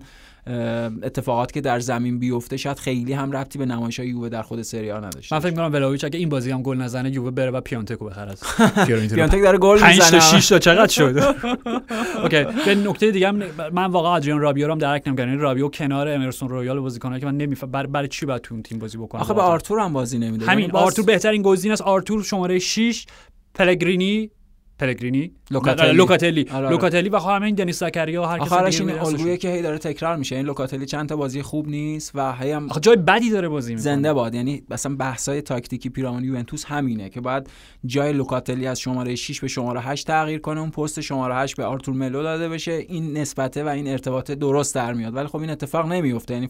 اتفاقات 1.03 1.53
که 1.53 1.61
در 1.61 1.80
زمین 1.80 2.18
بیفته 2.18 2.57
شاید 2.57 2.78
خیلی 2.78 3.12
هم 3.12 3.32
ربطی 3.32 3.59
به 3.59 3.66
نمایش 3.66 4.01
های 4.01 4.09
یووه 4.09 4.28
در 4.28 4.42
خود 4.42 4.62
سری 4.62 4.90
آ 4.90 4.99
نداشته 4.99 5.36
من 5.36 5.40
فکر 5.40 5.51
می‌کنم 5.51 5.72
ولاویچ 5.72 6.05
اگه 6.05 6.18
این 6.18 6.28
بازی 6.28 6.51
هم 6.51 6.62
گل 6.62 6.76
نزنه 6.76 7.11
یووه 7.11 7.30
بره 7.30 7.51
و 7.51 7.61
پیانتکو 7.61 8.05
بخره 8.05 8.30
از 8.30 8.42
پیانتک 8.86 9.42
داره 9.42 9.59
گل 9.59 9.74
می‌زنه 9.74 9.88
5 9.88 10.11
تا 10.11 10.20
6 10.20 10.49
تا 10.49 10.59
چقدر 10.59 10.92
شد؟ 10.92 11.18
OK 12.22 12.44
به 12.66 12.74
نکته 12.74 13.11
دیگه 13.11 13.30
من 13.72 13.86
واقعا 13.86 14.16
ادریان 14.16 14.40
رابیو 14.40 14.66
رو 14.66 14.72
هم 14.72 14.78
درک 14.78 15.03
نمی‌کنم 15.07 15.28
یعنی 15.28 15.40
رابیو 15.40 15.68
کنار 15.68 16.09
امرسون 16.09 16.49
رویال 16.49 16.80
بازیکنه 16.80 17.20
که 17.20 17.26
من 17.26 17.36
نمیفهم 17.36 17.70
برای 17.70 17.88
بر 17.88 18.07
چی 18.07 18.26
باید 18.26 18.42
تو 18.42 18.55
اون 18.55 18.62
تیم 18.62 18.78
بازی 18.78 18.99
بکنه 18.99 19.20
آخه 19.20 19.34
به 19.34 19.40
آرتور 19.40 19.80
هم 19.80 19.92
بازی 19.92 20.18
نمیده. 20.18 20.46
همین 20.46 20.64
یعنی 20.64 20.78
آرتور 20.78 21.05
بهترین 21.05 21.42
گزینه 21.42 21.72
است. 21.72 21.82
آرتور 21.82 22.22
شماره 22.22 22.59
6 22.59 23.07
پلگرینی 23.55 24.30
پلگرینی 24.78 25.32
لوکاتلی. 25.50 25.92
لوکاتلی. 25.92 26.46
آره 26.52 26.70
لوکاتلی 26.70 27.08
و 27.08 27.18
همین 27.18 27.54
دنیس 27.54 27.84
زکریا 27.84 28.26
هر 28.26 28.38
کس 28.38 28.80
این 28.80 28.90
الگویی 28.90 29.36
که 29.36 29.50
هی 29.50 29.62
داره 29.62 29.78
تکرار 29.78 30.16
میشه 30.16 30.36
این 30.36 30.46
لوکاتلی 30.46 30.86
چند 30.86 31.08
تا 31.08 31.16
بازی 31.16 31.42
خوب 31.42 31.68
نیست 31.68 32.10
و 32.14 32.32
هی 32.32 32.50
هم 32.50 32.68
جای 32.80 32.96
بدی 32.96 33.30
داره 33.30 33.48
بازی 33.48 33.74
می‌کنه. 33.74 33.82
زنده 33.82 34.12
باد. 34.12 34.34
یعنی 34.34 34.62
مثلا 34.70 34.94
بحثای 34.94 35.42
تاکتیکی 35.42 35.88
پیرامون 35.88 36.24
یوونتوس 36.24 36.64
همینه 36.64 37.08
که 37.08 37.20
بعد 37.20 37.50
جای 37.86 38.12
لوکاتلی 38.12 38.66
از 38.66 38.80
شماره 38.80 39.14
6 39.14 39.40
به 39.40 39.48
شماره 39.48 39.80
8 39.80 40.06
تغییر 40.06 40.38
کنه 40.38 40.60
اون 40.60 40.70
پست 40.70 41.00
شماره 41.00 41.34
8 41.34 41.56
به 41.56 41.64
آرتور 41.64 41.94
ملو 41.94 42.22
داده 42.22 42.48
بشه. 42.48 42.72
این 42.72 43.16
نسبته 43.16 43.64
و 43.64 43.68
این 43.68 43.88
ارتباط 43.88 44.30
درست 44.30 44.74
در 44.74 44.92
میاد. 44.92 45.16
ولی 45.16 45.26
خب 45.26 45.36
این 45.36 45.50
اتفاق 45.50 45.92
نمیفته 45.92 46.34
یعنی 46.34 46.48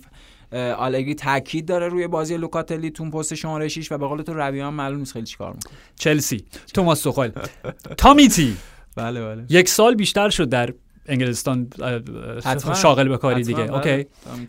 آلگری 0.52 1.14
تاکید 1.14 1.66
داره 1.66 1.88
روی 1.88 2.06
بازی 2.06 2.36
لوکاتلی 2.36 2.90
تو 2.90 3.10
پست 3.10 3.34
شماره 3.34 3.68
6 3.68 3.92
و 3.92 3.98
به 3.98 4.06
قول 4.06 4.22
تو 4.22 4.34
رویان 4.34 4.74
معلوم 4.74 4.98
نیست 4.98 5.12
خیلی 5.12 5.26
چیکار 5.26 5.52
می‌کنه. 5.52 5.72
چلسی. 5.96 6.44
توماس 6.74 7.02
توخل 7.02 7.30
تامیتی. 7.96 8.56
بله 8.96 9.24
بله. 9.24 9.44
یک 9.48 9.68
سال 9.68 9.94
بیشتر 9.94 10.30
شد 10.30 10.48
در 10.48 10.74
انگلستان 11.06 11.70
شاغل 12.82 13.08
به 13.08 13.18
کاری 13.18 13.42
دیگه. 13.42 13.64
بله. 13.64 13.74
اوکی. 13.74 14.06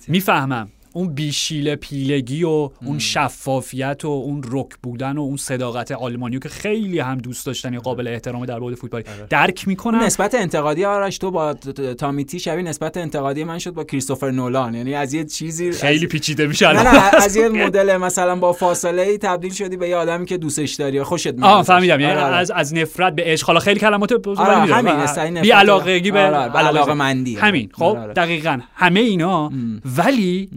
می‌فهمم. 0.07 0.69
اون 0.93 1.13
بیشیل 1.13 1.75
پیلگی 1.75 2.43
و 2.43 2.69
اون 2.85 2.99
شفافیت 2.99 4.05
و 4.05 4.07
اون 4.07 4.43
رک 4.51 4.69
بودن 4.83 5.17
و 5.17 5.21
اون 5.21 5.37
صداقت 5.37 5.91
آلمانیو 5.91 6.39
که 6.39 6.49
خیلی 6.49 6.99
هم 6.99 7.17
دوست 7.17 7.45
داشتنی 7.45 7.77
قابل 7.77 8.07
احترام 8.07 8.45
در 8.45 8.59
بود 8.59 8.75
فوتبالی 8.75 9.03
آره. 9.17 9.27
درک 9.29 9.67
می‌کنم. 9.67 10.03
نسبت 10.03 10.35
انتقادی 10.35 10.85
آرش 10.85 11.17
تو 11.17 11.31
با 11.31 11.53
تامیتی 11.97 12.39
شبیه 12.39 12.63
نسبت 12.63 12.97
انتقادی 12.97 13.43
من 13.43 13.59
شد 13.59 13.71
با 13.71 13.83
کریستوفر 13.83 14.31
نولان. 14.31 14.75
یعنی 14.75 14.95
از 14.95 15.13
یه 15.13 15.25
چیزی 15.25 15.71
خیلی 15.71 16.07
پیچیده 16.07 16.47
میشه 16.47 16.73
نه 16.73 16.83
نه 16.83 17.23
از 17.23 17.35
یه 17.35 17.49
مدل 17.65 17.97
مثلا 17.97 18.35
با 18.35 18.53
فاصله 18.53 19.01
ای 19.01 19.17
تبدیل 19.17 19.53
شدی 19.53 19.77
به 19.77 19.89
یه 19.89 19.95
آدمی 19.95 20.25
که 20.25 20.37
دوستش 20.37 20.73
داری 20.73 21.03
خوشت 21.03 21.27
میاد. 21.27 21.43
آها 21.43 21.63
فهمیدم. 21.63 21.99
یعنی 21.99 22.13
آره، 22.13 22.23
آره. 22.23 22.35
از 22.35 22.51
از 22.51 22.73
نفرت 22.73 23.15
به 23.15 23.23
عشق. 23.25 23.47
حالا 23.47 23.59
خیلی 23.59 23.79
کلمات 23.79 24.27
همین 24.27 25.41
بی 25.41 25.51
علاقگی 25.51 26.11
به 26.11 26.19
علاقه. 26.19 26.93
مندی 26.93 27.35
همین. 27.35 27.69
خب 27.73 28.13
دقیقاً. 28.13 28.59
همه 28.75 28.99
اینا 28.99 29.51
ولی 29.97 30.49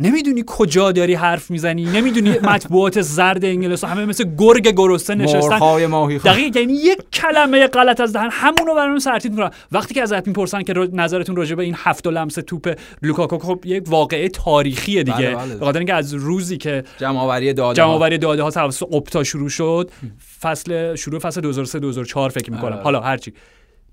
نمی‌دونی 0.00 0.44
کجا 0.46 0.92
داری 0.92 1.14
حرف 1.14 1.50
می‌زنی 1.50 1.84
نمی‌دونی 1.84 2.30
مطبوعات 2.30 3.00
زرد 3.00 3.44
انگلیس 3.44 3.84
همه 3.84 4.04
مثل 4.04 4.24
گرگ 4.38 4.68
گرسنه 4.68 5.24
نشستن. 5.24 5.58
دقیق 6.24 6.56
یعنی 6.56 6.72
یک 6.72 6.98
کلمه 7.12 7.66
غلط 7.66 8.00
از 8.00 8.12
دهن 8.12 8.28
همونو 8.32 8.74
برام 8.74 8.98
سرتیتر 8.98 9.30
می‌کنن. 9.30 9.50
وقتی 9.72 9.94
که 9.94 10.02
ازت 10.02 10.26
می‌پرسن 10.26 10.62
که 10.62 10.74
نظرتون 10.92 11.36
راجع 11.36 11.54
به 11.54 11.62
این 11.62 11.74
هفت 11.78 12.06
لمس 12.06 12.34
توپ 12.34 12.78
لوکاکو 13.02 13.38
خب 13.38 13.60
یک 13.64 13.84
واقعه 13.86 14.28
تاریخیه 14.28 15.02
دیگه. 15.02 15.36
بله 15.36 15.56
بله. 15.56 15.76
اینکه 15.76 15.94
از 15.94 16.14
روزی 16.14 16.56
که 16.56 16.84
جمع 16.98 17.18
آوری 17.18 17.52
داده 17.52 17.76
جمع 17.76 17.90
آوری 17.90 18.18
داده 18.18 18.42
ها 18.42 18.50
توسط 18.50 18.94
اپتا 18.94 19.24
شروع 19.24 19.48
شد 19.48 19.90
فصل 20.40 20.94
شروع 20.94 21.20
فصل 21.20 21.40
2003 21.40 21.78
2004 21.78 22.30
فکر 22.30 22.50
می‌کنم. 22.50 22.70
بله. 22.70 22.82
حالا 22.82 23.00
هرچی 23.00 23.32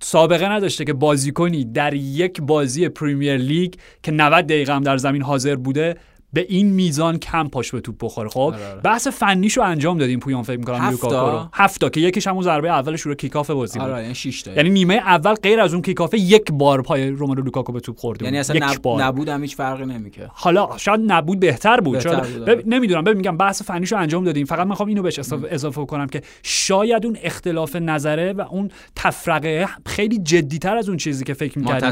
سابقه 0.04 0.50
نداشته 0.50 0.86
که 0.86 0.94
بازیکنی 0.94 1.66
در 1.66 1.94
یک 1.94 2.42
بازی 2.42 2.90
پریمیر 2.90 3.38
لیگ 3.38 3.74
که 4.04 4.12
90 4.12 4.46
دقیقه 4.46 4.74
هم 4.74 4.84
در 4.84 4.98
زمین 4.98 5.22
حاضر 5.22 5.56
بوده 5.56 5.96
به 6.34 6.46
این 6.50 6.70
میزان 6.70 7.18
کم 7.18 7.48
پاش 7.48 7.72
به 7.72 7.82
توپ 7.82 7.96
بخوره. 8.02 8.30
خب 8.30 8.40
آره، 8.40 8.72
آره. 8.72 8.82
بحث 8.82 9.08
فنیشو 9.08 9.62
انجام 9.62 9.98
دادیم 9.98 10.20
پویان 10.20 10.44
فکر 10.44 10.58
می‌کنم 10.58 10.90
لوکاکو 10.90 11.16
رو. 11.16 11.48
هفتا 11.54 11.90
که 11.90 12.00
یکیش 12.00 12.28
همون 12.28 12.44
ضربه 12.44 12.70
اولش 12.70 13.02
رو 13.02 13.16
kickoff 13.16 13.50
بازی 13.50 13.80
بود. 13.80 13.88
آره 13.88 14.04
یعنی, 14.04 14.16
یعنی 14.56 14.70
نیمه 14.70 14.94
اول 14.94 15.34
غیر 15.34 15.60
از 15.60 15.74
اون 15.74 15.82
kickoff 15.82 16.14
یک 16.14 16.52
بار 16.52 16.82
پای 16.82 17.10
رومانو 17.10 17.42
لوکاکو 17.42 17.72
به 17.72 17.80
توپ 17.80 17.98
خورده 17.98 18.26
یعنی 18.26 18.38
اصلا 18.38 18.74
بار. 18.84 19.04
نبود 19.04 19.30
هم 19.30 19.42
هیچ 19.42 19.56
فرقی 19.56 19.86
نمی‌کنه 19.86 20.30
حالا 20.34 20.70
شاید 20.78 21.00
نبود 21.08 21.40
بهتر 21.40 21.80
بود 21.80 21.94
بهتر 21.94 22.22
بود 22.22 22.46
بب... 22.46 22.68
نمی‌دونم 22.68 23.04
ببین 23.04 23.18
میگم 23.18 23.38
بحث 23.38 23.62
فنیشو 23.62 23.98
انجام 23.98 24.24
دادیم. 24.24 24.46
فقط 24.46 24.68
می‌خوام 24.68 24.90
اینو 24.90 25.02
بهش 25.02 25.20
اضافه 25.50 25.86
کنم 25.86 26.08
که 26.08 26.22
شاید 26.44 27.06
اون 27.06 27.18
اختلاف 27.24 27.76
نظره 27.76 28.34
و 28.34 28.42
اون 28.42 28.70
تفرقه 28.96 29.68
خیلی 29.86 30.18
جدیتر 30.18 30.78
از 30.78 30.90
اون 30.90 30.98
چیزی 30.98 31.24
که 31.24 31.34
فکر 31.34 31.60
می‌کردیم. 31.60 31.90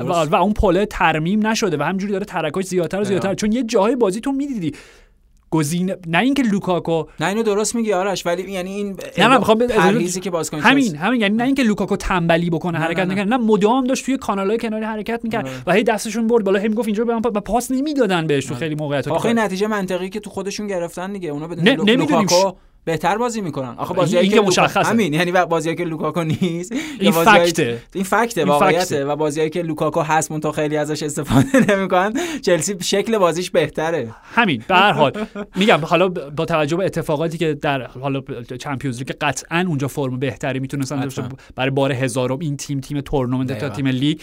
و, 0.00 0.24
و, 0.24 0.34
اون 0.34 0.52
پله 0.52 0.86
ترمیم 0.86 1.46
نشده 1.46 1.76
و 1.76 1.82
همینجوری 1.82 2.12
داره 2.12 2.24
ترکاش 2.24 2.64
زیادتر 2.64 3.00
و 3.00 3.04
زیادتر. 3.04 3.34
چون 3.34 3.52
یه 3.58 3.64
جای 3.64 3.96
بازی 3.96 4.20
تو 4.20 4.32
می‌دیدی. 4.32 4.72
گزینه 5.50 5.96
نه 6.06 6.18
اینکه 6.18 6.42
لوکاکو 6.42 7.04
نه 7.20 7.26
اینو 7.26 7.42
درست 7.42 7.74
میگی 7.74 7.92
آرش 7.92 8.26
ولی 8.26 8.52
یعنی 8.52 8.70
این 8.70 8.96
نه 9.18 9.28
من 9.28 9.38
می‌خوام 9.38 9.66
که 10.22 10.30
باز 10.30 10.50
همین 10.50 10.96
همین 10.96 11.20
یعنی 11.20 11.36
نه 11.36 11.44
اینکه 11.44 11.62
لوکاکو 11.62 11.96
تنبلی 11.96 12.50
بکنه 12.50 12.78
حرکت 12.78 13.06
نکنه 13.06 13.24
نه. 13.24 13.36
مدام 13.36 13.84
داشت 13.84 14.04
توی 14.04 14.16
کانالای 14.16 14.58
کناری 14.58 14.84
حرکت 14.84 15.20
می‌کرد 15.24 15.46
آره. 15.46 15.56
و 15.66 15.72
هی 15.72 15.82
دستشون 15.82 16.26
برد 16.26 16.44
بالا 16.44 16.60
هم 16.60 16.74
گفت 16.74 16.88
اینجا 16.88 17.04
به 17.04 17.14
من 17.14 17.20
پاس 17.20 17.70
نمی‌دادن 17.70 18.26
بهش 18.26 18.44
تو 18.46 18.54
آره. 18.54 18.60
خیلی 18.60 18.74
موقعیت 18.74 19.08
آخه 19.08 19.32
نتیجه 19.32 19.66
منطقی 19.66 20.08
که 20.08 20.20
تو 20.20 20.30
خودشون 20.30 20.66
گرفتن 20.66 21.12
دیگه 21.12 21.28
اونا 21.28 21.48
بدون 21.48 21.90
لوکاکو 21.90 22.52
بهتر 22.88 23.18
بازی 23.18 23.40
می‌کنن. 23.40 23.74
آخه 23.76 23.94
بازیایی 23.94 24.28
که 24.28 24.40
مشخصه. 24.40 24.88
همین 24.88 25.12
یعنی 25.12 25.32
بازیایی 25.32 25.76
که 25.76 25.84
لوکاکو 25.84 26.22
نیست 26.22 26.72
این 27.00 27.12
fact 27.12 27.59
ه. 27.59 27.82
این 27.94 28.04
fact 28.04 28.36
ه 28.36 28.44
واقعیته. 28.44 29.04
و 29.04 29.16
بازیایی 29.16 29.50
که 29.50 29.62
لوکاکو 29.62 30.00
هست 30.00 30.32
مون 30.32 30.52
خیلی 30.52 30.76
ازش 30.76 31.02
استفاده 31.02 31.48
نمی‌کنن 31.76 32.12
چلسی 32.42 32.76
شکل 32.82 33.18
بازیش 33.18 33.50
بهتره. 33.50 34.14
همین 34.34 34.62
به 34.68 34.74
هر 34.74 34.92
حال. 34.92 35.26
میگم 35.56 35.80
حالا 35.84 36.08
با 36.08 36.44
توجه 36.44 36.76
به 36.76 36.84
اتفاقاتی 36.84 37.38
که 37.38 37.54
در 37.54 37.82
حالا 37.86 38.20
Champions 38.60 38.98
League 38.98 39.12
قطعا 39.20 39.64
اونجا 39.68 39.88
فرم 39.88 40.18
بهتری 40.18 40.58
می‌تونستن 40.58 41.00
داشته 41.00 41.22
برای 41.56 41.70
بار 41.70 41.92
هزارم 41.92 42.38
این 42.38 42.56
تیم 42.56 42.80
تیم 42.80 43.00
تورنمنت 43.00 43.58
تا 43.58 43.68
تیم 43.68 43.86
لیگ. 43.86 44.18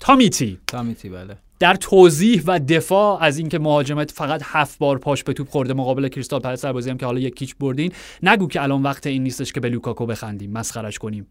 تامیتی. 0.00 0.58
تامیتی 0.66 1.08
بله. 1.08 1.36
در 1.62 1.74
توضیح 1.74 2.42
و 2.46 2.58
دفاع 2.58 3.22
از 3.22 3.38
اینکه 3.38 3.58
مهاجمت 3.58 4.10
فقط 4.10 4.42
هفت 4.44 4.78
بار 4.78 4.98
پاش 4.98 5.24
به 5.24 5.32
توپ 5.32 5.48
خورده 5.48 5.74
مقابل 5.74 6.08
کریستال 6.08 6.40
پالاس 6.40 6.64
بازی 6.64 6.90
هم 6.90 6.98
که 6.98 7.06
حالا 7.06 7.20
یک 7.20 7.34
هیچ 7.34 7.54
بردین 7.60 7.92
نگو 8.22 8.48
که 8.48 8.62
الان 8.62 8.82
وقت 8.82 9.06
این 9.06 9.22
نیستش 9.22 9.52
که 9.52 9.60
به 9.60 9.68
لوکاکو 9.68 10.06
بخندیم 10.06 10.52
مسخرش 10.52 10.98
کنیم. 10.98 11.26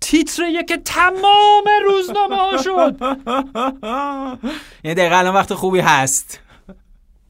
تیتر 0.00 0.62
که 0.62 0.76
تمام 0.76 1.64
روزنامه 1.84 2.36
ها 2.36 2.56
شد. 2.62 2.96
یعنی 4.84 4.94
دقیقا 4.94 5.16
الان 5.16 5.34
وقت 5.34 5.54
خوبی 5.54 5.80
هست. 5.80 6.40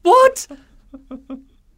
What? 0.07 0.55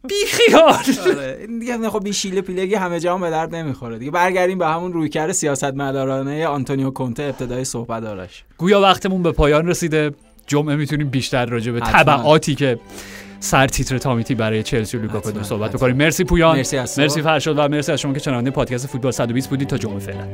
بیخیال. 0.08 0.62
آره 1.18 1.48
دیگه 1.60 1.90
خب 1.90 2.02
این 2.04 2.14
شیله 2.14 2.42
پیلگی 2.42 2.76
همه 2.76 3.00
جا 3.00 3.18
به 3.18 3.30
درد 3.30 3.56
نمی‌خوره 3.56 3.98
دیگه. 3.98 4.12
برگردیم 4.12 4.58
به 4.58 4.68
همون 4.68 4.94
رویکرد 4.94 5.32
سیاست 5.32 5.64
مدارانه 5.64 6.48
آنتونیو 6.48 6.90
کونته 6.90 7.24
ابتدای 7.24 7.64
صحبت 7.64 8.04
دارش 8.04 8.44
گویا 8.58 8.82
وقتمون 8.82 9.24
به 9.24 9.32
پایان 9.32 9.68
رسیده. 9.68 10.12
جمعه 10.50 10.76
می‌تونیم 10.76 11.10
بیشتر 11.10 11.46
راجع 11.46 11.72
به 11.72 11.80
تبعاتی 11.80 12.56
که 12.56 12.80
سر 13.40 13.68
تیتر 13.68 13.98
تامیتی 13.98 14.36
برای 14.36 14.64
چلسی 14.64 14.98
و 14.98 15.02
لیورپول 15.02 15.44
صحبت 15.44 15.72
بکنیم. 15.72 15.96
مرسی 15.96 16.24
پویان. 16.24 16.58
مرسی, 16.58 16.78
مرسی 16.78 17.22
فرشاد 17.22 17.60
و 17.60 17.68
مرسی 17.68 17.92
از 17.92 18.00
شما 18.00 18.14
که 18.14 18.20
چنانده 18.20 18.52
پادکست 18.52 18.88
فوتبال 18.88 19.12
120 19.12 19.50
بودید. 19.50 19.68
تا 19.68 19.78
جمعه 19.78 20.00
فعلا. 20.00 20.28